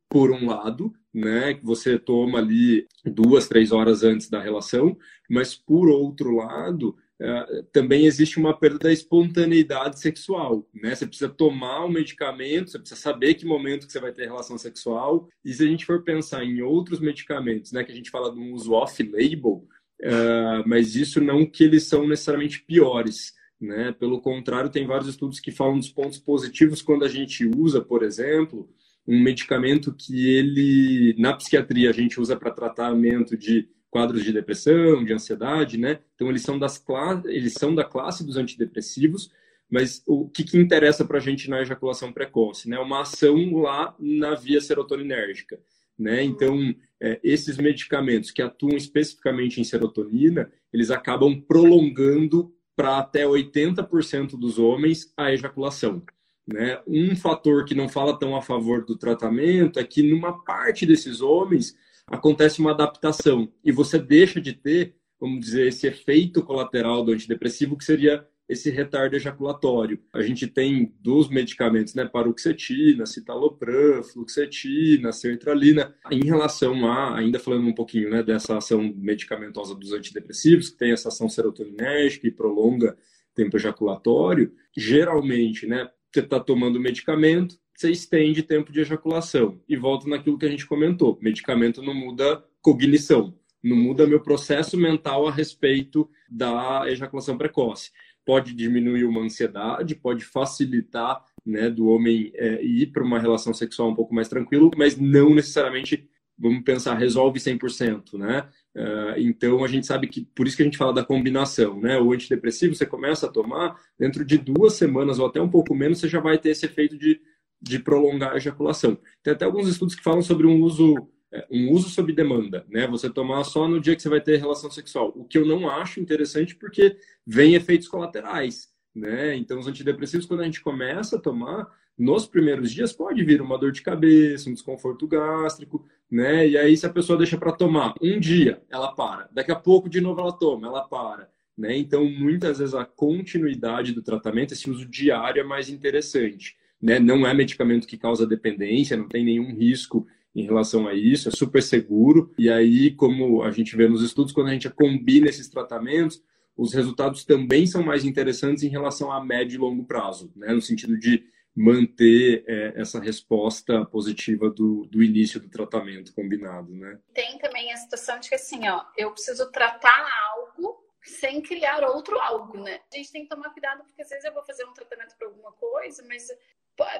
Por 0.09 0.31
um 0.31 0.45
lado, 0.45 0.93
né, 1.13 1.53
que 1.55 1.65
você 1.65 1.99
toma 1.99 2.39
ali 2.39 2.87
duas, 3.03 3.45
três 3.45 3.73
horas 3.73 4.03
antes 4.03 4.29
da 4.29 4.41
relação, 4.41 4.97
mas 5.29 5.53
por 5.53 5.89
outro 5.89 6.33
lado, 6.33 6.95
é, 7.19 7.63
também 7.71 8.05
existe 8.05 8.37
uma 8.37 8.55
perda 8.55 8.77
da 8.77 8.93
espontaneidade 8.93 9.99
sexual, 9.99 10.69
né? 10.73 10.93
Você 10.93 11.07
precisa 11.07 11.29
tomar 11.29 11.85
um 11.85 11.89
medicamento, 11.89 12.69
você 12.69 12.77
precisa 12.77 13.01
saber 13.01 13.33
que 13.33 13.45
momento 13.45 13.87
que 13.87 13.91
você 13.91 13.99
vai 13.99 14.11
ter 14.11 14.25
relação 14.25 14.57
sexual. 14.57 15.27
E 15.43 15.51
se 15.51 15.63
a 15.63 15.67
gente 15.67 15.85
for 15.85 16.03
pensar 16.03 16.43
em 16.43 16.61
outros 16.61 16.99
medicamentos, 16.99 17.71
né, 17.71 17.83
que 17.83 17.91
a 17.91 17.95
gente 17.95 18.11
fala 18.11 18.31
de 18.31 18.39
um 18.39 18.53
uso 18.53 18.71
off-label, 18.73 19.65
uh, 20.03 20.63
mas 20.67 20.95
isso 20.95 21.19
não 21.19 21.43
que 21.43 21.63
eles 21.63 21.85
são 21.85 22.07
necessariamente 22.07 22.63
piores, 22.63 23.33
né? 23.59 23.91
Pelo 23.93 24.21
contrário, 24.21 24.69
tem 24.69 24.85
vários 24.85 25.09
estudos 25.09 25.39
que 25.39 25.51
falam 25.51 25.79
dos 25.79 25.89
pontos 25.89 26.19
positivos 26.19 26.83
quando 26.83 27.03
a 27.03 27.09
gente 27.09 27.49
usa, 27.57 27.81
por 27.81 28.03
exemplo, 28.03 28.69
um 29.07 29.19
medicamento 29.19 29.91
que 29.91 30.29
ele 30.29 31.15
na 31.17 31.33
psiquiatria 31.33 31.89
a 31.89 31.93
gente 31.93 32.19
usa 32.19 32.35
para 32.35 32.51
tratamento 32.51 33.35
de 33.35 33.67
quadros 33.97 34.23
de 34.23 34.31
depressão, 34.31 35.03
de 35.03 35.11
ansiedade, 35.11 35.75
né? 35.75 35.99
Então 36.13 36.29
eles 36.29 36.43
são 36.43 36.59
das 36.59 36.83
eles 37.25 37.53
são 37.53 37.73
da 37.73 37.83
classe 37.83 38.23
dos 38.23 38.37
antidepressivos, 38.37 39.31
mas 39.67 40.03
o 40.05 40.29
que, 40.29 40.43
que 40.43 40.55
interessa 40.55 41.03
para 41.03 41.17
a 41.17 41.21
gente 41.21 41.49
na 41.49 41.61
ejaculação 41.63 42.13
precoce, 42.13 42.69
né? 42.69 42.77
Uma 42.77 43.01
ação 43.01 43.55
lá 43.55 43.95
na 43.99 44.35
via 44.35 44.61
serotoninérgica, 44.61 45.59
né? 45.97 46.23
Então 46.23 46.75
é, 47.01 47.19
esses 47.23 47.57
medicamentos 47.57 48.29
que 48.29 48.39
atuam 48.39 48.77
especificamente 48.77 49.59
em 49.59 49.63
serotonina, 49.63 50.51
eles 50.71 50.91
acabam 50.91 51.41
prolongando 51.41 52.53
para 52.75 52.99
até 52.99 53.25
80% 53.25 54.37
dos 54.37 54.59
homens 54.59 55.11
a 55.17 55.33
ejaculação. 55.33 56.03
Né? 56.45 56.79
Um 56.85 57.15
fator 57.15 57.65
que 57.65 57.73
não 57.73 57.89
fala 57.89 58.17
tão 58.17 58.35
a 58.35 58.43
favor 58.43 58.85
do 58.85 58.95
tratamento 58.95 59.79
é 59.79 59.83
que 59.83 60.03
numa 60.03 60.43
parte 60.43 60.85
desses 60.85 61.19
homens 61.19 61.75
acontece 62.07 62.59
uma 62.59 62.71
adaptação 62.71 63.51
e 63.63 63.71
você 63.71 63.99
deixa 63.99 64.39
de 64.39 64.53
ter, 64.53 64.95
vamos 65.19 65.41
dizer, 65.41 65.67
esse 65.67 65.87
efeito 65.87 66.41
colateral 66.43 67.03
do 67.03 67.11
antidepressivo, 67.11 67.77
que 67.77 67.83
seria 67.83 68.25
esse 68.47 68.69
retardo 68.69 69.15
ejaculatório. 69.15 69.99
A 70.13 70.21
gente 70.21 70.47
tem 70.47 70.93
dos 71.01 71.27
medicamentos, 71.27 71.93
né, 71.93 72.05
paroxetina, 72.05 73.05
citalopram, 73.05 74.01
fluoxetina, 74.03 75.11
sertralina. 75.11 75.93
Em 76.09 76.23
relação 76.23 76.89
a, 76.89 77.17
ainda 77.17 77.39
falando 77.39 77.67
um 77.67 77.73
pouquinho, 77.73 78.09
né, 78.09 78.23
dessa 78.23 78.57
ação 78.57 78.93
medicamentosa 78.95 79.75
dos 79.75 79.91
antidepressivos, 79.91 80.69
que 80.69 80.77
tem 80.77 80.93
essa 80.93 81.09
ação 81.09 81.27
serotoninérgica 81.27 82.25
e 82.27 82.31
prolonga 82.31 82.97
tempo 83.35 83.57
ejaculatório, 83.57 84.53
geralmente, 84.75 85.67
né, 85.67 85.89
você 86.11 86.21
está 86.21 86.39
tomando 86.39 86.79
medicamento, 86.79 87.59
você 87.77 87.91
estende 87.91 88.41
tempo 88.41 88.71
de 88.71 88.81
ejaculação. 88.81 89.61
E 89.69 89.77
volta 89.77 90.09
naquilo 90.09 90.37
que 90.37 90.45
a 90.45 90.49
gente 90.49 90.65
comentou: 90.65 91.17
medicamento 91.21 91.81
não 91.81 91.93
muda 91.93 92.43
cognição, 92.61 93.33
não 93.63 93.77
muda 93.77 94.07
meu 94.07 94.19
processo 94.19 94.75
mental 94.75 95.27
a 95.27 95.31
respeito 95.31 96.09
da 96.29 96.83
ejaculação 96.87 97.37
precoce 97.37 97.91
pode 98.27 98.53
diminuir 98.53 99.05
uma 99.05 99.21
ansiedade, 99.21 99.95
pode 99.95 100.25
facilitar 100.25 101.23
né, 101.45 101.69
do 101.69 101.87
homem 101.87 102.29
é, 102.35 102.61
ir 102.61 102.87
para 102.87 103.01
uma 103.01 103.17
relação 103.17 103.53
sexual 103.53 103.89
um 103.89 103.95
pouco 103.95 104.13
mais 104.13 104.27
tranquilo, 104.27 104.69
mas 104.75 104.97
não 104.97 105.33
necessariamente, 105.33 106.09
vamos 106.37 106.61
pensar, 106.63 106.95
resolve 106.95 107.39
100%, 107.39 108.17
né? 108.17 108.49
Uh, 108.75 109.17
então, 109.17 109.63
a 109.63 109.67
gente 109.67 109.87
sabe 109.87 110.07
que, 110.07 110.27
por 110.35 110.45
isso 110.45 110.57
que 110.57 110.61
a 110.61 110.65
gente 110.65 110.77
fala 110.77 110.93
da 110.93 111.05
combinação, 111.05 111.79
né? 111.79 111.97
O 111.97 112.11
antidepressivo, 112.11 112.75
você 112.75 112.85
começa 112.85 113.27
a 113.27 113.31
tomar, 113.31 113.79
dentro 113.97 114.25
de 114.25 114.37
duas 114.37 114.73
semanas 114.73 115.19
ou 115.19 115.25
até 115.25 115.41
um 115.41 115.49
pouco 115.49 115.73
menos, 115.73 115.99
você 115.99 116.09
já 116.09 116.19
vai 116.19 116.37
ter 116.37 116.49
esse 116.49 116.65
efeito 116.65 116.97
de, 116.97 117.21
de 117.61 117.79
prolongar 117.79 118.33
a 118.33 118.37
ejaculação. 118.37 118.97
Tem 119.23 119.33
até 119.33 119.45
alguns 119.45 119.67
estudos 119.67 119.95
que 119.95 120.03
falam 120.03 120.21
sobre 120.21 120.47
um 120.47 120.61
uso 120.61 121.07
é, 121.31 121.45
um 121.51 121.71
uso 121.71 121.89
sob 121.89 122.13
demanda, 122.13 122.65
né? 122.69 122.87
Você 122.87 123.09
tomar 123.09 123.43
só 123.43 123.67
no 123.67 123.81
dia 123.81 123.95
que 123.95 124.01
você 124.01 124.09
vai 124.09 124.21
ter 124.21 124.37
relação 124.37 124.71
sexual. 124.71 125.11
O 125.15 125.25
que 125.25 125.37
eu 125.37 125.45
não 125.45 125.69
acho 125.69 125.99
interessante 125.99 126.55
porque 126.55 126.97
vem 127.25 127.53
efeitos 127.53 127.87
colaterais, 127.87 128.69
né? 128.95 129.35
Então, 129.35 129.59
os 129.59 129.67
antidepressivos, 129.67 130.25
quando 130.25 130.41
a 130.41 130.45
gente 130.45 130.61
começa 130.61 131.17
a 131.17 131.19
tomar, 131.19 131.67
nos 131.97 132.25
primeiros 132.25 132.71
dias 132.71 132.93
pode 132.93 133.23
vir 133.23 133.41
uma 133.41 133.57
dor 133.57 133.71
de 133.71 133.81
cabeça, 133.81 134.49
um 134.49 134.53
desconforto 134.53 135.05
gástrico, 135.07 135.85
né? 136.09 136.47
E 136.47 136.57
aí, 136.57 136.77
se 136.77 136.85
a 136.85 136.89
pessoa 136.89 137.17
deixa 137.17 137.37
para 137.37 137.51
tomar 137.51 137.93
um 138.01 138.19
dia, 138.19 138.61
ela 138.69 138.93
para. 138.93 139.27
Daqui 139.31 139.51
a 139.51 139.55
pouco, 139.55 139.89
de 139.89 139.99
novo, 139.99 140.21
ela 140.21 140.31
toma, 140.31 140.67
ela 140.67 140.87
para. 140.87 141.29
Né? 141.57 141.75
Então, 141.77 142.05
muitas 142.05 142.59
vezes, 142.59 142.73
a 142.73 142.85
continuidade 142.85 143.91
do 143.91 144.01
tratamento, 144.01 144.53
esse 144.53 144.69
uso 144.69 144.85
diário 144.85 145.41
é 145.41 145.43
mais 145.43 145.69
interessante. 145.69 146.55
Né? 146.81 146.99
Não 146.99 147.25
é 147.25 147.33
medicamento 147.33 147.87
que 147.87 147.97
causa 147.97 148.27
dependência, 148.27 148.97
não 148.97 149.07
tem 149.07 149.23
nenhum 149.23 149.55
risco 149.55 150.07
em 150.35 150.43
relação 150.43 150.87
a 150.87 150.93
isso, 150.93 151.29
é 151.29 151.31
super 151.31 151.63
seguro. 151.63 152.31
E 152.37 152.49
aí, 152.49 152.91
como 152.91 153.41
a 153.41 153.51
gente 153.51 153.75
vê 153.75 153.87
nos 153.87 154.03
estudos, 154.03 154.31
quando 154.31 154.47
a 154.47 154.53
gente 154.53 154.69
combina 154.69 155.27
esses 155.27 155.47
tratamentos, 155.47 156.21
os 156.55 156.73
resultados 156.73 157.23
também 157.25 157.65
são 157.65 157.83
mais 157.83 158.05
interessantes 158.05 158.63
em 158.63 158.69
relação 158.69 159.11
a 159.11 159.23
médio 159.23 159.55
e 159.55 159.59
longo 159.59 159.83
prazo, 159.85 160.31
né? 160.35 160.53
no 160.53 160.61
sentido 160.61 160.97
de 160.97 161.23
manter 161.55 162.43
é, 162.47 162.73
essa 162.75 162.99
resposta 162.99 163.83
positiva 163.85 164.47
do, 164.47 164.85
do 164.91 165.01
início 165.01 165.39
do 165.39 165.49
tratamento 165.49 166.13
combinado, 166.13 166.71
né? 166.71 166.99
Tem 167.15 167.35
também 167.39 167.73
a 167.73 167.77
situação 167.77 168.19
de 168.19 168.29
que 168.29 168.35
assim, 168.35 168.67
ó, 168.69 168.83
eu 168.95 169.09
preciso 169.09 169.51
tratar 169.51 170.05
algo 170.35 170.86
sem 171.09 171.41
criar 171.41 171.83
outro 171.83 172.19
algo, 172.19 172.59
né? 172.59 172.81
A 172.91 172.95
gente 172.95 173.11
tem 173.11 173.23
que 173.23 173.29
tomar 173.29 173.49
cuidado 173.51 173.83
porque 173.83 174.01
às 174.01 174.09
vezes 174.09 174.25
eu 174.25 174.33
vou 174.33 174.43
fazer 174.43 174.65
um 174.65 174.73
tratamento 174.73 175.15
para 175.17 175.27
alguma 175.27 175.51
coisa, 175.53 176.03
mas 176.07 176.27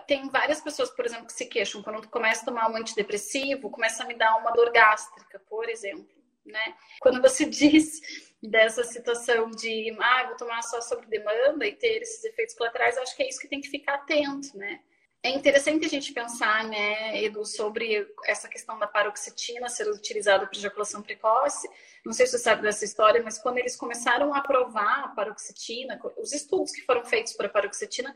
tem 0.08 0.30
várias 0.30 0.62
pessoas, 0.62 0.90
por 0.90 1.06
exemplo, 1.06 1.28
que 1.28 1.34
se 1.34 1.46
queixam 1.46 1.84
quando 1.84 2.08
começa 2.10 2.42
a 2.42 2.46
tomar 2.46 2.72
um 2.72 2.76
antidepressivo, 2.76 3.70
começa 3.70 4.04
a 4.04 4.08
me 4.08 4.16
dar 4.16 4.38
uma 4.38 4.52
dor 4.52 4.72
gástrica, 4.72 5.40
por 5.48 5.70
exemplo, 5.70 6.16
né? 6.46 6.76
Quando 7.00 7.22
você 7.22 7.46
diz 7.50 8.02
dessa 8.42 8.84
situação 8.84 9.52
de, 9.52 9.96
ah, 10.00 10.26
vou 10.28 10.38
tomar 10.38 10.62
só 10.64 10.82
sobre 10.82 11.08
demanda 11.08 11.66
e 11.66 11.76
ter 11.76 12.02
esses 12.02 12.24
efeitos 12.24 12.56
colaterais, 12.56 12.98
acho 12.98 13.16
que 13.16 13.24
é 13.24 13.30
isso 13.30 13.40
que 13.40 13.48
tem 13.48 13.62
que 13.62 13.70
ficar 13.70 13.96
atento, 13.96 14.58
né? 14.58 14.82
É 15.28 15.30
interessante 15.30 15.86
a 15.86 15.90
gente 15.90 16.14
pensar, 16.14 16.64
né, 16.64 17.22
Edu, 17.22 17.44
sobre 17.44 18.08
essa 18.24 18.48
questão 18.48 18.80
da 18.80 18.88
paroxetina 18.88 19.68
ser 19.68 19.90
utilizada 19.90 20.48
para 20.48 20.58
ejaculação 20.58 21.02
precoce. 21.02 21.68
Não 22.06 22.14
sei 22.14 22.26
se 22.26 22.32
você 22.32 22.38
sabe 22.38 22.62
dessa 22.62 22.86
história, 22.86 23.22
mas 23.22 23.38
quando 23.38 23.58
eles 23.58 23.76
começaram 23.76 24.34
a 24.34 24.40
provar 24.40 25.04
a 25.04 25.08
paroxetina, 25.10 26.00
os 26.18 26.32
estudos 26.32 26.72
que 26.72 26.82
foram 26.86 27.04
feitos 27.04 27.34
para 27.34 27.48
a 27.48 27.50
paroxetina, 27.50 28.16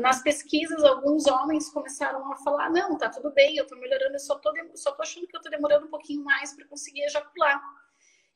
nas 0.00 0.24
pesquisas, 0.24 0.82
alguns 0.82 1.28
homens 1.28 1.70
começaram 1.70 2.32
a 2.32 2.36
falar: 2.38 2.68
não, 2.68 2.98
tá 2.98 3.08
tudo 3.08 3.30
bem, 3.30 3.56
eu 3.56 3.66
tô 3.68 3.76
melhorando, 3.76 4.16
eu 4.16 4.18
só 4.18 4.34
tô, 4.34 4.52
só 4.74 4.90
tô 4.90 5.02
achando 5.02 5.28
que 5.28 5.36
eu 5.36 5.40
tô 5.40 5.48
demorando 5.50 5.86
um 5.86 5.90
pouquinho 5.90 6.24
mais 6.24 6.52
para 6.52 6.66
conseguir 6.66 7.04
ejacular. 7.04 7.62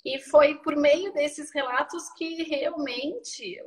E 0.05 0.19
foi 0.19 0.57
por 0.57 0.77
meio 0.77 1.15
desses 1.15 1.51
relatos 1.51 2.11
que 2.11 2.43
realmente 2.43 3.59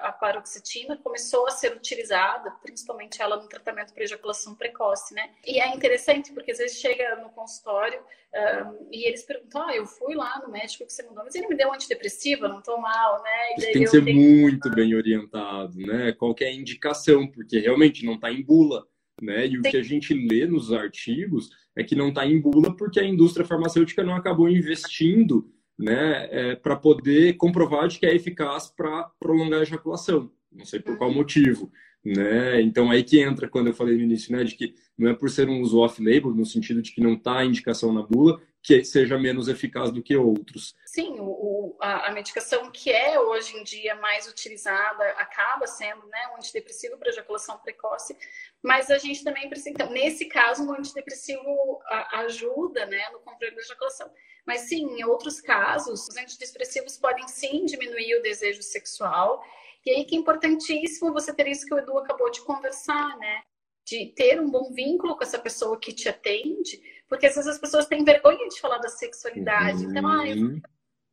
a 0.00 0.10
paroxetina 0.10 0.96
começou 0.96 1.46
a 1.46 1.52
ser 1.52 1.76
utilizada, 1.76 2.50
principalmente 2.62 3.22
ela 3.22 3.36
no 3.36 3.48
tratamento 3.48 3.94
para 3.94 4.02
ejaculação 4.02 4.56
precoce, 4.56 5.14
né? 5.14 5.30
E 5.46 5.60
é 5.60 5.72
interessante 5.72 6.32
porque 6.32 6.50
às 6.50 6.58
vezes 6.58 6.78
chega 6.78 7.14
no 7.22 7.30
consultório 7.30 8.00
um, 8.34 8.88
e 8.90 9.06
eles 9.06 9.22
perguntam: 9.22 9.68
ah, 9.68 9.76
eu 9.76 9.86
fui 9.86 10.16
lá 10.16 10.42
no 10.44 10.50
médico 10.50 10.84
que 10.84 10.92
você 10.92 11.04
mandou, 11.04 11.22
mas 11.22 11.36
ele 11.36 11.46
me 11.46 11.56
deu 11.56 11.68
um 11.68 11.74
antidepressivo, 11.74 12.48
não 12.48 12.60
tô 12.60 12.76
mal, 12.78 13.22
né? 13.22 13.52
E 13.56 13.72
tem 13.72 13.82
que 13.84 13.86
ser 13.86 14.04
tenho... 14.04 14.40
muito 14.40 14.68
bem 14.70 14.96
orientado, 14.96 15.78
né? 15.78 16.10
Qualquer 16.10 16.52
indicação, 16.52 17.30
porque 17.30 17.60
realmente 17.60 18.04
não 18.04 18.14
está 18.14 18.32
em 18.32 18.42
bula. 18.42 18.84
Né? 19.20 19.48
E 19.48 19.58
o 19.58 19.62
que 19.62 19.76
a 19.76 19.82
gente 19.82 20.14
lê 20.14 20.46
nos 20.46 20.72
artigos 20.72 21.50
é 21.74 21.82
que 21.82 21.96
não 21.96 22.10
está 22.10 22.24
em 22.24 22.40
bula 22.40 22.76
porque 22.76 23.00
a 23.00 23.04
indústria 23.04 23.44
farmacêutica 23.44 24.04
não 24.04 24.14
acabou 24.14 24.48
investindo 24.48 25.52
né, 25.78 26.28
é, 26.30 26.56
para 26.56 26.76
poder 26.76 27.36
comprovar 27.36 27.86
de 27.88 27.98
que 27.98 28.06
é 28.06 28.14
eficaz 28.14 28.68
para 28.68 29.04
prolongar 29.20 29.60
a 29.60 29.62
ejaculação. 29.62 30.30
Não 30.50 30.64
sei 30.64 30.80
por 30.80 30.96
qual 30.98 31.12
motivo. 31.12 31.70
Né? 32.04 32.60
Então, 32.62 32.90
aí 32.90 33.02
que 33.02 33.20
entra 33.20 33.48
quando 33.48 33.68
eu 33.68 33.74
falei 33.74 33.96
no 33.96 34.02
início, 34.02 34.34
né, 34.34 34.42
de 34.42 34.54
que 34.54 34.74
não 34.96 35.10
é 35.10 35.14
por 35.14 35.30
ser 35.30 35.48
um 35.48 35.60
uso 35.60 35.78
off-label, 35.78 36.34
no 36.34 36.46
sentido 36.46 36.80
de 36.80 36.92
que 36.92 37.00
não 37.00 37.14
está 37.14 37.38
a 37.38 37.44
indicação 37.44 37.92
na 37.92 38.02
bula, 38.02 38.40
que 38.62 38.82
seja 38.84 39.18
menos 39.18 39.48
eficaz 39.48 39.90
do 39.90 40.02
que 40.02 40.16
outros. 40.16 40.74
Sim, 40.86 41.16
o, 41.20 41.76
a, 41.80 42.08
a, 42.08 42.12
medicação 42.12 42.70
que 42.70 42.90
é 42.90 43.18
hoje 43.18 43.56
em 43.56 43.62
dia 43.62 43.94
mais 43.96 44.28
utilizada 44.28 45.04
acaba 45.12 45.66
sendo 45.66 46.06
né, 46.06 46.28
um 46.32 46.36
antidepressivo 46.36 46.98
para 46.98 47.08
ejaculação 47.08 47.58
precoce, 47.58 48.16
mas 48.62 48.90
a 48.90 48.98
gente 48.98 49.22
também 49.22 49.48
precisa, 49.48 49.70
então, 49.70 49.90
nesse 49.90 50.26
caso, 50.26 50.64
um 50.64 50.72
antidepressivo 50.72 51.78
ajuda 52.12 52.86
né, 52.86 53.08
no 53.12 53.20
controle 53.20 53.54
da 53.54 53.60
ejaculação. 53.60 54.10
Mas 54.48 54.62
sim, 54.62 54.98
em 54.98 55.04
outros 55.04 55.42
casos, 55.42 56.08
os 56.08 56.16
antidepressivos 56.16 56.96
podem 56.96 57.28
sim 57.28 57.66
diminuir 57.66 58.14
o 58.14 58.22
desejo 58.22 58.62
sexual. 58.62 59.44
E 59.84 59.90
aí 59.90 60.06
que 60.06 60.16
é 60.16 60.18
importantíssimo 60.18 61.12
você 61.12 61.34
ter 61.34 61.46
isso 61.48 61.66
que 61.66 61.74
o 61.74 61.78
Edu 61.78 61.98
acabou 61.98 62.30
de 62.30 62.40
conversar, 62.40 63.14
né? 63.18 63.42
De 63.84 64.06
ter 64.16 64.40
um 64.40 64.50
bom 64.50 64.72
vínculo 64.72 65.18
com 65.18 65.22
essa 65.22 65.38
pessoa 65.38 65.78
que 65.78 65.92
te 65.92 66.08
atende, 66.08 66.80
porque 67.06 67.26
às 67.26 67.34
vezes 67.34 67.50
as 67.50 67.58
pessoas 67.58 67.84
têm 67.84 68.02
vergonha 68.02 68.48
de 68.48 68.58
falar 68.58 68.78
da 68.78 68.88
sexualidade. 68.88 69.84
Uhum. 69.84 69.90
Então, 69.90 70.08
ah, 70.08 70.26
eu 70.26 70.36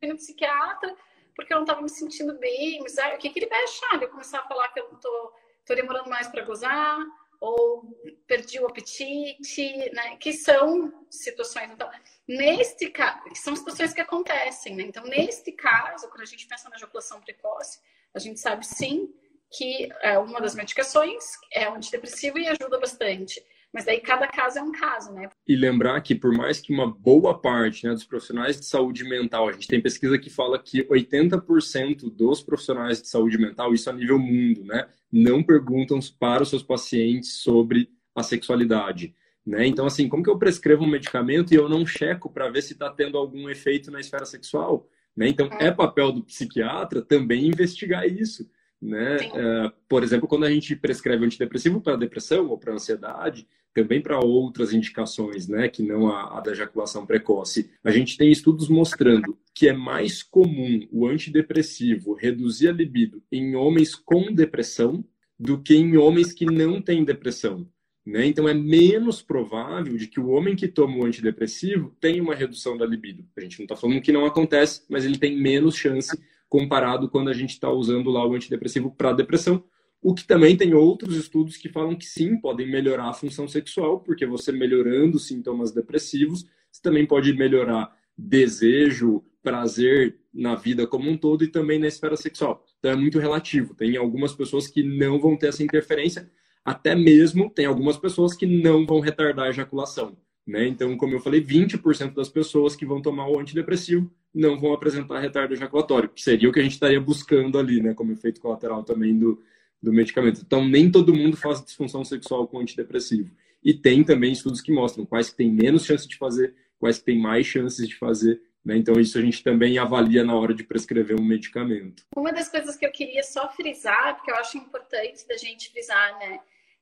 fui 0.00 0.08
no 0.08 0.16
psiquiatra 0.16 0.96
porque 1.34 1.52
eu 1.52 1.56
não 1.56 1.64
estava 1.64 1.82
me 1.82 1.90
sentindo 1.90 2.38
bem, 2.38 2.80
mas 2.80 2.96
ah, 2.96 3.14
o 3.16 3.18
que, 3.18 3.28
que 3.28 3.38
ele 3.38 3.50
vai 3.50 3.62
achar? 3.64 4.00
Eu 4.00 4.08
começar 4.08 4.38
a 4.38 4.48
falar 4.48 4.68
que 4.68 4.80
eu 4.80 4.90
não 4.90 4.98
tô, 4.98 5.32
tô 5.66 5.74
demorando 5.74 6.08
mais 6.08 6.26
para 6.26 6.42
gozar, 6.42 6.98
ou 7.40 7.84
perdi 8.26 8.58
o 8.60 8.66
apetite, 8.66 9.90
né? 9.92 10.16
Que 10.16 10.32
são 10.32 10.92
situações. 11.10 11.70
Então, 11.70 11.90
neste 12.26 12.88
caso, 12.90 13.22
são 13.34 13.54
situações 13.54 13.92
que 13.92 14.00
acontecem, 14.00 14.74
né? 14.74 14.82
Então, 14.82 15.04
neste 15.04 15.52
caso, 15.52 16.08
quando 16.08 16.22
a 16.22 16.26
gente 16.26 16.46
pensa 16.46 16.68
na 16.68 16.76
ejaculação 16.76 17.20
precoce, 17.20 17.80
a 18.14 18.18
gente 18.18 18.40
sabe 18.40 18.66
sim 18.66 19.14
que 19.50 19.88
é 20.02 20.18
uma 20.18 20.40
das 20.40 20.54
medicações 20.54 21.24
é 21.52 21.68
um 21.68 21.74
antidepressivo 21.74 22.38
e 22.38 22.48
ajuda 22.48 22.78
bastante. 22.78 23.44
Mas 23.72 23.84
daí 23.84 24.00
cada 24.00 24.26
caso 24.26 24.58
é 24.58 24.62
um 24.62 24.72
caso, 24.72 25.12
né? 25.12 25.28
E 25.46 25.54
lembrar 25.54 26.00
que 26.00 26.14
por 26.14 26.34
mais 26.34 26.60
que 26.60 26.72
uma 26.72 26.90
boa 26.90 27.38
parte 27.38 27.86
né, 27.86 27.92
dos 27.92 28.04
profissionais 28.04 28.58
de 28.58 28.64
saúde 28.64 29.04
mental, 29.04 29.48
a 29.48 29.52
gente 29.52 29.68
tem 29.68 29.82
pesquisa 29.82 30.18
que 30.18 30.30
fala 30.30 30.58
que 30.58 30.84
80% 30.84 32.10
dos 32.10 32.42
profissionais 32.42 33.02
de 33.02 33.08
saúde 33.08 33.36
mental, 33.36 33.74
isso 33.74 33.90
a 33.90 33.92
nível 33.92 34.18
mundo, 34.18 34.64
né, 34.64 34.88
não 35.12 35.42
perguntam 35.42 35.98
para 36.18 36.42
os 36.42 36.48
seus 36.48 36.62
pacientes 36.62 37.34
sobre 37.34 37.90
a 38.14 38.22
sexualidade. 38.22 39.14
Né? 39.46 39.66
Então, 39.66 39.86
assim, 39.86 40.08
como 40.08 40.22
que 40.22 40.30
eu 40.30 40.38
prescrevo 40.38 40.82
um 40.82 40.90
medicamento 40.90 41.52
e 41.52 41.56
eu 41.56 41.68
não 41.68 41.86
checo 41.86 42.28
para 42.28 42.48
ver 42.48 42.62
se 42.62 42.72
está 42.72 42.90
tendo 42.90 43.16
algum 43.16 43.48
efeito 43.48 43.90
na 43.90 44.00
esfera 44.00 44.24
sexual? 44.24 44.88
Né? 45.16 45.28
Então, 45.28 45.48
é. 45.52 45.66
é 45.66 45.70
papel 45.70 46.10
do 46.10 46.24
psiquiatra 46.24 47.00
também 47.00 47.46
investigar 47.46 48.06
isso. 48.06 48.48
Né? 48.80 49.16
Uh, 49.16 49.72
por 49.88 50.02
exemplo, 50.02 50.28
quando 50.28 50.44
a 50.44 50.50
gente 50.50 50.76
prescreve 50.76 51.24
antidepressivo 51.24 51.80
para 51.80 51.96
depressão 51.96 52.48
ou 52.48 52.58
para 52.58 52.74
ansiedade, 52.74 53.46
também 53.76 54.00
para 54.00 54.18
outras 54.18 54.72
indicações, 54.72 55.46
né, 55.46 55.68
que 55.68 55.82
não 55.82 56.08
a, 56.08 56.38
a, 56.38 56.40
da 56.40 56.52
ejaculação 56.52 57.04
precoce, 57.04 57.70
a 57.84 57.90
gente 57.90 58.16
tem 58.16 58.32
estudos 58.32 58.70
mostrando 58.70 59.36
que 59.54 59.68
é 59.68 59.72
mais 59.74 60.22
comum 60.22 60.88
o 60.90 61.06
antidepressivo 61.06 62.14
reduzir 62.14 62.68
a 62.68 62.72
libido 62.72 63.22
em 63.30 63.54
homens 63.54 63.94
com 63.94 64.32
depressão 64.32 65.04
do 65.38 65.60
que 65.60 65.76
em 65.76 65.98
homens 65.98 66.32
que 66.32 66.46
não 66.46 66.80
têm 66.80 67.04
depressão. 67.04 67.68
Né? 68.06 68.24
Então, 68.24 68.48
é 68.48 68.54
menos 68.54 69.20
provável 69.20 69.96
de 69.96 70.06
que 70.06 70.20
o 70.20 70.28
homem 70.28 70.56
que 70.56 70.68
toma 70.68 70.96
o 70.96 71.04
antidepressivo 71.04 71.94
tenha 72.00 72.22
uma 72.22 72.34
redução 72.34 72.78
da 72.78 72.86
libido. 72.86 73.26
A 73.36 73.40
gente 73.40 73.58
não 73.58 73.64
está 73.64 73.76
falando 73.76 74.00
que 74.00 74.12
não 74.12 74.24
acontece, 74.24 74.84
mas 74.88 75.04
ele 75.04 75.18
tem 75.18 75.36
menos 75.36 75.76
chance 75.76 76.16
comparado 76.48 77.08
quando 77.08 77.28
a 77.28 77.32
gente 77.32 77.50
está 77.50 77.70
usando 77.70 78.10
lá 78.10 78.26
o 78.26 78.34
antidepressivo 78.34 78.90
para 78.90 79.12
depressão. 79.12 79.64
O 80.02 80.14
que 80.14 80.26
também 80.26 80.56
tem 80.56 80.74
outros 80.74 81.16
estudos 81.16 81.56
que 81.56 81.68
falam 81.68 81.96
que 81.96 82.04
sim, 82.04 82.38
podem 82.40 82.70
melhorar 82.70 83.08
a 83.08 83.12
função 83.12 83.48
sexual, 83.48 84.00
porque 84.00 84.26
você 84.26 84.52
melhorando 84.52 85.18
sintomas 85.18 85.72
depressivos, 85.72 86.44
você 86.70 86.80
também 86.82 87.06
pode 87.06 87.32
melhorar 87.32 87.90
desejo, 88.16 89.24
prazer 89.42 90.18
na 90.32 90.54
vida 90.54 90.86
como 90.86 91.08
um 91.10 91.16
todo 91.16 91.44
e 91.44 91.48
também 91.48 91.78
na 91.78 91.86
esfera 91.86 92.16
sexual. 92.16 92.64
Então 92.78 92.90
é 92.90 92.96
muito 92.96 93.18
relativo. 93.18 93.74
Tem 93.74 93.96
algumas 93.96 94.34
pessoas 94.34 94.66
que 94.66 94.82
não 94.82 95.20
vão 95.20 95.36
ter 95.36 95.48
essa 95.48 95.62
interferência, 95.62 96.30
até 96.64 96.94
mesmo 96.94 97.48
tem 97.48 97.64
algumas 97.64 97.96
pessoas 97.96 98.34
que 98.34 98.44
não 98.44 98.84
vão 98.84 99.00
retardar 99.00 99.46
a 99.46 99.50
ejaculação. 99.50 100.16
Né? 100.46 100.68
Então, 100.68 100.96
como 100.96 101.14
eu 101.14 101.20
falei, 101.20 101.42
20% 101.42 102.14
das 102.14 102.28
pessoas 102.28 102.76
que 102.76 102.86
vão 102.86 103.02
tomar 103.02 103.28
o 103.28 103.38
antidepressivo 103.40 104.08
não 104.32 104.58
vão 104.58 104.72
apresentar 104.72 105.18
retardo 105.18 105.54
ejaculatório, 105.54 106.08
que 106.08 106.22
seria 106.22 106.48
o 106.48 106.52
que 106.52 106.60
a 106.60 106.62
gente 106.62 106.74
estaria 106.74 107.00
buscando 107.00 107.58
ali, 107.58 107.82
né? 107.82 107.94
como 107.94 108.12
efeito 108.12 108.40
colateral 108.40 108.84
também 108.84 109.18
do, 109.18 109.42
do 109.82 109.92
medicamento. 109.92 110.42
Então, 110.46 110.64
nem 110.64 110.90
todo 110.90 111.14
mundo 111.14 111.36
faz 111.36 111.64
disfunção 111.64 112.04
sexual 112.04 112.46
com 112.46 112.60
antidepressivo. 112.60 113.30
E 113.64 113.74
tem 113.74 114.04
também 114.04 114.32
estudos 114.32 114.60
que 114.60 114.72
mostram 114.72 115.04
quais 115.04 115.30
que 115.30 115.36
têm 115.36 115.50
menos 115.50 115.84
chance 115.84 116.06
de 116.06 116.16
fazer, 116.16 116.54
quais 116.78 116.98
que 116.98 117.06
têm 117.06 117.18
mais 117.18 117.46
chances 117.46 117.88
de 117.88 117.96
fazer. 117.96 118.40
Né? 118.64 118.76
Então, 118.76 119.00
isso 119.00 119.18
a 119.18 119.22
gente 119.22 119.42
também 119.42 119.78
avalia 119.78 120.22
na 120.22 120.36
hora 120.36 120.54
de 120.54 120.62
prescrever 120.62 121.18
um 121.18 121.24
medicamento. 121.24 122.04
Uma 122.16 122.32
das 122.32 122.48
coisas 122.48 122.76
que 122.76 122.86
eu 122.86 122.92
queria 122.92 123.24
só 123.24 123.48
frisar, 123.50 124.14
porque 124.16 124.30
eu 124.30 124.36
acho 124.36 124.58
importante 124.58 125.26
da 125.26 125.36
gente 125.36 125.70
frisar, 125.70 126.16
né? 126.18 126.38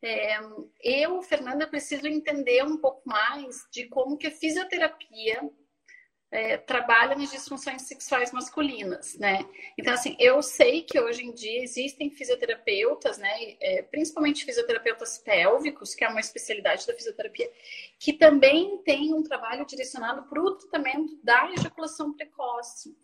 É, 0.07 0.39
eu, 0.83 1.23
Fernanda, 1.23 1.67
preciso 1.67 2.07
entender 2.07 2.63
um 2.63 2.77
pouco 2.77 3.01
mais 3.07 3.67
de 3.73 3.87
como 3.87 4.19
que 4.19 4.27
a 4.27 4.31
fisioterapia 4.31 5.41
é, 6.31 6.59
trabalha 6.59 7.17
nas 7.17 7.31
disfunções 7.31 7.83
sexuais 7.83 8.31
masculinas, 8.31 9.15
né? 9.15 9.39
Então, 9.79 9.95
assim, 9.95 10.15
eu 10.19 10.43
sei 10.43 10.83
que 10.83 11.01
hoje 11.01 11.25
em 11.25 11.33
dia 11.33 11.63
existem 11.63 12.11
fisioterapeutas, 12.11 13.17
né? 13.17 13.31
É, 13.59 13.83
principalmente 13.83 14.45
fisioterapeutas 14.45 15.17
pélvicos, 15.17 15.95
que 15.95 16.05
é 16.05 16.09
uma 16.09 16.21
especialidade 16.21 16.87
da 16.87 16.93
fisioterapia, 16.93 17.51
que 17.99 18.13
também 18.13 18.77
tem 18.85 19.15
um 19.15 19.23
trabalho 19.23 19.65
direcionado 19.65 20.29
para 20.29 20.43
o 20.43 20.55
tratamento 20.57 21.19
da 21.23 21.51
ejaculação 21.53 22.13
precoce. 22.13 22.95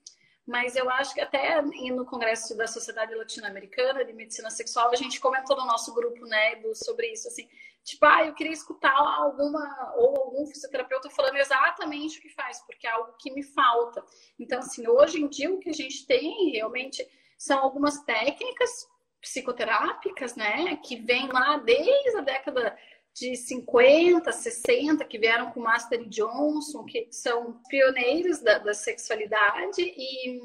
Mas 0.51 0.75
eu 0.75 0.91
acho 0.91 1.15
que 1.15 1.21
até 1.21 1.63
no 1.63 2.05
Congresso 2.05 2.57
da 2.57 2.67
Sociedade 2.67 3.15
Latino-Americana 3.15 4.05
de 4.05 4.13
Medicina 4.13 4.51
Sexual, 4.51 4.91
a 4.91 4.97
gente 4.97 5.21
comentou 5.21 5.57
no 5.57 5.65
nosso 5.65 5.95
grupo, 5.95 6.27
né, 6.27 6.57
do, 6.57 6.75
sobre 6.75 7.07
isso, 7.13 7.29
assim, 7.29 7.49
tipo, 7.85 8.05
ah, 8.05 8.27
eu 8.27 8.35
queria 8.35 8.53
escutar 8.53 8.93
alguma, 8.93 9.93
ou 9.97 10.25
algum 10.25 10.45
fisioterapeuta 10.47 11.09
falando 11.09 11.37
exatamente 11.37 12.19
o 12.19 12.23
que 12.23 12.29
faz, 12.31 12.61
porque 12.67 12.85
é 12.85 12.91
algo 12.91 13.15
que 13.17 13.31
me 13.31 13.45
falta. 13.45 14.05
Então, 14.41 14.59
assim, 14.59 14.89
hoje 14.89 15.23
em 15.23 15.29
dia 15.29 15.55
o 15.55 15.61
que 15.61 15.71
a 15.71 15.73
gente 15.73 16.05
tem 16.05 16.51
realmente 16.51 17.09
são 17.39 17.61
algumas 17.61 18.03
técnicas 18.03 18.89
psicoterápicas, 19.21 20.35
né, 20.35 20.75
que 20.79 20.97
vêm 20.97 21.29
lá 21.29 21.59
desde 21.59 22.17
a 22.17 22.23
década 22.23 22.77
de 23.15 23.37
50, 23.37 24.31
60, 24.33 25.05
que 25.05 25.19
vieram 25.19 25.51
com 25.51 25.61
Master 25.61 26.09
Johnson, 26.09 26.85
que 26.85 27.09
são 27.11 27.61
pioneiros 27.69 28.41
da, 28.41 28.59
da 28.59 28.73
sexualidade 28.73 29.83
e 29.83 30.41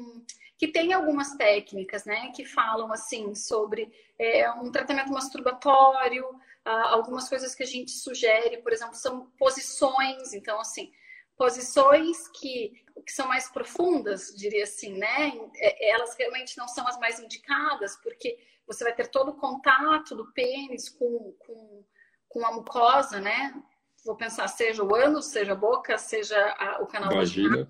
que 0.58 0.68
tem 0.68 0.92
algumas 0.92 1.36
técnicas, 1.36 2.04
né, 2.04 2.32
que 2.34 2.44
falam 2.44 2.90
assim 2.92 3.34
sobre 3.34 3.92
é, 4.18 4.50
um 4.52 4.70
tratamento 4.72 5.10
masturbatório, 5.10 6.24
algumas 6.64 7.28
coisas 7.28 7.54
que 7.54 7.62
a 7.62 7.66
gente 7.66 7.92
sugere, 7.92 8.56
por 8.58 8.72
exemplo, 8.72 8.94
são 8.94 9.26
posições, 9.38 10.34
então 10.34 10.58
assim, 10.58 10.90
posições 11.36 12.26
que, 12.28 12.82
que 13.04 13.12
são 13.12 13.28
mais 13.28 13.48
profundas, 13.48 14.34
diria 14.34 14.64
assim, 14.64 14.94
né, 14.98 15.32
é, 15.56 15.90
elas 15.90 16.16
realmente 16.16 16.58
não 16.58 16.66
são 16.66 16.88
as 16.88 16.98
mais 16.98 17.20
indicadas, 17.20 17.96
porque 17.96 18.38
você 18.66 18.82
vai 18.82 18.94
ter 18.94 19.08
todo 19.08 19.30
o 19.30 19.36
contato 19.36 20.16
do 20.16 20.32
pênis 20.32 20.88
com, 20.88 21.32
com 21.38 21.84
com 22.36 22.44
a 22.44 22.52
mucosa, 22.52 23.18
né? 23.18 23.54
Vou 24.04 24.14
pensar, 24.14 24.46
seja 24.48 24.84
o 24.84 24.94
ânus, 24.94 25.26
seja 25.26 25.52
a 25.52 25.56
boca, 25.56 25.96
seja 25.96 26.36
a, 26.58 26.82
o 26.82 26.86
canal 26.86 27.10
vaginal. 27.14 27.66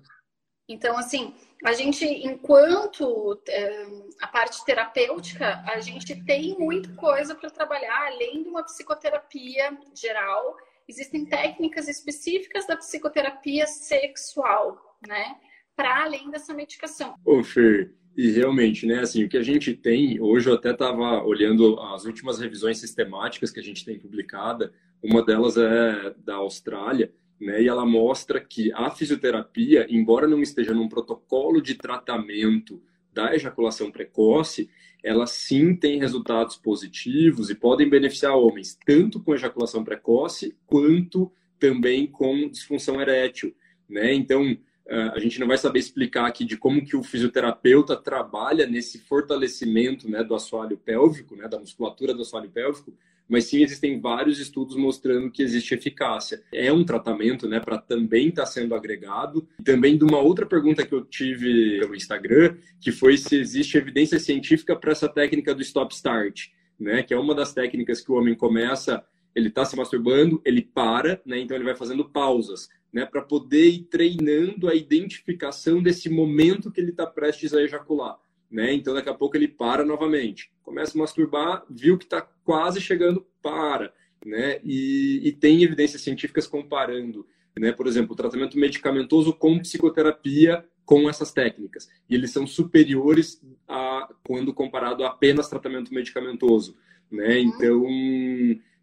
Então, 0.67 0.97
assim, 0.97 1.33
a 1.63 1.71
gente, 1.71 2.05
enquanto 2.05 3.41
é, 3.47 3.85
a 4.21 4.27
parte 4.27 4.65
terapêutica, 4.65 5.63
a 5.65 5.79
gente 5.79 6.21
tem 6.25 6.57
muita 6.59 6.93
coisa 6.95 7.33
para 7.33 7.49
trabalhar, 7.49 8.07
além 8.07 8.43
de 8.43 8.49
uma 8.49 8.61
psicoterapia 8.61 9.77
geral. 9.95 10.57
Existem 10.85 11.25
técnicas 11.25 11.87
específicas 11.87 12.67
da 12.67 12.75
psicoterapia 12.75 13.65
sexual, 13.65 14.97
né? 15.07 15.39
Para 15.77 16.03
além 16.03 16.29
dessa 16.29 16.53
medicação. 16.53 17.15
Ô, 17.23 17.41
Fer, 17.41 17.95
e 18.17 18.31
realmente, 18.31 18.87
né, 18.87 19.01
assim, 19.01 19.23
o 19.23 19.29
que 19.29 19.37
a 19.37 19.43
gente 19.43 19.75
tem, 19.75 20.19
hoje 20.19 20.49
eu 20.49 20.55
até 20.55 20.71
estava 20.71 21.23
olhando 21.23 21.79
as 21.79 22.03
últimas 22.03 22.39
revisões 22.39 22.79
sistemáticas 22.79 23.51
que 23.51 23.59
a 23.59 23.63
gente 23.63 23.85
tem 23.85 23.99
publicada, 23.99 24.73
uma 25.03 25.23
delas 25.23 25.55
é 25.55 26.15
da 26.25 26.37
Austrália, 26.37 27.13
né, 27.39 27.61
e 27.61 27.67
ela 27.67 27.85
mostra 27.85 28.41
que 28.41 28.73
a 28.73 28.89
fisioterapia, 28.89 29.85
embora 29.87 30.27
não 30.27 30.41
esteja 30.41 30.73
num 30.73 30.89
protocolo 30.89 31.61
de 31.61 31.75
tratamento 31.75 32.81
da 33.13 33.35
ejaculação 33.35 33.91
precoce, 33.91 34.67
ela 35.03 35.27
sim 35.27 35.75
tem 35.75 35.99
resultados 35.99 36.55
positivos 36.55 37.51
e 37.51 37.55
podem 37.55 37.87
beneficiar 37.87 38.35
homens, 38.35 38.79
tanto 38.83 39.19
com 39.19 39.35
ejaculação 39.35 39.83
precoce, 39.83 40.55
quanto 40.65 41.31
também 41.59 42.07
com 42.07 42.49
disfunção 42.49 42.99
erétil, 42.99 43.55
né? 43.87 44.11
Então, 44.13 44.57
a 44.89 45.19
gente 45.19 45.39
não 45.39 45.47
vai 45.47 45.57
saber 45.57 45.79
explicar 45.79 46.25
aqui 46.25 46.45
de 46.45 46.55
como 46.55 46.83
que 46.83 46.95
o 46.95 47.03
fisioterapeuta 47.03 47.95
trabalha 47.95 48.65
nesse 48.65 48.99
fortalecimento 48.99 50.09
né, 50.09 50.23
do 50.23 50.33
assoalho 50.33 50.77
pélvico, 50.77 51.35
né, 51.35 51.47
da 51.47 51.59
musculatura 51.59 52.13
do 52.13 52.21
assoalho 52.21 52.49
pélvico, 52.49 52.93
mas 53.27 53.45
sim 53.45 53.61
existem 53.61 53.99
vários 53.99 54.39
estudos 54.39 54.77
mostrando 54.77 55.29
que 55.29 55.43
existe 55.43 55.73
eficácia. 55.73 56.41
É 56.53 56.71
um 56.71 56.85
tratamento 56.85 57.47
né, 57.47 57.59
para 57.59 57.77
também 57.77 58.29
estar 58.29 58.43
tá 58.43 58.47
sendo 58.47 58.73
agregado. 58.73 59.45
Também 59.63 59.97
de 59.97 60.05
uma 60.05 60.19
outra 60.19 60.45
pergunta 60.45 60.85
que 60.85 60.93
eu 60.93 61.03
tive 61.03 61.85
no 61.85 61.93
Instagram, 61.93 62.55
que 62.79 62.91
foi 62.91 63.17
se 63.17 63.35
existe 63.35 63.77
evidência 63.77 64.17
científica 64.19 64.75
para 64.75 64.93
essa 64.93 65.09
técnica 65.09 65.53
do 65.53 65.61
stop-start, 65.61 66.47
né, 66.79 67.03
que 67.03 67.13
é 67.13 67.19
uma 67.19 67.35
das 67.35 67.53
técnicas 67.53 67.99
que 67.99 68.11
o 68.11 68.15
homem 68.15 68.35
começa 68.35 69.03
ele 69.37 69.49
está 69.49 69.63
se 69.63 69.75
masturbando, 69.75 70.41
ele 70.43 70.63
para, 70.63 71.21
né? 71.23 71.39
Então 71.39 71.55
ele 71.55 71.63
vai 71.63 71.75
fazendo 71.75 72.09
pausas 72.09 72.69
né, 72.91 73.05
para 73.05 73.21
poder 73.21 73.67
ir 73.67 73.83
treinando 73.83 74.67
a 74.67 74.73
identificação 74.73 75.81
desse 75.81 76.09
momento 76.09 76.71
que 76.71 76.81
ele 76.81 76.89
está 76.89 77.05
prestes 77.05 77.53
a 77.53 77.61
ejacular. 77.61 78.17
Né? 78.49 78.73
Então, 78.73 78.93
daqui 78.93 79.09
a 79.09 79.13
pouco 79.13 79.37
ele 79.37 79.47
para 79.47 79.85
novamente, 79.85 80.51
começa 80.63 80.97
a 80.97 81.01
masturbar, 81.01 81.63
viu 81.69 81.97
que 81.97 82.05
está 82.05 82.21
quase 82.43 82.81
chegando, 82.81 83.25
para. 83.41 83.93
Né? 84.25 84.59
E, 84.63 85.21
e, 85.23 85.31
tem 85.33 85.61
evidências 85.61 86.01
científicas 86.01 86.47
comparando, 86.47 87.27
né? 87.59 87.71
por 87.71 87.85
exemplo, 87.85 88.13
o 88.13 88.15
tratamento 88.15 88.57
medicamentoso 88.57 89.33
com 89.33 89.59
psicoterapia 89.59 90.65
com 90.83 91.09
essas 91.09 91.31
técnicas. 91.31 91.87
E 92.09 92.15
eles 92.15 92.31
são 92.31 92.47
superiores 92.47 93.39
a 93.67 94.09
quando 94.25 94.53
comparado 94.53 95.03
a 95.03 95.09
apenas 95.09 95.49
tratamento 95.49 95.93
medicamentoso. 95.93 96.77
Né? 97.11 97.37
Uhum. 97.37 97.43
Então, 97.43 97.85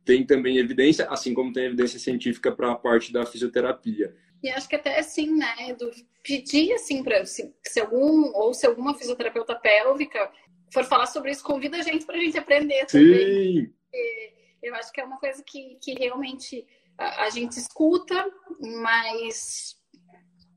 tem 0.04 0.24
também 0.24 0.58
evidência, 0.58 1.06
assim 1.08 1.32
como 1.32 1.52
tem 1.52 1.64
evidência 1.64 1.98
científica 1.98 2.52
para 2.52 2.72
a 2.72 2.76
parte 2.76 3.12
da 3.12 3.24
fisioterapia. 3.24 4.14
E 4.42 4.50
acho 4.50 4.68
que 4.68 4.76
até 4.76 4.98
assim, 4.98 5.34
né, 5.34 5.74
do 5.78 5.90
pedir 6.22 6.72
assim 6.74 7.02
para 7.02 7.24
se, 7.24 7.54
se, 7.62 7.80
algum 7.80 8.30
ou 8.34 8.52
se 8.52 8.66
alguma 8.66 8.94
fisioterapeuta 8.94 9.54
pélvica 9.54 10.30
for 10.72 10.84
falar 10.84 11.06
sobre 11.06 11.30
isso, 11.30 11.42
convida 11.42 11.78
a 11.78 11.82
gente 11.82 12.04
para 12.04 12.16
a 12.16 12.20
gente 12.20 12.38
aprender 12.38 12.84
também. 12.86 13.64
Sim. 13.64 13.72
eu 14.62 14.74
acho 14.74 14.92
que 14.92 15.00
é 15.00 15.04
uma 15.04 15.18
coisa 15.18 15.42
que, 15.42 15.78
que 15.80 15.94
realmente 15.94 16.66
a, 16.98 17.24
a 17.24 17.30
gente 17.30 17.52
escuta, 17.52 18.30
mas 18.60 19.76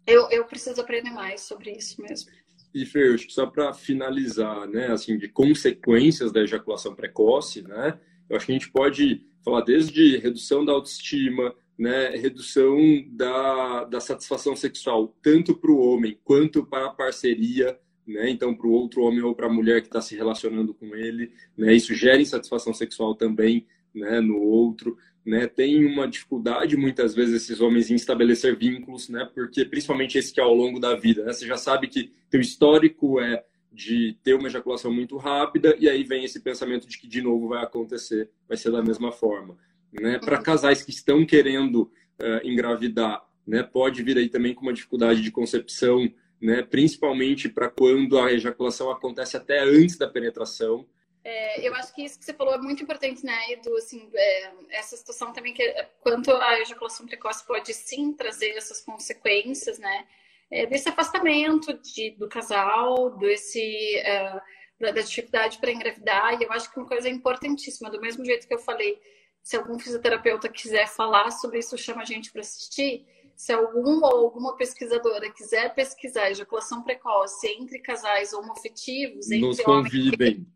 eu, 0.06 0.30
eu 0.32 0.46
preciso 0.46 0.82
aprender 0.82 1.12
mais 1.12 1.42
sobre 1.42 1.72
isso 1.72 2.02
mesmo. 2.02 2.30
E 2.74 2.86
Fer, 2.86 3.14
acho 3.14 3.28
que 3.28 3.34
só 3.34 3.46
para 3.46 3.74
finalizar, 3.74 4.68
né, 4.68 4.88
assim, 4.88 5.18
de 5.18 5.30
consequências 5.30 6.32
da 6.32 6.42
ejaculação 6.42 6.94
precoce, 6.94 7.62
né, 7.62 8.00
eu 8.30 8.36
acho 8.36 8.46
que 8.46 8.52
a 8.52 8.56
gente 8.56 8.72
pode 8.72 9.26
falar 9.48 9.62
desde 9.62 10.18
redução 10.18 10.66
da 10.66 10.74
autoestima, 10.74 11.56
né, 11.80 12.10
redução 12.10 12.78
da, 13.12 13.86
da 13.86 14.02
satisfação 14.02 14.58
sexual, 14.58 15.16
tanto 15.22 15.56
para 15.56 15.72
o 15.72 15.80
homem 15.80 16.20
quanto 16.22 16.66
para 16.66 16.88
a 16.88 16.90
parceria, 16.90 17.80
né, 18.06 18.30
então 18.30 18.54
para 18.54 18.68
o 18.68 18.72
outro 18.72 19.04
homem 19.04 19.22
ou 19.22 19.34
para 19.34 19.48
a 19.48 19.54
mulher 19.54 19.80
que 19.80 19.88
está 19.88 20.02
se 20.02 20.18
relacionando 20.18 20.74
com 20.74 20.94
ele, 20.94 21.32
né, 21.58 21.74
isso 21.74 21.96
gera 21.96 22.22
insatisfação 22.22 22.74
sexual 22.74 23.16
também 23.16 23.66
né, 23.96 24.20
no 24.20 24.38
outro, 24.38 24.98
né, 25.26 25.48
tem 25.48 25.86
uma 25.86 26.10
dificuldade 26.10 26.76
muitas 26.76 27.16
vezes 27.16 27.44
esses 27.44 27.62
homens 27.62 27.90
em 27.90 27.96
estabelecer 27.96 28.58
vínculos, 28.58 29.08
né, 29.08 29.30
porque 29.34 29.64
principalmente 29.64 30.18
esse 30.18 30.34
que 30.34 30.42
é 30.42 30.44
ao 30.44 30.54
longo 30.54 30.78
da 30.78 30.94
vida, 30.94 31.24
né, 31.24 31.32
você 31.32 31.48
já 31.48 31.58
sabe 31.58 31.88
que 31.88 32.12
teu 32.30 32.42
histórico 32.42 33.22
é 33.22 33.46
de 33.78 34.18
ter 34.24 34.34
uma 34.34 34.48
ejaculação 34.48 34.92
muito 34.92 35.18
rápida 35.18 35.76
e 35.80 35.88
aí 35.88 36.04
vem 36.04 36.26
esse 36.26 36.40
pensamento 36.40 36.88
de 36.88 36.98
que 36.98 37.08
de 37.08 37.22
novo 37.22 37.48
vai 37.48 37.64
acontecer, 37.64 38.32
vai 38.48 38.58
ser 38.58 38.72
da 38.72 38.82
mesma 38.82 39.12
forma. 39.12 39.56
Né? 39.94 40.18
Para 40.18 40.38
uhum. 40.38 40.44
casais 40.44 40.82
que 40.82 40.90
estão 40.90 41.24
querendo 41.24 41.84
uh, 42.20 42.44
engravidar, 42.44 43.24
né, 43.46 43.62
pode 43.62 44.02
vir 44.02 44.18
aí 44.18 44.30
também 44.30 44.54
com 44.54 44.64
uma 44.64 44.74
dificuldade 44.74 45.22
de 45.22 45.32
concepção 45.32 46.12
né? 46.42 46.62
principalmente 46.64 47.50
para 47.50 47.70
quando 47.70 48.20
a 48.20 48.32
ejaculação 48.32 48.92
acontece 48.92 49.36
até 49.36 49.60
antes 49.60 49.98
da 49.98 50.08
penetração. 50.08 50.88
É, 51.24 51.68
eu 51.68 51.76
acho 51.76 51.94
que 51.94 52.04
isso 52.04 52.18
que 52.18 52.24
você 52.24 52.34
falou 52.34 52.54
é 52.54 52.58
muito 52.58 52.82
importante, 52.82 53.26
né, 53.26 53.38
Edu? 53.52 53.76
Assim, 53.76 54.10
é, 54.14 54.52
essa 54.70 54.96
situação 54.96 55.34
também 55.34 55.54
que 55.54 55.64
quanto 56.00 56.32
a 56.32 56.60
ejaculação 56.62 57.06
precoce 57.06 57.46
pode 57.46 57.74
sim 57.74 58.14
trazer 58.14 58.52
essas 58.52 58.82
consequências, 58.82 59.78
né? 59.78 60.08
É, 60.50 60.66
desse 60.66 60.88
afastamento 60.88 61.74
de, 61.82 62.12
do 62.12 62.30
casal, 62.30 63.18
desse 63.18 64.02
uh, 64.02 64.42
da, 64.80 64.92
da 64.92 65.02
dificuldade 65.02 65.58
para 65.58 65.72
engravidar. 65.72 66.40
E 66.40 66.44
eu 66.44 66.52
acho 66.52 66.72
que 66.72 66.80
uma 66.80 66.88
coisa 66.88 67.10
importantíssima, 67.10 67.90
do 67.90 68.00
mesmo 68.00 68.24
jeito 68.24 68.48
que 68.48 68.54
eu 68.54 68.60
falei, 68.60 69.00
se 69.42 69.56
algum 69.56 69.78
fisioterapeuta 69.80 70.50
quiser 70.50 70.88
falar 70.88 71.32
sobre 71.32 71.60
isso, 71.60 71.78
chama 71.78 72.02
a 72.02 72.06
gente 72.06 72.32
para 72.32 72.42
assistir. 72.42 73.06
Se 73.36 73.54
algum 73.54 74.04
ou 74.04 74.26
alguma 74.26 74.56
pesquisadora 74.56 75.32
quiser 75.32 75.74
pesquisar 75.76 76.32
ejaculação 76.32 76.84
precoce 76.84 77.48
entre 77.48 77.80
casais 77.80 78.34
homoafetivos, 78.34 79.30
nos 79.30 79.60
convidem. 79.62 80.28
Homens, 80.28 80.48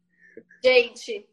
Gente, 0.63 1.27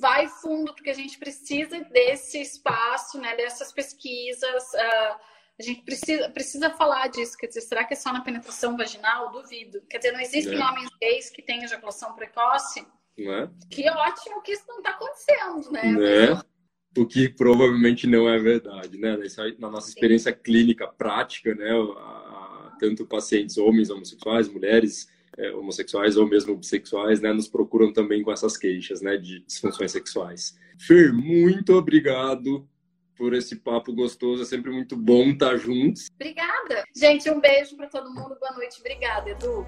vai 0.00 0.28
fundo, 0.28 0.74
porque 0.74 0.90
a 0.90 0.94
gente 0.94 1.18
precisa 1.18 1.80
desse 1.84 2.40
espaço, 2.40 3.18
né, 3.18 3.36
dessas 3.36 3.72
pesquisas. 3.72 4.64
Uh, 4.74 5.30
a 5.60 5.62
gente 5.62 5.82
precisa, 5.82 6.30
precisa 6.30 6.70
falar 6.70 7.08
disso. 7.08 7.36
Quer 7.36 7.48
dizer, 7.48 7.60
será 7.60 7.84
que 7.84 7.92
é 7.92 7.96
só 7.96 8.12
na 8.12 8.22
penetração 8.22 8.76
vaginal? 8.76 9.30
Duvido. 9.30 9.82
Quer 9.88 9.98
dizer, 9.98 10.12
não 10.12 10.20
existem 10.20 10.58
é. 10.58 10.64
homens 10.64 10.88
gays 11.00 11.28
que 11.28 11.42
têm 11.42 11.62
ejaculação 11.62 12.14
precoce? 12.14 12.84
É. 13.18 13.48
Que 13.70 13.88
ótimo 13.88 14.42
que 14.42 14.52
isso 14.52 14.64
não 14.66 14.78
está 14.78 14.90
acontecendo, 14.90 15.70
né? 15.70 15.92
né? 15.92 16.42
O 16.96 17.06
que 17.06 17.28
provavelmente 17.28 18.06
não 18.06 18.28
é 18.28 18.38
verdade, 18.38 18.98
né? 18.98 19.18
Na 19.58 19.70
nossa 19.70 19.90
experiência 19.90 20.32
Sim. 20.32 20.38
clínica 20.42 20.88
prática, 20.88 21.54
né? 21.54 21.70
Tanto 22.80 23.06
pacientes 23.06 23.58
homens, 23.58 23.90
homossexuais, 23.90 24.48
mulheres, 24.48 25.06
é, 25.36 25.52
homossexuais 25.52 26.16
ou 26.16 26.26
mesmo 26.26 26.56
bissexuais, 26.56 27.20
né, 27.20 27.32
nos 27.32 27.46
procuram 27.46 27.92
também 27.92 28.22
com 28.22 28.32
essas 28.32 28.56
queixas, 28.56 29.00
né, 29.02 29.16
de 29.18 29.40
disfunções 29.40 29.92
sexuais. 29.92 30.58
Fer, 30.78 31.12
muito 31.12 31.74
obrigado 31.74 32.66
por 33.20 33.34
esse 33.34 33.56
papo 33.56 33.92
gostoso, 33.92 34.44
é 34.44 34.46
sempre 34.46 34.70
muito 34.70 34.96
bom 34.96 35.24
estar 35.24 35.54
juntos. 35.58 36.06
Obrigada. 36.14 36.84
Gente, 36.96 37.28
um 37.28 37.38
beijo 37.38 37.76
para 37.76 37.86
todo 37.86 38.08
mundo, 38.08 38.34
boa 38.40 38.52
noite. 38.54 38.80
Obrigada, 38.80 39.28
Edu. 39.28 39.66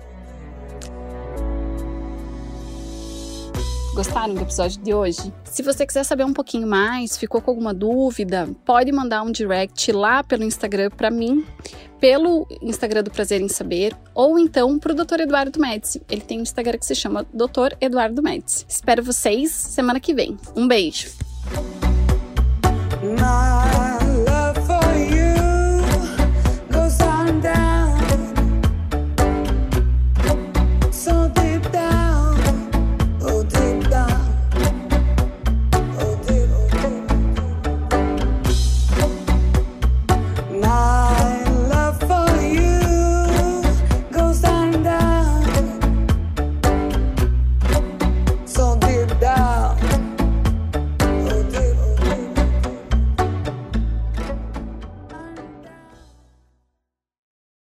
Gostaram 3.94 4.32
do 4.32 4.40
episódio 4.40 4.82
de 4.82 4.94
hoje? 4.94 5.34
Se 5.44 5.62
você 5.62 5.86
quiser 5.86 6.03
saber 6.03 6.24
um 6.24 6.32
pouquinho 6.32 6.66
mais, 6.66 7.18
ficou 7.18 7.42
com 7.42 7.50
alguma 7.50 7.74
dúvida, 7.74 8.48
pode 8.64 8.90
mandar 8.90 9.22
um 9.22 9.30
direct 9.30 9.92
lá 9.92 10.24
pelo 10.24 10.44
Instagram 10.44 10.88
para 10.88 11.11
mim, 11.11 11.46
pelo 12.00 12.48
Instagram 12.62 13.03
do 13.03 13.11
Prazer 13.11 13.42
em 13.42 13.48
Saber, 13.48 13.94
ou 14.14 14.38
então 14.38 14.78
para 14.78 14.92
o 14.92 14.94
Dr. 14.94 15.20
Eduardo 15.20 15.61
Médici. 15.61 16.00
Ele 16.11 16.22
tem 16.22 16.38
um 16.38 16.42
Instagram 16.42 16.78
que 16.78 16.86
se 16.86 16.94
chama 16.94 17.26
Dr. 17.34 17.76
Eduardo 17.82 18.22
Médici. 18.22 18.64
Espero 18.66 19.03
vocês 19.03 19.53
semana 19.53 20.00
que 20.00 20.14
vem. 20.14 20.38
Um 20.57 20.66
beijo! 20.66 21.11
night 23.16 23.71